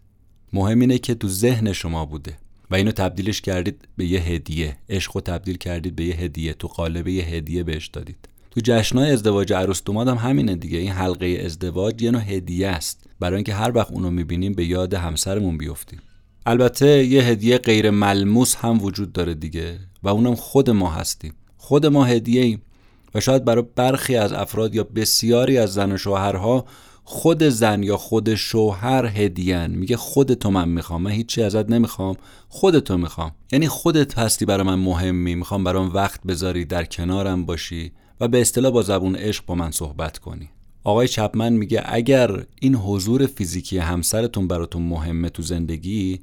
مهم 0.52 0.80
اینه 0.80 0.98
که 0.98 1.14
تو 1.14 1.28
ذهن 1.28 1.72
شما 1.72 2.06
بوده. 2.06 2.36
و 2.70 2.74
اینو 2.74 2.90
تبدیلش 2.90 3.40
کردید 3.40 3.88
به 3.96 4.06
یه 4.06 4.20
هدیه. 4.20 4.76
عشق 4.88 5.20
تبدیل 5.20 5.56
کردید 5.56 5.96
به 5.96 6.04
یه 6.04 6.14
هدیه. 6.14 6.52
تو 6.54 6.68
قالب 6.68 7.08
یه 7.08 7.24
هدیه 7.24 7.62
بهش 7.62 7.86
دادید. 7.86 8.28
تو 8.50 8.60
جشنهای 8.64 9.10
ازدواج 9.10 9.52
عروس 9.52 9.82
دوماد 9.84 10.08
هم 10.08 10.16
همینه 10.16 10.56
دیگه. 10.56 10.78
این 10.78 10.90
حلقه 10.90 11.42
ازدواج 11.44 12.02
یه 12.02 12.10
نوع 12.10 12.22
هدیه 12.22 12.68
است. 12.68 13.06
برای 13.20 13.36
اینکه 13.36 13.54
هر 13.54 13.76
وقت 13.76 13.92
اونو 13.92 14.10
می‌بینیم 14.10 14.52
به 14.52 14.64
یاد 14.64 14.94
همسرمون 14.94 15.58
بیفتیم. 15.58 16.00
البته 16.46 17.04
یه 17.04 17.22
هدیه 17.22 17.58
غیر 17.58 17.90
ملموس 17.90 18.56
هم 18.56 18.82
وجود 18.82 19.12
داره 19.12 19.34
دیگه. 19.34 19.78
و 20.02 20.08
اونم 20.08 20.34
خود 20.34 20.70
ما 20.70 20.90
هستیم. 20.90 21.32
خود 21.56 21.86
ما 21.86 22.04
هدیه 22.04 22.42
ایم 22.42 22.62
و 23.14 23.20
شاید 23.20 23.44
برای 23.44 23.64
برخی 23.76 24.16
از 24.16 24.32
افراد 24.32 24.74
یا 24.74 24.84
بسیاری 24.84 25.58
از 25.58 25.72
زن 25.72 25.92
و 25.92 25.96
شوهرها 25.96 26.64
خود 27.12 27.42
زن 27.42 27.82
یا 27.82 27.96
خود 27.96 28.34
شوهر 28.34 29.06
هدیان 29.06 29.70
میگه 29.70 29.96
خودتو 29.96 30.50
من 30.50 30.68
می‌خوام. 30.68 31.02
من 31.02 31.10
هیچی 31.10 31.42
ازت 31.42 31.70
نمی‌خوام. 31.70 32.16
خودتو 32.48 32.98
می‌خوام. 32.98 33.32
یعنی 33.52 33.68
خودت 33.68 34.18
هستی 34.18 34.44
برای 34.44 34.66
من 34.66 34.74
مهمی. 34.74 35.34
می‌خوام 35.34 35.64
برام 35.64 35.94
وقت 35.94 36.22
بذاری 36.26 36.64
در 36.64 36.84
کنارم 36.84 37.46
باشی 37.46 37.92
و 38.20 38.28
به 38.28 38.40
اصطلاح 38.40 38.72
با 38.72 38.82
زبون 38.82 39.16
عشق 39.16 39.46
با 39.46 39.54
من 39.54 39.70
صحبت 39.70 40.18
کنی. 40.18 40.48
آقای 40.84 41.08
چپمن 41.08 41.52
میگه 41.52 41.82
اگر 41.84 42.44
این 42.60 42.74
حضور 42.74 43.26
فیزیکی 43.26 43.78
همسرتون 43.78 44.48
براتون 44.48 44.82
مهمه 44.82 45.28
تو 45.28 45.42
زندگی 45.42 46.20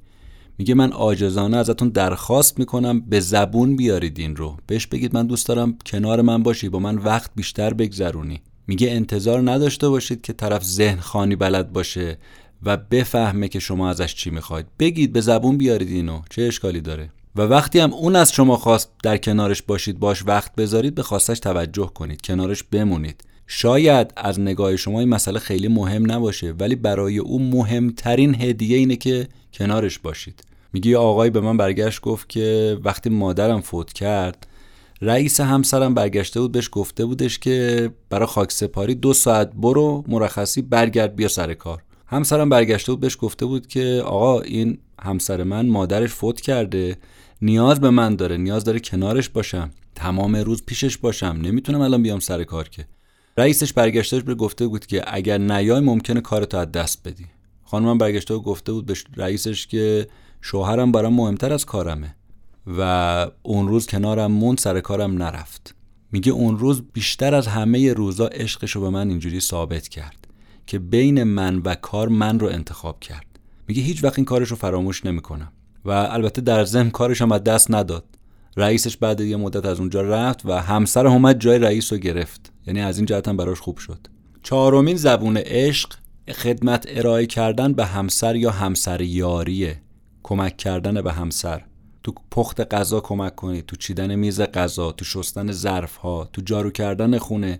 میگه 0.57 0.73
من 0.73 0.93
آجزانه 0.93 1.57
ازتون 1.57 1.89
درخواست 1.89 2.59
می‌کنم 2.59 2.99
به 2.99 3.19
زبون 3.19 3.75
بیارید 3.75 4.19
این 4.19 4.35
رو. 4.35 4.57
بهش 4.67 4.87
بگید 4.87 5.13
من 5.13 5.27
دوست 5.27 5.47
دارم 5.47 5.77
کنار 5.85 6.21
من 6.21 6.43
باشی 6.43 6.69
با 6.69 6.79
من 6.79 6.97
وقت 6.97 7.31
بیشتر 7.35 7.73
بگذرونی. 7.73 8.41
میگه 8.67 8.91
انتظار 8.91 9.51
نداشته 9.51 9.89
باشید 9.89 10.21
که 10.21 10.33
طرف 10.33 10.63
ذهن 10.63 10.99
خانی 10.99 11.35
بلد 11.35 11.73
باشه 11.73 12.17
و 12.63 12.77
بفهمه 12.77 13.47
که 13.47 13.59
شما 13.59 13.89
ازش 13.89 14.15
چی 14.15 14.29
می‌خواید. 14.29 14.65
بگید 14.79 15.13
به 15.13 15.21
زبون 15.21 15.57
بیارید 15.57 15.89
اینو 15.89 16.21
چه 16.29 16.41
اشکالی 16.41 16.81
داره؟ 16.81 17.09
و 17.35 17.41
وقتی 17.41 17.79
هم 17.79 17.93
اون 17.93 18.15
از 18.15 18.31
شما 18.31 18.57
خواست 18.57 18.91
در 19.03 19.17
کنارش 19.17 19.61
باشید 19.61 19.99
باش 19.99 20.23
وقت 20.25 20.55
بذارید 20.55 20.95
به 20.95 21.03
خواستش 21.03 21.39
توجه 21.39 21.91
کنید 21.93 22.21
کنارش 22.21 22.63
بمونید. 22.63 23.23
شاید 23.47 24.13
از 24.15 24.39
نگاه 24.39 24.75
شما 24.75 24.99
این 24.99 25.09
مسئله 25.09 25.39
خیلی 25.39 25.67
مهم 25.67 26.11
نباشه 26.11 26.51
ولی 26.59 26.75
برای 26.75 27.17
او 27.17 27.39
مهمترین 27.39 28.41
هدیه 28.41 28.77
اینه 28.77 28.95
که 28.95 29.27
کنارش 29.53 29.99
باشید. 29.99 30.43
میگه 30.73 30.91
یه 30.91 30.97
آقایی 30.97 31.31
به 31.31 31.41
من 31.41 31.57
برگشت 31.57 32.01
گفت 32.01 32.29
که 32.29 32.77
وقتی 32.83 33.09
مادرم 33.09 33.61
فوت 33.61 33.93
کرد 33.93 34.47
رئیس 35.01 35.39
همسرم 35.39 35.93
برگشته 35.93 36.39
بود 36.39 36.51
بهش 36.51 36.69
گفته 36.71 37.05
بودش 37.05 37.39
که 37.39 37.89
برای 38.09 38.25
خاک 38.25 38.51
سپاری 38.51 38.95
دو 38.95 39.13
ساعت 39.13 39.51
برو 39.55 40.03
مرخصی 40.07 40.61
برگرد 40.61 41.15
بیا 41.15 41.27
سر 41.27 41.53
کار. 41.53 41.83
همسرم 42.07 42.49
برگشته 42.49 42.91
بود 42.91 43.01
بهش 43.01 43.17
گفته 43.19 43.45
بود 43.45 43.67
که 43.67 44.01
آقا 44.05 44.41
این 44.41 44.77
همسر 45.01 45.43
من 45.43 45.67
مادرش 45.67 46.09
فوت 46.09 46.41
کرده 46.41 46.97
نیاز 47.41 47.79
به 47.79 47.89
من 47.89 48.15
داره 48.15 48.37
نیاز 48.37 48.63
داره 48.63 48.79
کنارش 48.79 49.29
باشم 49.29 49.71
تمام 49.95 50.35
روز 50.35 50.63
پیشش 50.65 50.97
باشم 50.97 51.39
نمی‌تونم 51.41 51.81
الان 51.81 52.03
بیام 52.03 52.19
سر 52.19 52.43
کار 52.43 52.69
که. 52.69 52.87
رئیسش 53.37 53.73
برگشتهش 53.73 54.21
به 54.21 54.35
گفته 54.35 54.67
بود 54.67 54.85
که 54.85 55.03
اگر 55.07 55.37
نیای 55.37 55.79
ممکنه 55.79 56.21
کارتو 56.21 56.57
از 56.57 56.71
دست 56.71 57.07
بدی. 57.07 57.25
خانمم 57.63 57.97
برگشته 57.97 58.33
و 58.33 58.39
گفته 58.39 58.71
بود 58.71 58.85
به 58.85 58.93
رئیسش 59.15 59.67
که 59.67 60.07
شوهرم 60.41 60.91
برام 60.91 61.13
مهمتر 61.13 61.53
از 61.53 61.65
کارمه. 61.65 62.15
و 62.67 62.81
اون 63.43 63.67
روز 63.67 63.85
کنارم 63.85 64.31
موند 64.31 64.57
سر 64.57 64.79
کارم 64.79 65.23
نرفت. 65.23 65.75
میگه 66.11 66.31
اون 66.31 66.59
روز 66.59 66.81
بیشتر 66.93 67.35
از 67.35 67.47
همه 67.47 67.93
روزا 67.93 68.27
عشقشو 68.27 68.81
به 68.81 68.89
من 68.89 69.09
اینجوری 69.09 69.39
ثابت 69.39 69.87
کرد 69.87 70.27
که 70.65 70.79
بین 70.79 71.23
من 71.23 71.57
و 71.57 71.75
کار 71.75 72.07
من 72.07 72.39
رو 72.39 72.47
انتخاب 72.47 72.99
کرد. 72.99 73.25
میگه 73.67 73.81
هیچ 73.81 74.03
وقت 74.03 74.19
این 74.19 74.25
کارش 74.25 74.47
رو 74.49 74.55
فراموش 74.55 75.05
نمی‌کنم. 75.05 75.51
و 75.85 75.89
البته 75.91 76.41
در 76.41 76.63
ضمن 76.63 76.89
کارش 76.89 77.21
هم 77.21 77.31
از 77.31 77.43
دست 77.43 77.71
نداد. 77.71 78.03
رئیسش 78.57 78.97
بعد 78.97 79.21
یه 79.21 79.37
مدت 79.37 79.65
از 79.65 79.79
اونجا 79.79 80.01
رفت 80.01 80.45
و 80.45 80.51
همسر 80.51 81.07
اومد 81.07 81.39
جای 81.39 81.59
رئیس 81.59 81.93
رو 81.93 81.99
گرفت. 81.99 82.53
یعنی 82.67 82.81
از 82.81 82.97
این 82.97 83.05
جهت 83.05 83.27
هم 83.27 83.37
براش 83.37 83.59
خوب 83.59 83.77
شد. 83.77 84.07
چهارمین 84.43 84.95
زبون 84.95 85.37
عشق 85.37 85.93
خدمت 86.33 86.85
ارائه 86.87 87.25
کردن 87.25 87.73
به 87.73 87.85
همسر 87.85 88.35
یا 88.35 88.51
همسر 88.51 89.01
یاریه 89.01 89.81
کمک 90.23 90.57
کردن 90.57 91.01
به 91.01 91.13
همسر. 91.13 91.63
تو 92.07 92.13
پخت 92.31 92.73
غذا 92.73 92.99
کمک 92.99 93.35
کنید 93.35 93.65
تو 93.65 93.75
چیدن 93.75 94.15
میز 94.15 94.41
غذا 94.41 94.91
تو 94.91 95.05
شستن 95.05 95.51
ظرف 95.51 95.95
ها 95.95 96.29
تو 96.33 96.41
جارو 96.41 96.71
کردن 96.71 97.17
خونه 97.17 97.59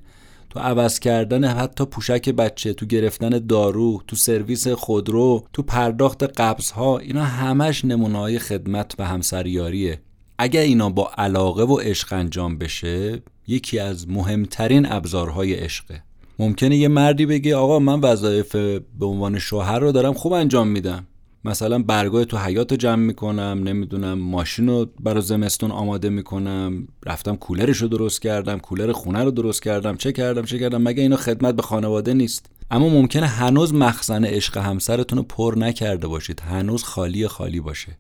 تو 0.50 0.60
عوض 0.60 1.00
کردن 1.00 1.44
حتی 1.44 1.86
پوشک 1.86 2.30
بچه 2.30 2.74
تو 2.74 2.86
گرفتن 2.86 3.30
دارو 3.30 4.02
تو 4.08 4.16
سرویس 4.16 4.68
خودرو 4.68 5.44
تو 5.54 5.64
پرداخت 5.64 6.24
قبض 6.24 6.72
ها 6.72 6.98
اینا 6.98 7.24
همش 7.24 7.86
نمونه 7.86 8.18
های 8.18 8.40
خدمت 8.40 8.96
و 9.00 9.06
همسریاریه. 9.06 10.02
اگر 10.38 10.62
اینا 10.62 10.90
با 10.90 11.12
علاقه 11.18 11.64
و 11.64 11.78
عشق 11.78 12.14
انجام 12.14 12.58
بشه 12.58 13.22
یکی 13.48 13.80
از 13.80 14.10
مهمترین 14.10 14.92
ابزارهای 14.92 15.54
عشقه. 15.54 16.04
ممکنه 16.40 16.78
یه 16.78 16.88
مردی 16.88 17.26
بگه 17.26 17.56
آقا 17.56 17.80
من 17.80 18.00
وظایف 18.00 18.56
به 19.00 19.06
عنوان 19.06 19.40
شوهر 19.40 19.80
رو 19.80 19.92
دارم 19.92 20.14
خوب 20.14 20.34
انجام 20.34 20.68
میدم. 20.68 21.08
مثلا 21.48 21.80
برگای 21.80 22.26
تو 22.26 22.38
حیات 22.38 22.74
جمع 22.74 23.04
می‌کنم 23.04 23.62
نمی‌دونم 23.64 24.20
ماشین 24.20 24.68
رو 24.68 24.86
برای 25.00 25.22
زمستون 25.22 25.72
آماده 25.72 26.10
می‌کنم. 26.10 26.88
رفتم 27.06 27.36
کولرش 27.36 27.78
رو 27.78 27.88
درست 27.88 28.22
کردم 28.22 28.60
کولر 28.60 28.92
خونه 28.92 29.24
رو 29.24 29.32
درست 29.32 29.64
کردم. 29.64 29.98
چه 29.98 30.12
کردم 30.12 30.46
چه 30.46 30.60
کردم؟ 30.60 30.82
مگه 30.82 31.02
اینا 31.02 31.16
خدمت 31.16 31.56
به 31.56 31.62
خانواده 31.62 32.14
نیست؟ 32.14 32.46
اما 32.72 32.90
ممکنه 32.90 33.28
هنوز 33.28 33.74
مخزن 33.74 34.26
عشق 34.26 34.58
همسرتون 34.58 35.18
رو 35.18 35.24
پر 35.24 35.56
نکرده 35.58 36.08
باشید. 36.08 36.40
هنوز 36.40 36.84
خالی 36.84 37.28
خالی 37.28 37.60
باشه. 37.60 37.98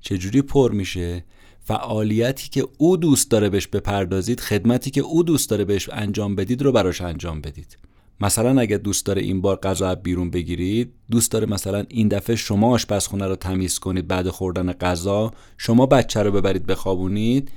چجوری 0.00 0.42
پر 0.42 0.72
میشه؟ 0.72 1.24
فعالیتی 1.64 2.48
که 2.48 2.68
او 2.78 2.96
دوست 2.96 3.30
داره 3.30 3.48
بهش 3.48 3.66
بپردازید 3.66 4.40
خدمتی 4.40 4.90
که 4.90 5.00
او 5.00 5.22
دوست 5.22 5.50
داره 5.50 5.64
بهش 5.64 5.88
انجام 5.92 6.36
بدید 6.36 6.62
رو 6.62 6.72
براش 6.72 7.00
انجام 7.00 7.40
بدید. 7.40 7.78
مثلا 8.20 8.60
اگه 8.60 8.78
دوست 8.78 9.06
داره 9.06 9.22
این 9.22 9.40
بار 9.40 9.56
غذا 9.56 9.94
بیرون 9.94 10.30
بگیرید 10.30 10.92
دوست 11.10 11.32
داره 11.32 11.46
مثلا 11.46 11.84
این 11.88 12.08
دفعه 12.08 12.36
شما 12.36 12.70
آشپزخونه 12.70 13.26
رو 13.26 13.36
تمیز 13.36 13.78
کنید 13.78 14.08
بعد 14.08 14.28
خوردن 14.28 14.72
غذا 14.72 15.32
شما 15.58 15.86
بچه 15.86 16.22
رو 16.22 16.32
ببرید 16.32 16.66
بخوابونید 16.66 17.50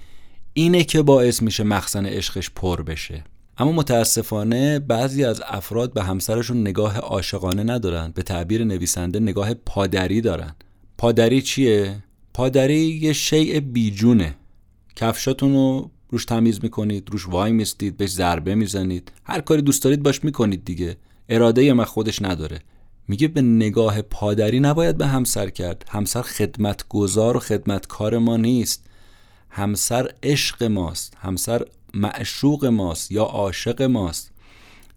اینه 0.54 0.84
که 0.84 1.02
باعث 1.02 1.42
میشه 1.42 1.64
مخزن 1.64 2.06
عشقش 2.06 2.50
پر 2.50 2.82
بشه. 2.82 3.24
اما 3.58 3.72
متاسفانه 3.72 4.80
بعضی 4.80 5.24
از 5.24 5.42
افراد 5.46 5.94
به 5.94 6.04
همسرشون 6.04 6.62
نگاه 6.62 6.98
عاشقانه 6.98 7.64
ندارن 7.64 8.12
به 8.16 8.24
تعبیر 8.24 8.64
نویسنده 8.64 9.20
نگاه 9.20 9.54
پادری 9.54 10.22
دارن. 10.22 10.56
پادری 10.98 11.42
چیه؟ 11.42 12.04
پادری 12.34 12.80
یه 12.80 13.14
شیء 13.14 13.60
بیجونه. 13.60 14.36
کفشاتون 14.96 15.54
رو 15.54 15.92
روش 16.12 16.26
تمیز 16.26 16.60
می‌کنید 16.64 17.10
روش 17.12 17.28
وای 17.30 17.52
میستید 17.52 17.98
بهش 17.98 18.10
ضربه 18.10 18.56
می‌زنید. 18.56 19.12
هر 19.24 19.42
کاری 19.42 19.62
دوست 19.62 19.84
دارید 19.84 20.04
باش 20.04 20.24
می‌کنید 20.24 20.66
دیگه. 20.66 20.98
اراده 21.30 21.74
من 21.74 21.84
خودش 21.84 22.22
نداره. 22.22 22.60
میگه 23.08 23.28
به 23.28 23.42
نگاه 23.42 24.02
پادری 24.02 24.60
نباید 24.60 24.98
به 24.98 25.08
همسر 25.08 25.50
کرد. 25.50 25.86
همسر 25.90 26.22
خدمتگزار 26.22 27.38
و 27.38 27.40
خدمتکار 27.40 28.18
ما 28.18 28.38
نیست. 28.38 28.86
همسر 29.50 30.12
عشق 30.24 30.64
ماست. 30.64 31.18
همسر 31.18 31.66
معشوق 31.94 32.66
ماست 32.66 33.12
یا 33.12 33.24
عاشق 33.24 33.82
ماست. 33.82 34.32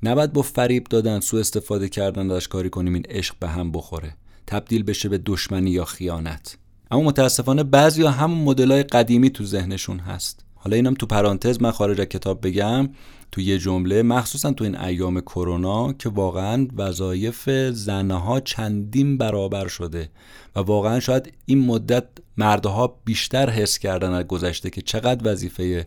نباید 0.03 0.33
با 0.33 0.43
فریب 0.43 0.85
دادن 0.85 1.21
سو 1.21 1.37
استفاده 1.37 1.89
کردن 1.89 2.31
ازش 2.31 2.49
کاری 2.49 2.71
کنیم 2.71 2.95
این 2.95 3.07
عشق 3.09 3.35
به 3.41 3.49
هم 3.49 3.73
بخوره. 3.73 4.17
تبدیل 4.47 4.83
بشه 4.83 5.09
به 5.09 5.19
دشمنی 5.19 5.71
یا 5.71 5.85
خیانت. 5.85 6.59
اما 6.91 7.03
متاسفانه 7.03 7.63
بعضی 7.63 8.03
همون 8.03 8.39
مدل 8.39 8.83
قدیمی 8.83 9.31
تو 9.31 9.45
ذهنشون 9.45 9.99
هست. 9.99 10.44
حالا 10.65 10.77
اینم 10.77 10.95
تو 10.95 11.07
پرانتز 11.07 11.63
من 11.63 11.71
خارج 11.71 12.01
از 12.01 12.07
کتاب 12.07 12.47
بگم 12.47 12.89
تو 13.33 13.41
یه 13.41 13.59
جمله 13.59 14.03
مخصوصا 14.03 14.53
تو 14.53 14.65
این 14.65 14.79
ایام 14.79 15.21
کرونا 15.21 15.93
که 15.93 16.09
واقعا 16.09 16.69
وظایف 16.77 17.51
زنها 17.71 18.41
چندین 18.41 19.19
برابر 19.19 19.69
شده 19.69 20.09
و 20.57 20.61
واقعا 20.61 21.01
شاید 21.01 21.33
این 21.47 21.67
مدت 21.67 22.05
مردها 22.37 23.01
بیشتر 23.05 23.51
حس 23.51 23.79
کردن 23.79 24.13
از 24.13 24.25
گذشته 24.25 24.71
که 24.71 24.83
چقدر 24.83 25.33
وظیفه 25.33 25.87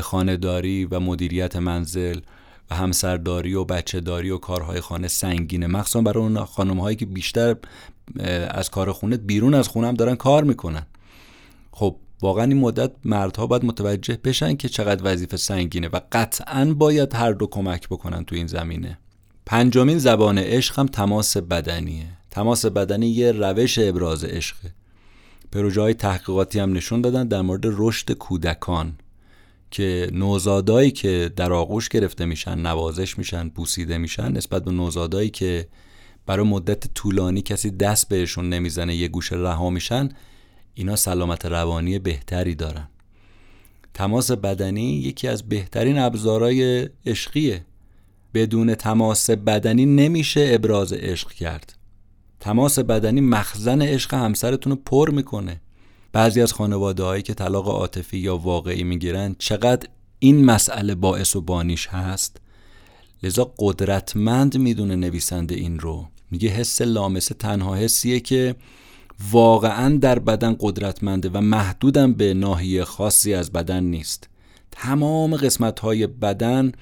خانهداری 0.00 0.84
و 0.84 1.00
مدیریت 1.00 1.56
منزل 1.56 2.20
و 2.70 2.74
همسرداری 2.74 3.54
و 3.54 3.64
بچهداری 3.64 4.30
و 4.30 4.38
کارهای 4.38 4.80
خانه 4.80 5.08
سنگینه. 5.08 5.66
مخصوصا 5.66 6.00
برای 6.00 6.24
اون 6.24 6.44
خانم 6.44 6.80
هایی 6.80 6.96
که 6.96 7.06
بیشتر 7.06 7.56
از 8.50 8.70
کار 8.70 8.92
خونه 8.92 9.16
بیرون 9.16 9.54
از 9.54 9.68
خونه 9.68 9.88
هم 9.88 9.94
دارن 9.94 10.14
کار 10.14 10.44
می‌کنن. 10.44 10.86
واقعا 12.22 12.44
این 12.44 12.58
مدت 12.58 12.92
مردها 13.04 13.46
باید 13.46 13.64
متوجه 13.64 14.18
بشن 14.24 14.56
که 14.56 14.68
چقدر 14.68 15.00
وظیفه 15.04 15.36
سنگینه 15.36 15.88
و 15.88 16.00
قطعا 16.12 16.74
باید 16.74 17.14
هر 17.14 17.32
دو 17.32 17.46
کمک 17.46 17.88
بکنن 17.88 18.24
تو 18.24 18.34
این 18.34 18.46
زمینه. 18.46 18.98
پنجمین 19.46 19.98
زبان 19.98 20.38
عشق 20.38 20.78
هم 20.78 20.86
تماس 20.86 21.36
بدنیه. 21.36 22.06
تماس 22.30 22.66
بدنی 22.66 23.06
یه 23.06 23.32
روش 23.32 23.78
ابراز 23.78 24.24
عشقه. 24.24 24.72
پروژه 25.52 25.80
های 25.80 25.94
تحقیقاتی 25.94 26.58
هم 26.58 26.72
نشون 26.72 27.00
دادن 27.00 27.28
در 27.28 27.42
مورد 27.42 27.62
رشد 27.64 28.12
کودکان 28.12 28.94
که 29.70 30.10
نوزادایی 30.12 30.90
که 30.90 31.30
در 31.36 31.52
آغوش 31.52 31.88
گرفته 31.88 32.24
میشن 32.24 32.58
نوازش 32.58 33.18
میشن 33.18 33.48
بوسیده 33.48 33.98
میشن 33.98 34.32
نسبت 34.32 34.64
به 34.64 34.70
نوزادایی 34.70 35.30
که 35.30 35.68
برای 36.26 36.46
مدت 36.46 36.94
طولانی 36.94 37.42
کسی 37.42 37.70
دست 37.70 38.08
بهشون 38.08 38.48
نمی‌زنه 38.48 38.94
یه 38.94 39.08
گوشه 39.08 39.36
رها 39.36 39.70
میشن 39.70 40.08
اینا 40.74 40.96
سلامت 40.96 41.46
روانی 41.46 41.98
بهتری 41.98 42.54
دارن. 42.54 42.88
تماس 43.94 44.30
بدنی 44.30 44.92
یکی 44.92 45.28
از 45.28 45.48
بهترین 45.48 45.98
ابزارهای 45.98 46.88
عشقیه. 47.06 47.64
بدون 48.34 48.74
تماس 48.74 49.30
بدنی 49.30 49.86
نمیشه 49.86 50.50
ابراز 50.54 50.92
عشق 50.92 51.32
کرد. 51.32 51.76
تماس 52.40 52.78
بدنی 52.78 53.20
مخزن 53.20 53.82
عشق 53.82 54.14
همسرتون 54.14 54.72
رو 54.72 54.78
پر 54.86 55.10
می‌کنه. 55.10 55.60
بعضی 56.12 56.40
از 56.40 56.52
خانواده 56.52 57.02
هایی 57.02 57.22
که 57.22 57.34
طلاق 57.34 57.68
عاطفی 57.68 58.18
یا 58.18 58.36
واقعی 58.36 58.84
می‌گیرن 58.84 59.36
چقدر 59.38 59.88
این 60.18 60.44
مسئله 60.44 60.94
باعث 60.94 61.36
و 61.36 61.40
بانیش 61.40 61.86
هست؟ 61.86 62.40
لذا 63.22 63.54
قدرتمند 63.58 64.58
می‌دونه 64.58 64.96
نویسنده 64.96 65.54
این 65.54 65.78
رو. 65.78 66.08
میگه 66.30 66.48
حس 66.48 66.82
لامسه 66.82 67.34
تنها 67.34 67.74
حسیه 67.76 68.20
که 68.20 68.54
واقعا 69.30 69.96
در 69.96 70.18
بدن 70.18 70.56
قدرتمنده 70.60 71.30
و 71.32 71.40
محدودم 71.40 72.12
به 72.12 72.34
ناحیه 72.34 72.84
خاصی 72.84 73.34
از 73.34 73.52
بدن 73.52 73.84
نیست. 73.84 74.28
تمام 74.70 75.36
قسمت 75.36 75.80
های 75.80 76.06
بدن 76.06 76.72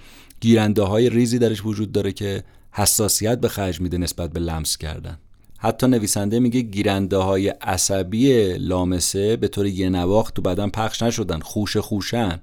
گیرنده 0.40 0.82
های 0.82 1.10
ریزی 1.10 1.38
درش 1.38 1.64
وجود 1.64 1.92
داره 1.92 2.12
که 2.12 2.44
حساسیت 2.72 3.40
به 3.40 3.48
خرج 3.48 3.80
میده 3.80 3.98
نسبت 3.98 4.32
به 4.32 4.40
لمس 4.40 4.76
کردن. 4.76 5.18
حتی 5.58 5.86
نویسنده 5.86 6.40
میگه 6.40 6.60
گیرنده 6.60 7.16
های 7.16 7.48
عصبی 7.48 8.52
لامسه 8.58 9.36
به 9.36 9.48
طور 9.48 9.66
یه 9.66 9.88
نواخت 9.88 10.34
تو 10.34 10.42
بدن 10.42 10.68
پخش 10.68 11.02
نشدن 11.02 11.40
خوش 11.40 11.76
خوشن. 11.76 12.40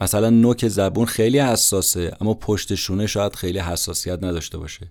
مثلا 0.00 0.30
نوک 0.30 0.68
زبون 0.68 1.06
خیلی 1.06 1.38
حساسه 1.38 2.16
اما 2.20 2.34
پشت 2.34 2.74
شونه 2.74 3.06
شاید 3.06 3.36
خیلی 3.36 3.58
حساسیت 3.58 4.24
نداشته 4.24 4.58
باشه. 4.58 4.86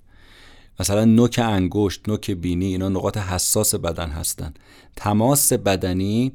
مثلا 0.80 1.06
نوک 1.06 1.40
انگشت 1.44 2.10
نوک 2.10 2.32
بینی 2.32 2.66
اینا 2.66 2.90
نقاط 2.90 3.18
حساس 3.18 3.76
بدن 3.76 4.10
هستن. 4.10 4.54
تماس 4.96 5.54
بدنی 5.54 6.34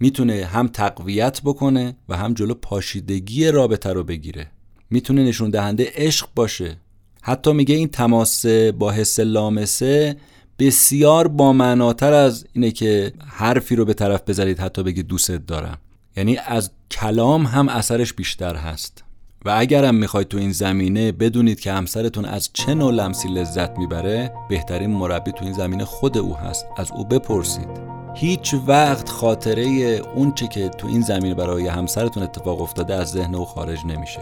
می‌تونه 0.00 0.44
هم 0.44 0.68
تقویت 0.68 1.40
بکنه 1.44 1.96
و 2.08 2.16
هم 2.16 2.34
جلو 2.34 2.54
پاشیدگی 2.54 3.48
رابطه 3.48 3.92
رو 3.92 4.04
بگیره. 4.04 4.46
می‌تونه 4.90 5.24
نشون 5.24 5.50
دهنده 5.50 5.92
عشق 5.94 6.28
باشه. 6.34 6.76
حتی 7.22 7.52
میگه 7.52 7.74
این 7.74 7.88
تماس 7.88 8.46
با 8.78 8.90
حس 8.90 9.20
لامسه 9.20 10.16
بسیار 10.58 11.28
با 11.28 11.52
معناتر 11.52 12.12
از 12.12 12.46
اینه 12.52 12.70
که 12.70 13.12
حرفی 13.26 13.76
رو 13.76 13.84
به 13.84 13.94
طرف 13.94 14.22
بذارید 14.22 14.58
حتی 14.58 14.82
بگید 14.82 15.06
دوستت 15.06 15.46
دارم. 15.46 15.78
یعنی 16.16 16.36
از 16.36 16.70
کلام 16.90 17.46
هم 17.46 17.68
اثرش 17.68 18.12
بیشتر 18.12 18.56
هست. 18.56 19.04
و 19.44 19.54
اگرم 19.58 19.94
می‌خواید 19.94 20.28
تو 20.28 20.38
این 20.38 20.52
زمینه 20.52 21.12
بدونید 21.12 21.60
که 21.60 21.72
همسرتون 21.72 22.24
از 22.24 22.50
چه 22.52 22.74
نوع 22.74 22.92
لمسی 22.92 23.28
لذت 23.28 23.78
می‌بره 23.78 24.32
بهترین 24.48 24.90
مربی 24.90 25.32
تو 25.32 25.44
این 25.44 25.52
زمینه 25.52 25.84
خود 25.84 26.18
او 26.18 26.36
هست. 26.36 26.66
از 26.76 26.92
او 26.92 27.04
بپرسید. 27.04 27.68
هیچ 28.14 28.54
وقت 28.66 29.08
خاطره 29.08 29.64
اون 30.14 30.32
چه 30.32 30.48
که 30.48 30.68
تو 30.68 30.86
این 30.86 31.00
زمینه 31.00 31.34
برای 31.34 31.66
همسرتون 31.68 32.22
اتفاق 32.22 32.60
افتاده 32.62 32.94
از 32.94 33.10
ذهن 33.10 33.34
او 33.34 33.44
خارج 33.44 33.78
نمیشه. 33.86 34.20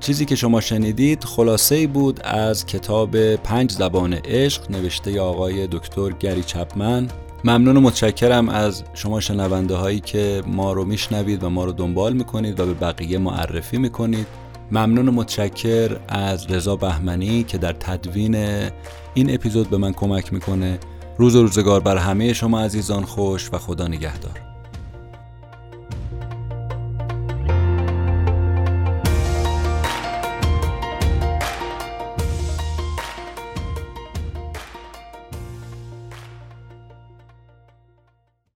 چیزی 0.00 0.24
که 0.24 0.34
شما 0.36 0.60
شنیدید 0.60 1.24
خلاصه 1.24 1.74
ای 1.74 1.86
بود 1.86 2.20
از 2.24 2.66
کتاب 2.66 3.34
پنج 3.34 3.72
زبان 3.72 4.14
عشق 4.14 4.70
نوشته 4.70 5.20
آقای 5.20 5.66
دکتر 5.66 6.10
گری 6.10 6.42
چپمن. 6.42 7.08
ممنون 7.44 7.76
و 7.76 7.80
متشکرم 7.80 8.48
از 8.48 8.82
شما 8.94 9.20
شنونده 9.20 9.74
هایی 9.74 10.00
که 10.00 10.42
ما 10.46 10.72
رو 10.72 10.84
میشنوید 10.84 11.44
و 11.44 11.50
ما 11.50 11.64
رو 11.64 11.72
دنبال 11.72 12.12
می‌کنید 12.12 12.60
و 12.60 12.66
به 12.66 12.74
بقیه 12.74 13.18
معرفی 13.18 13.78
می‌کنید. 13.78 14.26
ممنون 14.72 15.08
و 15.08 15.12
متشکر 15.12 15.96
از 16.08 16.46
رضا 16.46 16.76
بهمنی 16.76 17.44
که 17.44 17.58
در 17.58 17.72
تدوین 17.72 18.34
این 19.14 19.34
اپیزود 19.34 19.70
به 19.70 19.76
من 19.76 19.92
کمک 19.92 20.32
می‌کنه. 20.32 20.78
روز 21.18 21.36
و 21.36 21.42
روزگار 21.42 21.80
بر 21.80 21.96
همه 21.96 22.32
شما 22.32 22.60
عزیزان 22.60 23.04
خوش 23.04 23.50
و 23.52 23.58
خدا 23.58 23.88
نگهدار. 23.88 24.49